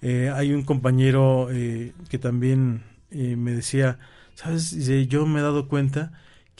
eh, 0.02 0.32
hay 0.34 0.54
un 0.54 0.64
compañero 0.64 1.50
eh, 1.52 1.94
que 2.10 2.18
también 2.18 2.82
eh, 3.12 3.36
me 3.36 3.52
decía, 3.52 4.00
sabes, 4.34 4.72
yo 5.08 5.26
me 5.28 5.40
he 5.40 5.44
dado 5.44 5.68
cuenta 5.68 6.12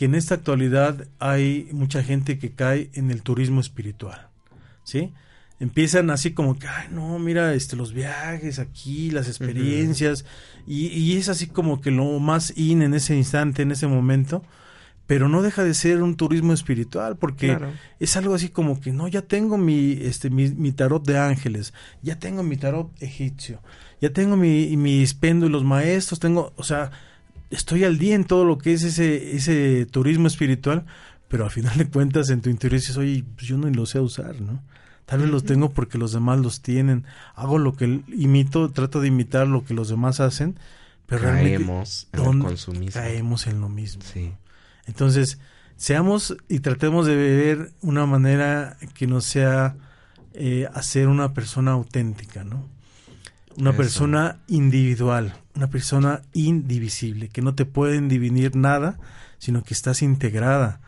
que 0.04 0.08
en 0.08 0.16
esta 0.16 0.36
actualidad 0.36 1.08
hay 1.20 1.70
mucha 1.72 2.04
gente 2.04 2.38
que 2.38 2.52
cae 2.52 2.90
en 2.94 3.10
el 3.10 3.22
turismo 3.22 3.62
espiritual, 3.62 4.28
¿sí? 4.84 5.14
Empiezan 5.62 6.10
así 6.10 6.32
como 6.34 6.60
que, 6.60 6.68
ay, 6.68 6.90
no, 6.92 7.18
mira, 7.20 7.54
este, 7.54 7.78
los 7.78 7.94
viajes 7.94 8.60
aquí, 8.60 9.12
las 9.12 9.30
experiencias, 9.30 10.26
y, 10.68 10.88
y 10.88 11.16
es 11.16 11.30
así 11.30 11.48
como 11.48 11.80
que 11.80 11.90
lo 11.90 12.20
más 12.20 12.52
in 12.58 12.82
en 12.82 12.94
ese 12.94 13.16
instante, 13.16 13.62
en 13.62 13.72
ese 13.72 13.88
momento, 13.88 14.44
pero 15.08 15.30
no 15.30 15.42
deja 15.42 15.64
de 15.64 15.74
ser 15.74 16.04
un 16.04 16.18
turismo 16.18 16.52
espiritual, 16.52 17.16
porque 17.16 17.48
Claro. 17.48 17.72
es 18.02 18.18
algo 18.18 18.36
así 18.36 18.50
como 18.50 18.82
que, 18.82 18.92
no, 18.92 19.08
ya 19.08 19.22
tengo 19.22 19.58
mi, 19.58 19.94
este, 20.02 20.30
mi, 20.30 20.50
mi 20.50 20.74
tarot 20.74 21.06
de 21.08 21.18
ángeles, 21.18 21.74
ya 22.02 22.20
tengo 22.20 22.44
mi 22.44 22.58
tarot 22.58 22.92
egipcio, 23.02 23.62
ya 24.02 24.12
tengo 24.12 24.36
mi, 24.36 24.76
mis 24.76 25.14
péndulos 25.14 25.64
maestros, 25.64 26.20
tengo, 26.20 26.52
o 26.58 26.64
sea, 26.64 26.92
estoy 27.54 27.84
al 27.84 27.98
día 27.98 28.16
en 28.16 28.26
todo 28.26 28.46
lo 28.46 28.58
que 28.58 28.74
es 28.74 28.84
ese, 28.84 29.36
ese 29.36 29.86
turismo 29.86 30.28
espiritual, 30.28 30.86
pero 31.28 31.46
al 31.46 31.52
final 31.52 31.78
de 31.78 31.88
cuentas 31.88 32.30
en 32.30 32.42
tu 32.42 32.50
interior 32.50 32.80
dices, 32.80 32.98
oye, 32.98 33.24
pues 33.36 33.48
yo 33.48 33.58
no 33.58 33.70
lo 33.70 33.86
sé 33.86 34.00
usar, 34.00 34.40
¿no? 34.42 34.62
Tal 35.06 35.20
vez 35.22 35.30
los 35.30 35.44
tengo 35.44 35.72
porque 35.72 35.98
los 35.98 36.14
demás 36.14 36.40
los 36.40 36.62
tienen. 36.62 37.06
Hago 37.36 37.58
lo 37.58 37.76
que 37.76 38.02
imito, 38.08 38.70
trato 38.72 39.02
de 39.02 39.10
imitar 39.10 39.48
lo 39.48 39.66
que 39.66 39.74
los 39.74 39.90
demás 39.90 40.20
hacen, 40.20 40.58
pero 41.06 41.24
realmente 41.24 41.58
Caemos 41.58 42.08
en 42.14 42.20
el 42.20 42.26
¿dónde 42.26 42.46
consumismo. 42.46 43.02
caemos 43.02 43.48
en 43.48 43.62
lo 43.62 43.70
mismo. 43.70 44.02
Sí. 44.14 44.32
Entonces, 44.86 45.40
seamos 45.76 46.38
y 46.48 46.60
tratemos 46.60 47.06
de 47.06 47.16
ver 47.16 47.72
una 47.82 48.06
manera 48.06 48.78
que 48.94 49.08
nos 49.08 49.26
sea 49.26 49.76
eh, 50.34 50.68
hacer 50.74 51.10
una 51.10 51.34
persona 51.34 51.72
auténtica, 51.72 52.44
¿no? 52.44 52.70
Una 53.58 53.70
Eso. 53.72 53.78
persona 53.78 54.40
individual, 54.48 55.34
una 55.56 55.68
persona 55.70 56.22
indivisible, 56.34 57.30
que 57.30 57.42
no 57.42 57.54
te 57.56 57.66
pueden 57.66 58.10
dividir 58.10 58.56
nada, 58.56 58.98
sino 59.38 59.64
que 59.64 59.74
estás 59.74 60.02
integrada 60.02 60.80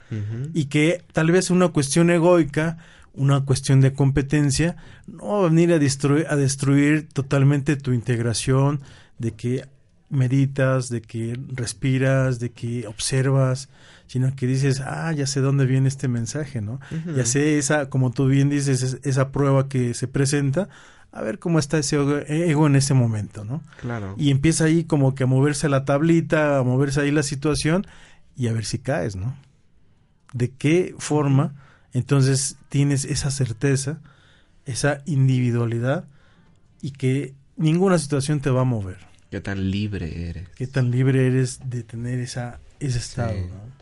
y 0.53 0.66
que 0.66 1.03
tal 1.13 1.32
vez 1.32 1.49
una 1.49 1.68
cuestión 1.70 2.09
egoica, 2.09 2.78
una 3.13 3.43
cuestión 3.43 3.82
de 3.82 3.91
competencia, 3.93 4.78
no 5.07 5.28
va 5.39 5.45
a 5.47 5.49
venir 5.49 5.74
a 5.74 5.80
destruir, 5.80 6.26
a 6.30 6.36
destruir 6.36 7.07
totalmente 7.11 7.76
tu 7.76 7.91
integración, 7.91 8.82
de 9.20 9.32
que 9.32 9.66
meditas, 10.09 10.89
de 10.89 11.01
que 11.01 11.38
respiras, 11.53 12.39
de 12.39 12.51
que 12.51 12.88
observas, 12.88 13.70
sino 14.07 14.34
que 14.36 14.47
dices, 14.47 14.82
ah, 14.86 15.11
ya 15.11 15.26
sé 15.28 15.41
dónde 15.41 15.66
viene 15.66 15.88
este 15.88 16.07
mensaje, 16.07 16.61
¿no? 16.61 16.80
Ya 17.16 17.26
sé 17.26 17.57
esa, 17.57 17.89
como 17.89 18.11
tú 18.11 18.28
bien 18.28 18.49
dices, 18.49 18.84
es- 18.84 18.99
esa 19.03 19.32
prueba 19.32 19.68
que 19.68 19.93
se 19.95 20.07
presenta, 20.07 20.70
a 21.16 21.22
ver 21.22 21.39
cómo 21.39 21.59
está 21.59 21.78
ese 21.78 21.95
ego, 22.28 22.68
en 22.68 22.76
ese 22.76 22.93
momento, 22.93 23.45
¿no? 23.45 23.63
Claro. 23.80 24.16
Y 24.18 24.32
empieza 24.32 24.66
ahí 24.66 24.84
como 24.84 25.16
que 25.16 25.24
a 25.24 25.28
moverse 25.28 25.70
la 25.70 25.86
tablita, 25.86 26.57
a 26.57 26.63
moverse 26.63 26.99
ahí 26.99 27.09
la 27.09 27.24
situación 27.24 27.88
y 28.36 28.47
a 28.47 28.53
ver 28.53 28.66
si 28.66 28.80
caes, 28.80 29.16
¿no? 29.16 29.34
¿De 30.34 30.51
qué 30.51 30.93
forma 30.99 31.55
entonces 31.93 32.57
tienes 32.68 33.05
esa 33.05 33.32
certeza, 33.32 34.01
esa 34.66 35.03
individualidad 35.05 36.03
y 36.82 36.91
que 36.91 37.34
ninguna 37.55 37.97
situación 37.97 38.41
te 38.41 38.49
va 38.49 38.61
a 38.61 38.66
mover? 38.66 38.97
Qué 39.32 39.39
tan 39.39 39.72
libre 39.72 40.30
eres. 40.30 40.49
¿Qué 40.49 40.68
tan 40.68 40.91
libre 40.91 41.28
eres 41.28 41.61
de 41.63 41.84
tener 41.84 42.20
esa, 42.20 42.59
ese 42.82 42.97
estado? 42.97 43.36
Sí. 43.36 43.39
¿no? 43.39 43.75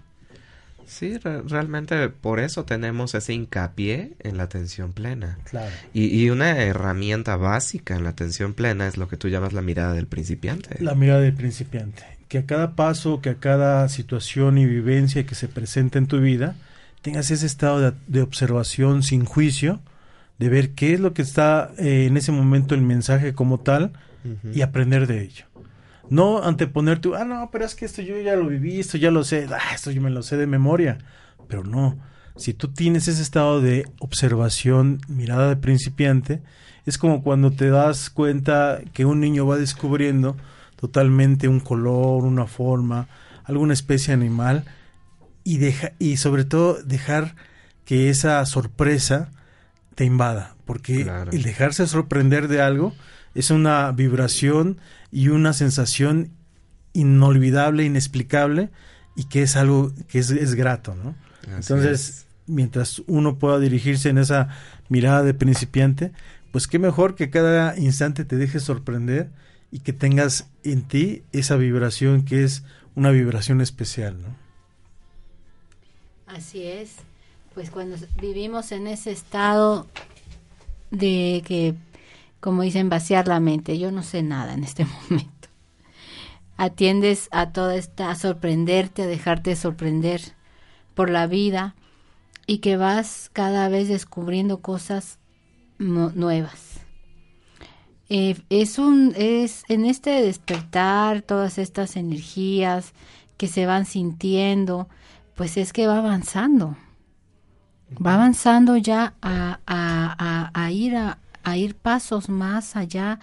Sí, 0.86 1.18
re- 1.18 1.42
realmente 1.44 2.10
por 2.10 2.40
eso 2.40 2.66
tenemos 2.66 3.16
ese 3.16 3.34
hincapié 3.34 4.14
en 4.20 4.38
la 4.38 4.44
atención 4.44 4.94
plena. 4.94 5.38
Claro. 5.50 5.72
Y, 5.94 6.06
y 6.24 6.30
una 6.30 6.58
herramienta 6.60 7.36
básica 7.36 7.96
en 7.96 8.04
la 8.04 8.10
atención 8.10 8.54
plena 8.54 8.88
es 8.88 8.98
lo 8.98 9.08
que 9.08 9.18
tú 9.18 9.28
llamas 9.30 9.54
la 9.54 9.62
mirada 9.62 9.94
del 9.94 10.08
principiante. 10.08 10.84
La 10.84 10.96
mirada 10.96 11.22
del 11.22 11.34
principiante. 11.34 12.04
Que 12.28 12.40
a 12.40 12.46
cada 12.46 12.76
paso, 12.76 13.22
que 13.22 13.30
a 13.30 13.36
cada 13.36 13.88
situación 13.90 14.58
y 14.58 14.66
vivencia 14.66 15.26
que 15.26 15.36
se 15.36 15.48
presenta 15.48 16.00
en 16.00 16.08
tu 16.08 16.20
vida, 16.20 16.56
tengas 17.02 17.30
ese 17.32 17.46
estado 17.46 17.80
de, 17.80 17.94
de 18.08 18.22
observación 18.22 19.04
sin 19.04 19.26
juicio, 19.26 19.82
de 20.40 20.50
ver 20.50 20.72
qué 20.72 20.94
es 20.94 21.00
lo 21.00 21.14
que 21.14 21.22
está 21.22 21.72
eh, 21.78 22.06
en 22.08 22.18
ese 22.18 22.32
momento 22.32 22.74
el 22.76 22.82
mensaje 22.82 23.34
como 23.34 23.60
tal 23.60 23.92
y 24.54 24.62
aprender 24.62 25.06
de 25.06 25.22
ello. 25.22 25.46
No 26.14 26.44
anteponerte, 26.44 27.10
ah, 27.18 27.26
no, 27.26 27.50
pero 27.52 27.66
es 27.66 27.74
que 27.74 27.86
esto 27.86 28.04
yo 28.04 28.22
ya 28.22 28.36
lo 28.36 28.46
viví, 28.46 28.80
esto 28.80 29.00
ya 29.00 29.10
lo 29.10 29.24
sé, 29.24 29.48
ah, 29.50 29.74
esto 29.74 29.90
yo 29.90 30.00
me 30.00 30.12
lo 30.12 30.22
sé 30.22 30.38
de 30.38 30.46
memoria. 30.46 31.00
Pero 31.48 31.64
no, 31.64 31.98
si 32.36 32.54
tú 32.54 32.68
tienes 32.68 33.08
ese 33.08 33.24
estado 33.24 33.62
de 33.62 33.88
observación, 33.98 35.02
mirada 35.08 35.50
de 35.50 35.56
principiante, 35.56 36.44
es 36.86 37.00
como 37.00 37.24
cuando 37.24 37.50
te 37.50 37.72
das 37.72 38.12
cuenta 38.12 38.80
que 38.94 39.06
un 39.06 39.22
niño 39.22 39.48
va 39.48 39.58
descubriendo 39.58 40.38
totalmente 40.76 41.48
un 41.48 41.60
color, 41.60 42.26
una 42.26 42.46
forma, 42.46 43.08
alguna 43.44 43.74
especie 43.74 44.14
animal 44.14 44.66
y 45.44 45.58
deja 45.58 45.94
y 45.98 46.18
sobre 46.18 46.46
todo 46.46 46.76
dejar 46.84 47.36
que 47.86 48.12
esa 48.12 48.46
sorpresa 48.46 49.32
te 49.96 50.06
invada, 50.06 50.56
porque 50.66 51.12
el 51.32 51.42
dejarse 51.42 51.88
sorprender 51.88 52.50
de 52.50 52.62
algo 52.62 52.94
es 53.34 53.50
una 53.50 53.92
vibración 53.92 54.78
y 55.14 55.30
una 55.30 55.54
sensación 55.54 56.32
inolvidable, 56.94 57.86
inexplicable 57.86 58.70
y 59.16 59.26
que 59.26 59.44
es 59.44 59.56
algo 59.56 59.92
que 60.08 60.20
es, 60.20 60.56
grato, 60.56 60.96
¿no? 60.96 61.16
Entonces, 61.56 62.26
mientras 62.48 63.02
uno 63.08 63.38
pueda 63.38 63.60
dirigirse 63.60 64.10
en 64.10 64.18
esa 64.18 64.50
mirada 64.90 65.24
de 65.24 65.34
principiante, 65.34 66.12
pues 66.52 66.68
qué 66.68 66.80
mejor 66.80 67.16
que 67.16 67.30
cada 67.30 67.78
instante 67.78 68.26
te 68.26 68.38
dejes 68.38 68.64
sorprender 68.64 69.30
y 69.72 69.80
que 69.80 69.94
tengas 69.94 70.48
en 70.64 70.82
ti 70.84 71.24
esa 71.32 71.56
vibración 71.58 72.26
que 72.26 72.44
es 72.44 72.64
una 72.96 73.12
vibración 73.12 73.62
especial, 73.62 74.22
¿no? 74.22 74.36
Así 76.28 76.64
es. 76.64 76.96
Pues 77.54 77.70
cuando 77.70 77.98
vivimos 78.20 78.72
en 78.72 78.88
ese 78.88 79.12
estado 79.12 79.88
de 80.90 81.44
que, 81.46 81.76
como 82.44 82.64
dicen, 82.64 82.90
vaciar 82.90 83.30
la 83.30 83.40
mente, 83.40 83.80
yo 83.80 83.90
no 83.90 84.04
sé 84.04 84.22
nada 84.22 84.54
en 84.54 84.66
este 84.66 84.86
momento. 85.10 85.48
Atiendes 86.58 87.30
a 87.32 87.54
toda 87.54 87.78
esta, 87.78 88.12
a 88.12 88.16
sorprenderte, 88.16 89.04
a 89.04 89.08
dejarte 89.08 89.56
sorprender 89.56 90.20
por 90.94 91.10
la 91.10 91.26
vida 91.26 91.74
y 92.46 92.58
que 92.58 92.76
vas 92.76 93.30
cada 93.32 93.70
vez 93.70 93.88
descubriendo 93.88 94.60
cosas 94.60 95.20
nuevas. 95.80 96.82
Eh, 98.10 98.36
es 98.50 98.78
un, 98.78 99.14
es 99.16 99.64
en 99.70 99.86
este 99.86 100.10
despertar 100.22 101.22
todas 101.22 101.58
estas 101.58 101.96
energías 101.96 102.92
que 103.38 103.48
se 103.48 103.66
van 103.66 103.86
sintiendo, 103.86 104.90
pues 105.36 105.56
es 105.56 105.72
que 105.72 105.88
va 105.88 106.00
avanzando, 106.00 106.76
va 108.06 108.16
avanzando 108.16 108.76
ya 108.76 109.14
a, 109.22 109.60
a, 110.54 110.72
ir 110.72 110.98
a, 110.98 111.20
ir 111.56 111.76
pasos 111.76 112.30
más 112.30 112.76
allá 112.76 113.20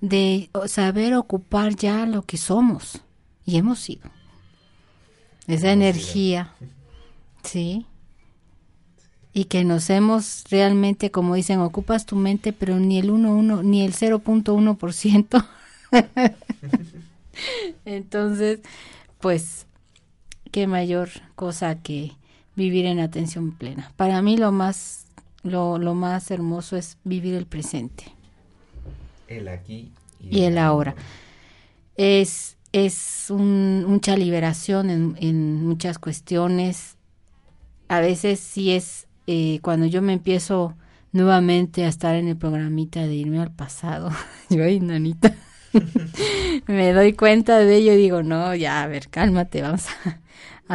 de 0.00 0.50
saber 0.66 1.14
ocupar 1.14 1.74
ya 1.74 2.06
lo 2.06 2.22
que 2.22 2.36
somos 2.36 3.02
y 3.44 3.56
hemos 3.56 3.80
sido. 3.80 4.10
Esa 5.46 5.72
energía, 5.72 6.52
sí. 7.42 7.86
Y 9.32 9.44
que 9.44 9.64
nos 9.64 9.88
hemos 9.88 10.44
realmente, 10.50 11.10
como 11.10 11.34
dicen, 11.34 11.60
ocupas 11.60 12.06
tu 12.06 12.16
mente, 12.16 12.52
pero 12.52 12.78
ni 12.78 12.98
el 12.98 13.10
1, 13.10 13.62
ni 13.62 13.82
el 13.84 13.94
0.1%. 13.94 15.46
Entonces, 17.84 18.60
pues 19.20 19.66
qué 20.50 20.66
mayor 20.66 21.08
cosa 21.34 21.76
que 21.76 22.12
vivir 22.56 22.86
en 22.86 23.00
atención 23.00 23.52
plena. 23.52 23.92
Para 23.96 24.20
mí 24.22 24.36
lo 24.36 24.52
más, 24.52 25.06
lo, 25.48 25.78
lo 25.78 25.94
más 25.94 26.30
hermoso 26.30 26.76
es 26.76 26.98
vivir 27.04 27.34
el 27.34 27.46
presente. 27.46 28.04
El 29.26 29.48
aquí 29.48 29.92
y, 30.20 30.42
el 30.42 30.58
ahora. 30.58 30.94
Es, 31.96 32.56
es 32.72 33.30
mucha 33.30 34.16
liberación 34.16 34.90
en, 34.90 35.16
en, 35.20 35.66
muchas 35.66 35.98
cuestiones. 35.98 36.96
A 37.88 38.00
veces 38.00 38.40
sí 38.40 38.72
es 38.72 39.06
eh, 39.26 39.60
cuando 39.62 39.86
yo 39.86 40.00
me 40.00 40.14
empiezo 40.14 40.74
nuevamente 41.12 41.84
a 41.84 41.88
estar 41.88 42.14
en 42.14 42.28
el 42.28 42.36
programita 42.36 43.00
de 43.00 43.14
irme 43.14 43.40
al 43.40 43.52
pasado. 43.52 44.10
yo 44.50 44.64
ahí, 44.64 44.80
nanita. 44.80 45.34
me 46.66 46.92
doy 46.92 47.12
cuenta 47.12 47.58
de 47.58 47.76
ello 47.76 47.92
y 47.92 47.96
digo, 47.96 48.22
no, 48.22 48.54
ya, 48.54 48.82
a 48.82 48.86
ver, 48.86 49.08
cálmate, 49.08 49.62
vamos 49.62 49.86
a, 50.04 50.20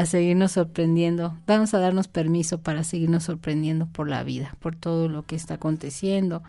seguirnos 0.06 0.54
sorprendiendo, 0.54 1.38
vamos 1.46 1.74
a 1.74 1.80
darnos 1.80 2.08
permiso 2.08 2.60
para 2.60 2.84
seguirnos 2.84 3.24
sorprendiendo 3.24 3.86
por 3.88 4.10
la 4.10 4.24
vida, 4.24 4.56
por 4.60 4.76
todo 4.76 5.08
lo 5.08 5.24
que 5.24 5.36
está 5.36 5.56
aconteciendo 5.56 6.42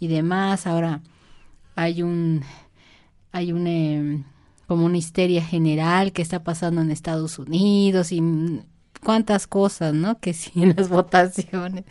y 0.00 0.08
demás. 0.08 0.66
Ahora 0.66 1.02
hay 1.74 2.02
un, 2.02 2.42
hay 3.32 3.52
un, 3.52 3.66
em, 3.66 4.24
como 4.66 4.86
una 4.86 4.98
histeria 4.98 5.44
general 5.44 6.12
que 6.12 6.22
está 6.22 6.42
pasando 6.44 6.80
en 6.80 6.90
Estados 6.90 7.38
Unidos 7.38 8.12
y 8.12 8.22
cuántas 9.02 9.46
cosas, 9.46 9.94
¿no? 9.94 10.18
Que 10.18 10.32
sí 10.32 10.50
en 10.56 10.74
las 10.76 10.88
votaciones. 10.88 11.84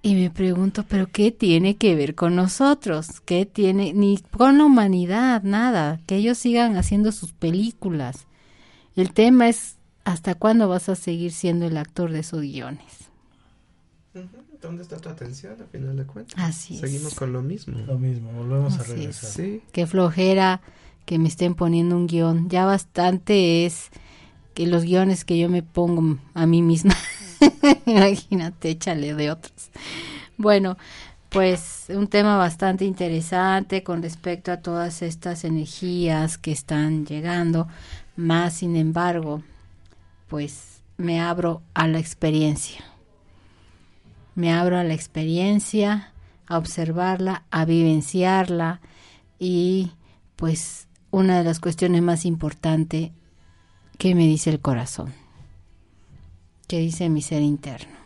Y 0.00 0.14
me 0.14 0.30
pregunto, 0.30 0.84
¿pero 0.88 1.08
qué 1.08 1.32
tiene 1.32 1.76
que 1.76 1.94
ver 1.96 2.14
con 2.14 2.36
nosotros? 2.36 3.20
¿Qué 3.20 3.46
tiene? 3.46 3.92
Ni 3.92 4.18
con 4.18 4.58
la 4.58 4.64
humanidad, 4.64 5.42
nada. 5.42 6.00
Que 6.06 6.16
ellos 6.16 6.38
sigan 6.38 6.76
haciendo 6.76 7.10
sus 7.10 7.32
películas. 7.32 8.26
El 8.94 9.12
tema 9.12 9.48
es, 9.48 9.76
¿hasta 10.08 10.34
cuándo 10.34 10.68
vas 10.68 10.88
a 10.88 10.94
seguir 10.94 11.32
siendo 11.32 11.66
el 11.66 11.76
actor 11.76 12.10
de 12.10 12.20
esos 12.20 12.40
guiones? 12.40 13.10
¿Dónde 14.62 14.82
está 14.82 14.96
tu 14.96 15.10
atención, 15.10 15.60
a 15.60 15.66
final 15.66 15.96
de 15.96 16.04
cuentas? 16.04 16.34
Así 16.38 16.78
Seguimos 16.78 17.14
con 17.14 17.32
lo 17.32 17.42
mismo. 17.42 17.78
Lo 17.86 17.98
mismo, 17.98 18.32
volvemos 18.32 18.78
a 18.78 18.84
regresar. 18.84 19.30
Sí. 19.30 19.62
Qué 19.70 19.86
flojera 19.86 20.62
que 21.04 21.18
me 21.18 21.28
estén 21.28 21.54
poniendo 21.54 21.94
un 21.94 22.06
guion. 22.06 22.48
Ya 22.48 22.64
bastante 22.64 23.66
es 23.66 23.90
que 24.54 24.66
los 24.66 24.84
guiones 24.84 25.26
que 25.26 25.38
yo 25.38 25.50
me 25.50 25.62
pongo 25.62 26.18
a 26.32 26.46
mí 26.46 26.62
misma. 26.62 26.96
Imagínate, 27.86 28.70
échale 28.70 29.14
de 29.14 29.30
otros. 29.30 29.68
Bueno, 30.38 30.78
pues 31.28 31.84
un 31.90 32.08
tema 32.08 32.38
bastante 32.38 32.86
interesante 32.86 33.82
con 33.82 34.02
respecto 34.02 34.52
a 34.52 34.62
todas 34.62 35.02
estas 35.02 35.44
energías 35.44 36.38
que 36.38 36.50
están 36.50 37.04
llegando, 37.04 37.68
más 38.16 38.54
sin 38.54 38.74
embargo, 38.74 39.42
pues 40.28 40.82
me 40.96 41.20
abro 41.20 41.62
a 41.74 41.86
la 41.88 41.98
experiencia. 41.98 42.84
Me 44.34 44.52
abro 44.52 44.78
a 44.78 44.84
la 44.84 44.94
experiencia, 44.94 46.12
a 46.46 46.58
observarla, 46.58 47.44
a 47.50 47.64
vivenciarla 47.64 48.80
y 49.38 49.92
pues 50.36 50.86
una 51.10 51.38
de 51.38 51.44
las 51.44 51.60
cuestiones 51.60 52.02
más 52.02 52.24
importantes 52.24 53.10
que 53.98 54.14
me 54.14 54.26
dice 54.26 54.50
el 54.50 54.60
corazón. 54.60 55.12
¿Qué 56.68 56.78
dice 56.78 57.08
mi 57.08 57.22
ser 57.22 57.42
interno? 57.42 57.96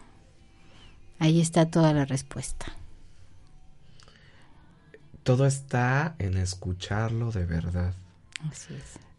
Ahí 1.18 1.40
está 1.40 1.70
toda 1.70 1.92
la 1.92 2.04
respuesta. 2.04 2.66
Todo 5.22 5.46
está 5.46 6.14
en 6.18 6.36
escucharlo 6.36 7.30
de 7.30 7.44
verdad. 7.44 7.94
Así 8.50 8.74
es. 8.74 9.11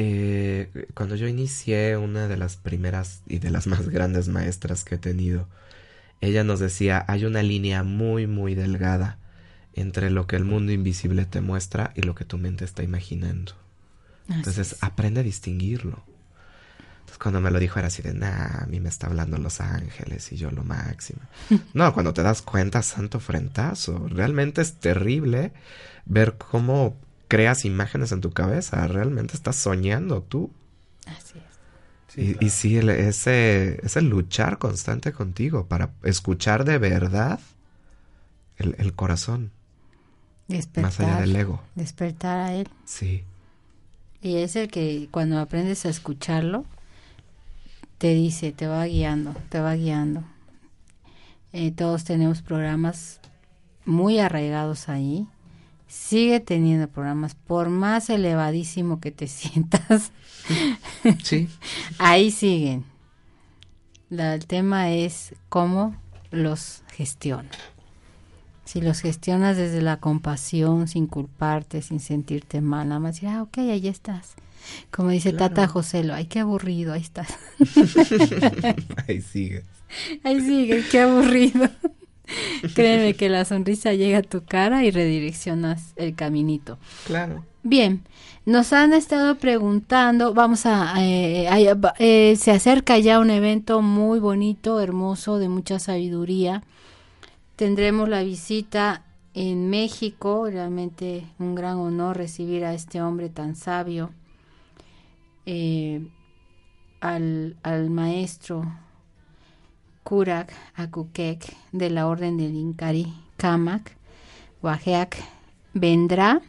Eh, 0.00 0.86
cuando 0.94 1.16
yo 1.16 1.26
inicié, 1.26 1.96
una 1.96 2.28
de 2.28 2.36
las 2.36 2.56
primeras 2.56 3.22
y 3.26 3.40
de 3.40 3.50
las 3.50 3.66
más 3.66 3.88
grandes 3.88 4.28
maestras 4.28 4.84
que 4.84 4.94
he 4.94 4.98
tenido, 4.98 5.48
ella 6.20 6.44
nos 6.44 6.60
decía, 6.60 7.04
hay 7.08 7.24
una 7.24 7.42
línea 7.42 7.82
muy, 7.82 8.28
muy 8.28 8.54
delgada 8.54 9.18
entre 9.74 10.10
lo 10.10 10.28
que 10.28 10.36
el 10.36 10.44
mundo 10.44 10.70
invisible 10.70 11.26
te 11.26 11.40
muestra 11.40 11.92
y 11.96 12.02
lo 12.02 12.14
que 12.14 12.24
tu 12.24 12.38
mente 12.38 12.64
está 12.64 12.84
imaginando. 12.84 13.54
Entonces, 14.28 14.76
aprende 14.82 15.20
a 15.20 15.24
distinguirlo. 15.24 16.04
Entonces 17.00 17.18
cuando 17.18 17.40
me 17.40 17.50
lo 17.50 17.58
dijo 17.58 17.78
era 17.78 17.88
así 17.88 18.02
de, 18.02 18.12
nah, 18.12 18.62
a 18.62 18.66
mí 18.66 18.80
me 18.80 18.90
está 18.90 19.06
hablando 19.06 19.38
Los 19.38 19.60
Ángeles 19.60 20.30
y 20.30 20.36
yo 20.36 20.50
lo 20.50 20.62
máximo. 20.62 21.22
no, 21.74 21.92
cuando 21.92 22.12
te 22.12 22.22
das 22.22 22.42
cuenta, 22.42 22.82
santo 22.82 23.18
frentazo. 23.18 24.06
Realmente 24.08 24.60
es 24.60 24.74
terrible 24.74 25.52
ver 26.04 26.36
cómo 26.36 26.98
creas 27.28 27.64
imágenes 27.64 28.12
en 28.12 28.20
tu 28.20 28.32
cabeza. 28.32 28.86
Realmente 28.88 29.34
estás 29.34 29.56
soñando 29.56 30.22
tú. 30.22 30.50
Así 31.06 31.38
es. 31.38 31.44
Sí, 32.08 32.36
y, 32.40 32.48
sí, 32.48 32.78
ese, 32.78 33.84
ese 33.84 34.02
luchar 34.02 34.58
constante 34.58 35.12
contigo 35.12 35.66
para 35.66 35.90
escuchar 36.02 36.64
de 36.64 36.78
verdad 36.78 37.38
el, 38.56 38.74
el 38.78 38.94
corazón. 38.94 39.52
Despertar. 40.48 40.82
Más 40.82 41.00
allá 41.00 41.20
del 41.20 41.36
ego. 41.36 41.62
Despertar 41.74 42.38
a 42.38 42.54
él. 42.54 42.68
Sí. 42.86 43.24
Y 44.22 44.36
es 44.36 44.56
el 44.56 44.68
que 44.68 45.08
cuando 45.10 45.38
aprendes 45.38 45.84
a 45.84 45.90
escucharlo, 45.90 46.64
te 47.98 48.14
dice, 48.14 48.52
te 48.52 48.66
va 48.66 48.86
guiando, 48.86 49.34
te 49.50 49.60
va 49.60 49.74
guiando. 49.74 50.24
Eh, 51.52 51.70
todos 51.72 52.04
tenemos 52.04 52.42
programas 52.42 53.20
muy 53.84 54.18
arraigados 54.18 54.88
ahí. 54.88 55.26
Sigue 55.88 56.40
teniendo 56.40 56.86
programas, 56.88 57.34
por 57.34 57.70
más 57.70 58.10
elevadísimo 58.10 59.00
que 59.00 59.10
te 59.10 59.26
sientas. 59.26 60.12
Sí. 61.22 61.48
ahí 61.98 62.30
siguen. 62.30 62.84
el 64.10 64.46
tema 64.46 64.90
es 64.90 65.34
cómo 65.48 65.96
los 66.30 66.82
gestiono. 66.92 67.48
Si 68.64 68.82
los 68.82 69.00
gestionas 69.00 69.56
desde 69.56 69.80
la 69.80 69.96
compasión, 69.96 70.88
sin 70.88 71.06
culparte, 71.06 71.80
sin 71.80 72.00
sentirte 72.00 72.60
mal, 72.60 72.88
nada 72.88 73.00
más 73.00 73.14
decir, 73.14 73.30
ah, 73.30 73.42
ok, 73.42 73.56
ahí 73.58 73.88
estás 73.88 74.34
Como 74.90 75.08
dice 75.08 75.32
Tata 75.32 75.66
Joselo, 75.66 76.12
ay, 76.12 76.26
qué 76.26 76.40
aburrido, 76.40 76.92
ahí 76.92 77.00
estás. 77.00 77.28
ahí 79.08 79.22
sigue. 79.22 79.64
Ahí 80.22 80.42
sigue, 80.42 80.84
qué 80.90 81.00
aburrido. 81.00 81.70
Créeme 82.74 83.14
que 83.14 83.28
la 83.28 83.44
sonrisa 83.44 83.92
llega 83.92 84.18
a 84.18 84.22
tu 84.22 84.44
cara 84.44 84.84
y 84.84 84.90
redireccionas 84.90 85.92
el 85.96 86.14
caminito. 86.14 86.78
Claro. 87.06 87.44
Bien, 87.62 88.02
nos 88.46 88.72
han 88.72 88.92
estado 88.92 89.36
preguntando, 89.36 90.32
vamos 90.32 90.64
a, 90.64 90.94
eh, 91.04 91.48
eh, 91.98 92.36
se 92.36 92.50
acerca 92.50 92.98
ya 92.98 93.18
un 93.18 93.30
evento 93.30 93.82
muy 93.82 94.20
bonito, 94.20 94.80
hermoso, 94.80 95.38
de 95.38 95.48
mucha 95.48 95.78
sabiduría. 95.78 96.62
Tendremos 97.56 98.08
la 98.08 98.22
visita 98.22 99.02
en 99.34 99.68
México, 99.68 100.48
realmente 100.50 101.26
un 101.38 101.54
gran 101.54 101.76
honor 101.76 102.16
recibir 102.16 102.64
a 102.64 102.74
este 102.74 103.02
hombre 103.02 103.28
tan 103.28 103.54
sabio, 103.54 104.10
eh, 105.44 106.06
al, 107.00 107.56
al 107.62 107.90
maestro 107.90 108.64
Kurak 110.02 110.52
Akukek 110.74 111.54
de 111.72 111.90
la 111.90 112.06
Orden 112.06 112.36
del 112.36 112.54
Inkari 112.54 113.12
Kamak, 113.36 113.96
Wajeak, 114.62 115.16
vendrá 115.74 116.40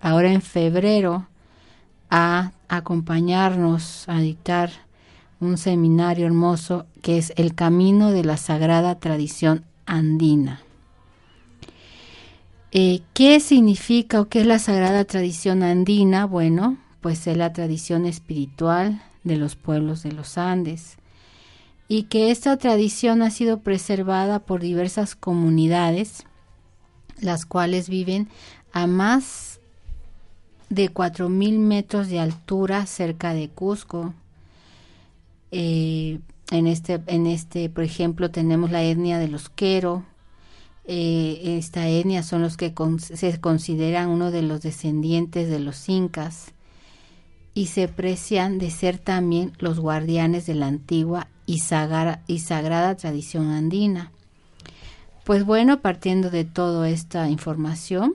ahora 0.00 0.32
en 0.32 0.42
febrero 0.42 1.26
a 2.10 2.52
acompañarnos 2.68 4.08
a 4.08 4.18
dictar 4.18 4.70
un 5.40 5.58
seminario 5.58 6.26
hermoso 6.26 6.86
que 7.02 7.18
es 7.18 7.32
El 7.36 7.54
Camino 7.54 8.10
de 8.10 8.24
la 8.24 8.36
Sagrada 8.36 8.98
Tradición 8.98 9.64
Andina. 9.86 10.62
Eh, 12.70 13.02
¿Qué 13.12 13.40
significa 13.40 14.20
o 14.20 14.28
qué 14.28 14.40
es 14.40 14.46
la 14.46 14.58
Sagrada 14.58 15.04
Tradición 15.04 15.62
Andina? 15.62 16.26
Bueno, 16.26 16.78
pues 17.00 17.26
es 17.26 17.36
la 17.36 17.52
tradición 17.52 18.06
espiritual 18.06 19.02
de 19.24 19.36
los 19.36 19.56
pueblos 19.56 20.02
de 20.02 20.12
los 20.12 20.38
Andes 20.38 20.96
y 21.92 22.04
que 22.04 22.30
esta 22.30 22.56
tradición 22.56 23.20
ha 23.20 23.30
sido 23.30 23.60
preservada 23.60 24.38
por 24.38 24.62
diversas 24.62 25.14
comunidades, 25.14 26.24
las 27.20 27.44
cuales 27.44 27.90
viven 27.90 28.30
a 28.72 28.86
más 28.86 29.60
de 30.70 30.90
4.000 30.90 31.58
metros 31.58 32.08
de 32.08 32.18
altura 32.18 32.86
cerca 32.86 33.34
de 33.34 33.50
Cusco. 33.50 34.14
Eh, 35.50 36.20
en, 36.50 36.66
este, 36.66 37.02
en 37.08 37.26
este, 37.26 37.68
por 37.68 37.84
ejemplo, 37.84 38.30
tenemos 38.30 38.70
la 38.70 38.82
etnia 38.82 39.18
de 39.18 39.28
los 39.28 39.50
Quero. 39.50 40.02
Eh, 40.86 41.58
esta 41.58 41.86
etnia 41.88 42.22
son 42.22 42.40
los 42.40 42.56
que 42.56 42.72
se 43.02 43.38
consideran 43.38 44.08
uno 44.08 44.30
de 44.30 44.40
los 44.40 44.62
descendientes 44.62 45.50
de 45.50 45.58
los 45.58 45.90
incas 45.90 46.54
y 47.52 47.66
se 47.66 47.86
precian 47.86 48.56
de 48.56 48.70
ser 48.70 48.96
también 48.96 49.52
los 49.58 49.78
guardianes 49.78 50.46
de 50.46 50.54
la 50.54 50.68
antigua 50.68 51.28
y, 51.46 51.58
sagrada 51.58 52.96
tradición 52.96 53.50
andina. 53.50 54.12
Pues 55.24 55.44
bueno, 55.44 55.80
partiendo 55.80 56.30
de 56.30 56.44
toda 56.44 56.88
esta 56.88 57.28
información, 57.28 58.14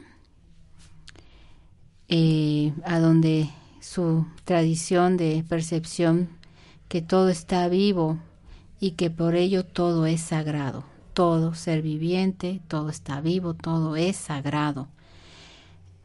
eh, 2.09 2.73
a 2.85 2.99
donde 2.99 3.49
su 3.81 4.25
tradición 4.43 5.17
de 5.17 5.43
percepción 5.47 6.29
que 6.87 7.01
todo 7.01 7.29
está 7.29 7.67
vivo 7.67 8.17
y 8.79 8.91
que 8.91 9.09
por 9.09 9.35
ello 9.35 9.65
todo 9.65 10.05
es 10.05 10.21
sagrado, 10.21 10.83
todo 11.13 11.53
ser 11.53 11.81
viviente, 11.81 12.61
todo 12.67 12.89
está 12.89 13.21
vivo, 13.21 13.53
todo 13.53 13.95
es 13.95 14.15
sagrado. 14.15 14.87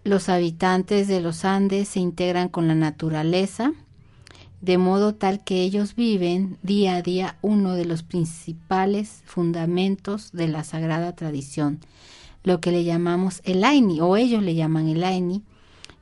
Los 0.04 0.28
habitantes 0.28 1.06
de 1.06 1.20
los 1.20 1.44
Andes 1.44 1.88
se 1.88 2.00
integran 2.00 2.48
con 2.48 2.66
la 2.66 2.74
naturaleza, 2.74 3.72
de 4.62 4.78
modo 4.78 5.12
tal 5.12 5.42
que 5.42 5.62
ellos 5.62 5.96
viven 5.96 6.56
día 6.62 6.94
a 6.94 7.02
día 7.02 7.36
uno 7.42 7.74
de 7.74 7.84
los 7.84 8.04
principales 8.04 9.22
fundamentos 9.26 10.30
de 10.32 10.46
la 10.46 10.62
sagrada 10.62 11.14
tradición, 11.16 11.80
lo 12.44 12.60
que 12.60 12.70
le 12.70 12.84
llamamos 12.84 13.42
el 13.44 13.64
Aini, 13.64 14.00
o 14.00 14.16
ellos 14.16 14.42
le 14.42 14.54
llaman 14.54 14.88
el 14.88 15.02
Aini, 15.02 15.42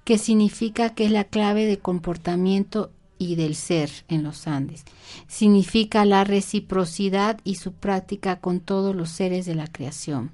que 0.04 0.18
significa 0.18 0.90
que 0.90 1.06
es 1.06 1.10
la 1.10 1.24
clave 1.24 1.64
de 1.64 1.78
comportamiento 1.78 2.90
y 3.18 3.34
del 3.34 3.54
ser 3.54 3.90
en 4.08 4.22
los 4.22 4.46
Andes. 4.46 4.84
Significa 5.26 6.04
la 6.04 6.24
reciprocidad 6.24 7.40
y 7.44 7.54
su 7.54 7.72
práctica 7.72 8.40
con 8.40 8.60
todos 8.60 8.94
los 8.94 9.08
seres 9.08 9.46
de 9.46 9.54
la 9.54 9.68
creación. 9.68 10.32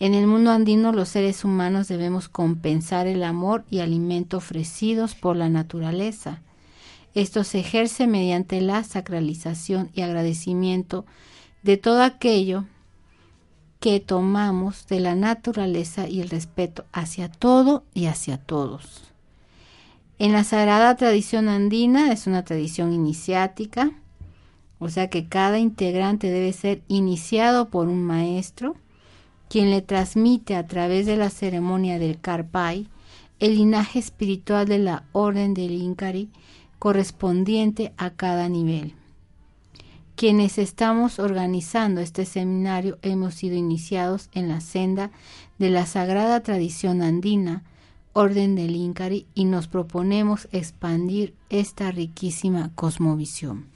En 0.00 0.14
el 0.14 0.26
mundo 0.26 0.50
andino 0.50 0.92
los 0.92 1.10
seres 1.10 1.44
humanos 1.44 1.88
debemos 1.88 2.28
compensar 2.28 3.06
el 3.06 3.22
amor 3.22 3.64
y 3.70 3.80
alimento 3.80 4.38
ofrecidos 4.38 5.14
por 5.14 5.36
la 5.36 5.50
naturaleza 5.50 6.40
esto 7.20 7.42
se 7.42 7.58
ejerce 7.58 8.06
mediante 8.06 8.60
la 8.60 8.84
sacralización 8.84 9.90
y 9.92 10.02
agradecimiento 10.02 11.04
de 11.64 11.76
todo 11.76 12.02
aquello 12.02 12.64
que 13.80 13.98
tomamos 13.98 14.86
de 14.86 15.00
la 15.00 15.16
naturaleza 15.16 16.08
y 16.08 16.20
el 16.20 16.30
respeto 16.30 16.84
hacia 16.92 17.28
todo 17.28 17.82
y 17.92 18.06
hacia 18.06 18.38
todos. 18.38 19.02
En 20.20 20.32
la 20.32 20.44
sagrada 20.44 20.94
tradición 20.94 21.48
andina 21.48 22.12
es 22.12 22.28
una 22.28 22.44
tradición 22.44 22.92
iniciática, 22.92 23.90
o 24.78 24.88
sea 24.88 25.10
que 25.10 25.26
cada 25.26 25.58
integrante 25.58 26.30
debe 26.30 26.52
ser 26.52 26.82
iniciado 26.86 27.68
por 27.68 27.88
un 27.88 28.04
maestro, 28.04 28.76
quien 29.48 29.70
le 29.70 29.82
transmite 29.82 30.54
a 30.54 30.68
través 30.68 31.06
de 31.06 31.16
la 31.16 31.30
ceremonia 31.30 31.98
del 31.98 32.20
Karpai 32.20 32.86
el 33.40 33.56
linaje 33.56 33.98
espiritual 33.98 34.68
de 34.68 34.78
la 34.78 35.04
orden 35.12 35.54
del 35.54 35.72
Inkari 35.72 36.28
correspondiente 36.78 37.92
a 37.96 38.10
cada 38.10 38.48
nivel. 38.48 38.94
Quienes 40.16 40.58
estamos 40.58 41.20
organizando 41.20 42.00
este 42.00 42.24
seminario 42.24 42.98
hemos 43.02 43.34
sido 43.34 43.54
iniciados 43.56 44.30
en 44.32 44.48
la 44.48 44.60
senda 44.60 45.12
de 45.58 45.70
la 45.70 45.86
sagrada 45.86 46.40
tradición 46.40 47.02
andina, 47.02 47.62
Orden 48.14 48.56
del 48.56 48.74
Incari, 48.74 49.26
y 49.34 49.44
nos 49.44 49.68
proponemos 49.68 50.48
expandir 50.50 51.34
esta 51.50 51.92
riquísima 51.92 52.72
cosmovisión. 52.74 53.66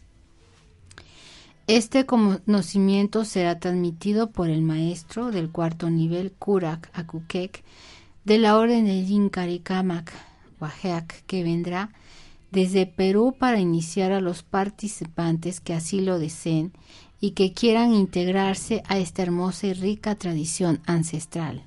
Este 1.68 2.06
conocimiento 2.06 3.24
será 3.24 3.60
transmitido 3.60 4.30
por 4.30 4.50
el 4.50 4.62
maestro 4.62 5.30
del 5.30 5.48
cuarto 5.50 5.90
nivel 5.90 6.32
Kurak 6.32 6.90
Akukek 6.92 7.62
de 8.24 8.38
la 8.38 8.58
Orden 8.58 8.86
del 8.86 9.08
Incari 9.08 9.60
Kamak 9.60 10.12
Wajeak, 10.60 11.24
que 11.26 11.44
vendrá 11.44 11.92
desde 12.52 12.86
Perú 12.86 13.34
para 13.38 13.58
iniciar 13.58 14.12
a 14.12 14.20
los 14.20 14.42
participantes 14.42 15.60
que 15.60 15.74
así 15.74 16.00
lo 16.00 16.18
deseen 16.18 16.72
y 17.20 17.30
que 17.30 17.52
quieran 17.52 17.94
integrarse 17.94 18.82
a 18.88 18.98
esta 18.98 19.22
hermosa 19.22 19.68
y 19.68 19.72
rica 19.72 20.14
tradición 20.14 20.80
ancestral. 20.86 21.62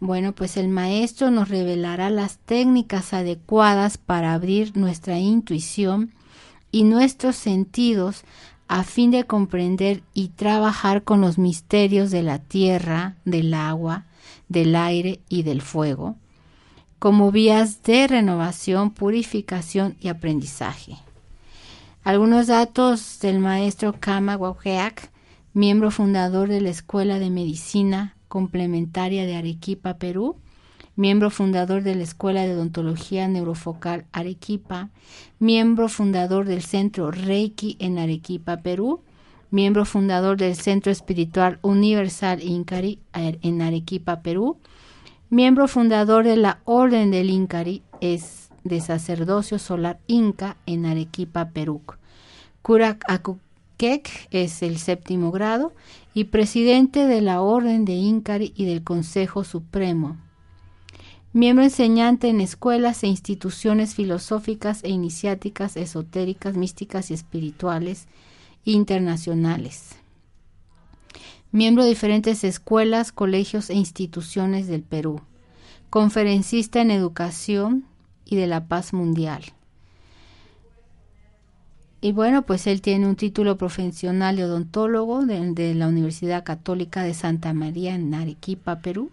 Bueno, 0.00 0.32
pues 0.32 0.56
el 0.56 0.68
maestro 0.68 1.30
nos 1.30 1.48
revelará 1.48 2.10
las 2.10 2.38
técnicas 2.38 3.12
adecuadas 3.12 3.98
para 3.98 4.32
abrir 4.32 4.76
nuestra 4.76 5.18
intuición 5.18 6.12
y 6.72 6.84
nuestros 6.84 7.36
sentidos 7.36 8.24
a 8.66 8.82
fin 8.82 9.10
de 9.10 9.24
comprender 9.24 10.02
y 10.14 10.28
trabajar 10.28 11.04
con 11.04 11.20
los 11.20 11.38
misterios 11.38 12.10
de 12.10 12.22
la 12.22 12.38
tierra, 12.38 13.16
del 13.24 13.52
agua, 13.52 14.06
del 14.48 14.74
aire 14.74 15.20
y 15.28 15.42
del 15.42 15.60
fuego, 15.60 16.16
como 17.00 17.32
vías 17.32 17.82
de 17.82 18.06
renovación, 18.06 18.90
purificación 18.90 19.96
y 20.00 20.08
aprendizaje. 20.08 20.98
Algunos 22.04 22.46
datos 22.46 23.18
del 23.20 23.38
maestro 23.38 23.94
Kama 23.98 24.36
Waujeak, 24.36 25.10
miembro 25.54 25.90
fundador 25.90 26.50
de 26.50 26.60
la 26.60 26.68
Escuela 26.68 27.18
de 27.18 27.30
Medicina 27.30 28.16
Complementaria 28.28 29.24
de 29.24 29.34
Arequipa, 29.34 29.94
Perú, 29.94 30.36
miembro 30.94 31.30
fundador 31.30 31.82
de 31.82 31.94
la 31.94 32.02
Escuela 32.02 32.42
de 32.42 32.54
Odontología 32.54 33.26
Neurofocal 33.28 34.04
Arequipa, 34.12 34.90
miembro 35.38 35.88
fundador 35.88 36.44
del 36.44 36.60
Centro 36.60 37.10
Reiki 37.10 37.78
en 37.80 37.98
Arequipa, 37.98 38.58
Perú, 38.58 39.00
miembro 39.50 39.86
fundador 39.86 40.36
del 40.36 40.54
Centro 40.54 40.92
Espiritual 40.92 41.60
Universal 41.62 42.42
Incari 42.42 42.98
en 43.14 43.62
Arequipa, 43.62 44.20
Perú, 44.20 44.58
Miembro 45.32 45.68
fundador 45.68 46.24
de 46.24 46.36
la 46.36 46.58
Orden 46.64 47.12
del 47.12 47.30
Incari, 47.30 47.84
es 48.00 48.48
de 48.64 48.80
sacerdocio 48.80 49.60
solar 49.60 50.00
inca 50.08 50.56
en 50.66 50.86
Arequipa, 50.86 51.50
Perú. 51.50 51.82
Kurak 52.62 53.04
Akukek 53.08 54.10
es 54.32 54.60
el 54.64 54.78
séptimo 54.78 55.30
grado 55.30 55.72
y 56.14 56.24
presidente 56.24 57.06
de 57.06 57.20
la 57.20 57.42
Orden 57.42 57.84
de 57.84 57.92
Incari 57.92 58.52
y 58.56 58.64
del 58.64 58.82
Consejo 58.82 59.44
Supremo. 59.44 60.16
Miembro 61.32 61.62
enseñante 61.62 62.26
en 62.26 62.40
escuelas 62.40 63.04
e 63.04 63.06
instituciones 63.06 63.94
filosóficas 63.94 64.82
e 64.82 64.88
iniciáticas, 64.88 65.76
esotéricas, 65.76 66.56
místicas 66.56 67.12
y 67.12 67.14
espirituales 67.14 68.08
internacionales 68.64 69.99
miembro 71.52 71.82
de 71.82 71.90
diferentes 71.90 72.44
escuelas, 72.44 73.12
colegios 73.12 73.70
e 73.70 73.74
instituciones 73.74 74.66
del 74.68 74.82
Perú, 74.82 75.20
conferencista 75.90 76.80
en 76.80 76.90
educación 76.90 77.84
y 78.24 78.36
de 78.36 78.46
la 78.46 78.66
paz 78.66 78.92
mundial. 78.92 79.42
Y 82.02 82.12
bueno, 82.12 82.42
pues 82.42 82.66
él 82.66 82.80
tiene 82.80 83.06
un 83.06 83.16
título 83.16 83.58
profesional 83.58 84.36
de 84.36 84.44
odontólogo 84.44 85.26
de, 85.26 85.74
la 85.74 85.86
Universidad 85.86 86.44
Católica 86.44 87.02
de 87.02 87.12
Santa 87.12 87.52
María 87.52 87.94
en 87.94 88.14
Arequipa, 88.14 88.78
Perú. 88.78 89.10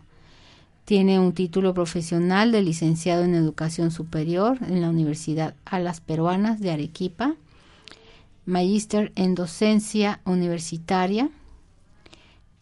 Tiene 0.85 1.19
un 1.19 1.33
título 1.33 1.73
profesional 1.73 2.53
de 2.53 2.61
licenciado 2.61 3.25
en 3.25 3.35
educación 3.35 3.91
superior 3.91 4.57
en 4.61 4.79
la 4.79 4.89
Universidad 4.89 5.53
Alas 5.65 5.99
Peruanas 5.99 6.61
de 6.61 6.71
Arequipa. 6.71 7.35
Magíster 8.45 9.11
en 9.15 9.35
docencia 9.35 10.21
universitaria, 10.23 11.29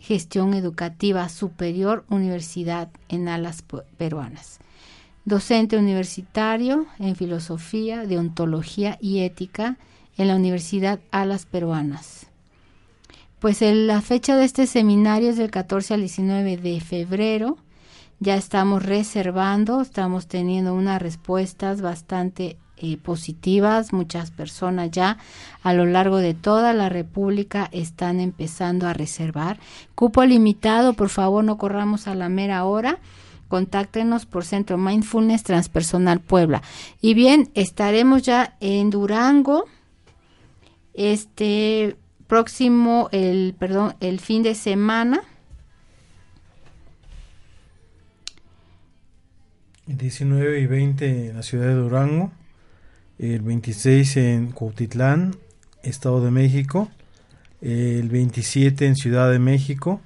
gestión 0.05 0.53
educativa 0.53 1.27
superior, 1.29 2.05
Universidad 2.09 2.89
en 3.09 3.27
Alas 3.27 3.63
Peruanas 3.97 4.59
docente 5.25 5.77
universitario 5.77 6.85
en 6.99 7.15
filosofía, 7.15 8.05
deontología 8.05 8.97
y 9.01 9.21
ética 9.21 9.77
en 10.17 10.27
la 10.27 10.35
Universidad 10.35 10.99
Alas 11.11 11.45
Peruanas. 11.45 12.27
Pues 13.39 13.61
la 13.61 14.01
fecha 14.01 14.37
de 14.37 14.45
este 14.45 14.65
seminario 14.65 15.31
es 15.31 15.37
del 15.37 15.51
14 15.51 15.95
al 15.95 15.99
19 15.99 16.57
de 16.57 16.79
febrero. 16.79 17.57
Ya 18.19 18.35
estamos 18.35 18.83
reservando, 18.83 19.81
estamos 19.81 20.27
teniendo 20.27 20.73
unas 20.73 21.01
respuestas 21.01 21.81
bastante 21.81 22.57
positivas. 23.03 23.93
Muchas 23.93 24.31
personas 24.31 24.91
ya 24.91 25.17
a 25.63 25.73
lo 25.73 25.85
largo 25.85 26.17
de 26.17 26.33
toda 26.33 26.73
la 26.73 26.89
República 26.89 27.69
están 27.71 28.19
empezando 28.19 28.87
a 28.87 28.93
reservar. 28.93 29.59
Cupo 29.95 30.23
limitado, 30.25 30.93
por 30.93 31.09
favor 31.09 31.43
no 31.43 31.57
corramos 31.57 32.07
a 32.07 32.15
la 32.15 32.29
mera 32.29 32.65
hora 32.65 32.99
contáctenos 33.47 34.25
por 34.25 34.43
Centro 34.43 34.77
Mindfulness 34.77 35.43
Transpersonal 35.43 36.19
Puebla. 36.19 36.61
Y 37.01 37.13
bien, 37.13 37.51
estaremos 37.53 38.23
ya 38.23 38.57
en 38.59 38.89
Durango 38.89 39.65
este 40.93 41.95
próximo 42.27 43.09
el 43.11 43.55
perdón, 43.57 43.95
el 43.99 44.19
fin 44.19 44.43
de 44.43 44.55
semana. 44.55 45.21
El 49.87 49.97
19 49.97 50.59
y 50.59 50.65
20 50.65 51.29
en 51.29 51.35
la 51.35 51.43
ciudad 51.43 51.67
de 51.67 51.75
Durango, 51.75 52.31
el 53.19 53.41
26 53.41 54.17
en 54.17 54.51
Cuautitlán, 54.51 55.35
Estado 55.83 56.23
de 56.23 56.31
México, 56.31 56.89
el 57.61 58.09
27 58.09 58.85
en 58.85 58.95
Ciudad 58.95 59.31
de 59.31 59.39
México, 59.39 60.01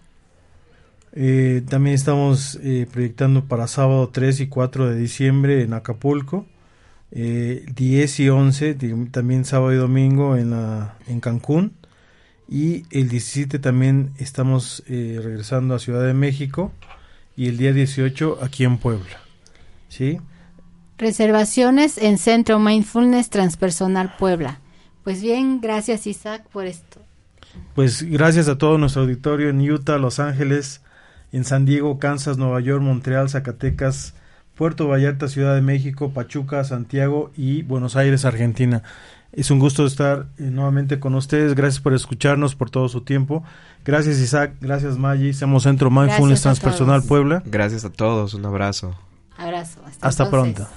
eh, 1.14 1.64
también 1.68 1.96
estamos 1.96 2.60
eh, 2.62 2.88
proyectando 2.92 3.46
para 3.46 3.68
sábado 3.68 4.10
3 4.10 4.42
y 4.42 4.48
4 4.48 4.90
de 4.90 5.00
diciembre 5.00 5.64
en 5.64 5.74
Acapulco. 5.74 6.46
10 7.12 7.20
eh, 7.20 8.24
y 8.24 8.30
11, 8.30 8.76
también 9.12 9.44
sábado 9.44 9.74
y 9.74 9.78
domingo 9.78 10.38
en, 10.38 10.52
la, 10.52 10.96
en 11.08 11.20
Cancún. 11.20 11.74
Y 12.48 12.86
el 12.92 13.10
17 13.10 13.60
también 13.60 14.12
estamos 14.18 14.84
regresando 14.88 15.76
a 15.76 15.80
Ciudad 15.80 16.06
de 16.06 16.14
México. 16.14 16.72
Y 17.36 17.48
el 17.48 17.58
día 17.58 17.74
18 17.74 18.40
aquí 18.42 18.64
en 18.64 18.78
Puebla. 18.78 19.22
¿Sí? 19.88 20.20
Reservaciones 21.00 21.98
en 21.98 22.18
Centro 22.18 22.60
Mindfulness 22.60 23.30
Transpersonal 23.30 24.18
Puebla. 24.18 24.60
Pues 25.06 25.22
bien, 25.22 25.62
gracias 25.62 26.06
Isaac 26.06 26.44
por 26.52 26.66
esto. 26.66 27.00
Pues 27.74 28.04
gracias 28.04 28.50
a 28.50 28.58
todo 28.58 28.78
nuestro 28.78 29.04
auditorio 29.04 29.50
en 29.50 29.62
Utah, 29.62 29.98
Los 29.98 30.20
Ángeles, 30.20 30.82
en 31.32 31.46
San 31.46 31.66
Diego, 31.66 32.00
Kansas, 32.00 32.38
Nueva 32.38 32.60
York, 32.60 32.84
Montreal, 32.84 33.30
Zacatecas, 33.30 34.14
Puerto 34.56 34.90
Vallarta, 34.90 35.30
Ciudad 35.30 35.56
de 35.56 35.62
México, 35.62 36.12
Pachuca, 36.12 36.66
Santiago 36.66 37.32
y 37.38 37.62
Buenos 37.62 37.96
Aires, 37.96 38.26
Argentina. 38.26 38.84
Es 39.32 39.52
un 39.52 39.60
gusto 39.60 39.86
estar 39.86 40.26
eh, 40.38 40.44
nuevamente 40.52 41.00
con 41.00 41.16
ustedes. 41.16 41.56
Gracias 41.56 41.82
por 41.82 41.94
escucharnos, 41.94 42.56
por 42.56 42.72
todo 42.72 42.90
su 42.90 43.02
tiempo. 43.02 43.44
Gracias 43.86 44.18
Isaac, 44.18 44.56
gracias 44.60 44.98
Maggi. 44.98 45.32
Somos 45.32 45.64
Centro 45.64 45.90
Mindfulness 45.90 46.42
Transpersonal 46.42 47.04
Puebla. 47.04 47.42
Gracias 47.46 47.86
a 47.86 47.90
todos, 47.90 48.34
un 48.34 48.46
abrazo. 48.46 48.96
Abrazo. 49.38 49.80
Hasta, 49.86 50.06
hasta 50.06 50.30
pronto. 50.30 50.68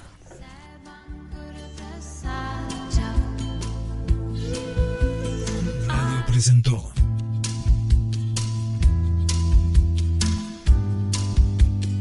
Presentó 6.33 6.91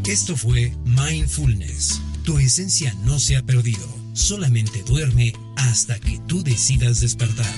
Esto 0.09 0.37
fue 0.37 0.75
Mindfulness. 0.85 2.01
Tu 2.25 2.39
esencia 2.39 2.95
no 3.05 3.19
se 3.19 3.37
ha 3.37 3.43
perdido, 3.43 3.87
solamente 4.15 4.83
duerme 4.85 5.35
hasta 5.57 5.99
que 6.01 6.19
tú 6.27 6.43
decidas 6.43 7.01
despertar. 7.01 7.55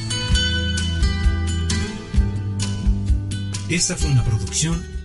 Esta 3.69 3.97
fue 3.97 4.11
una 4.11 4.25
producción 4.25 4.85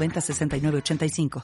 906985. 0.00 1.30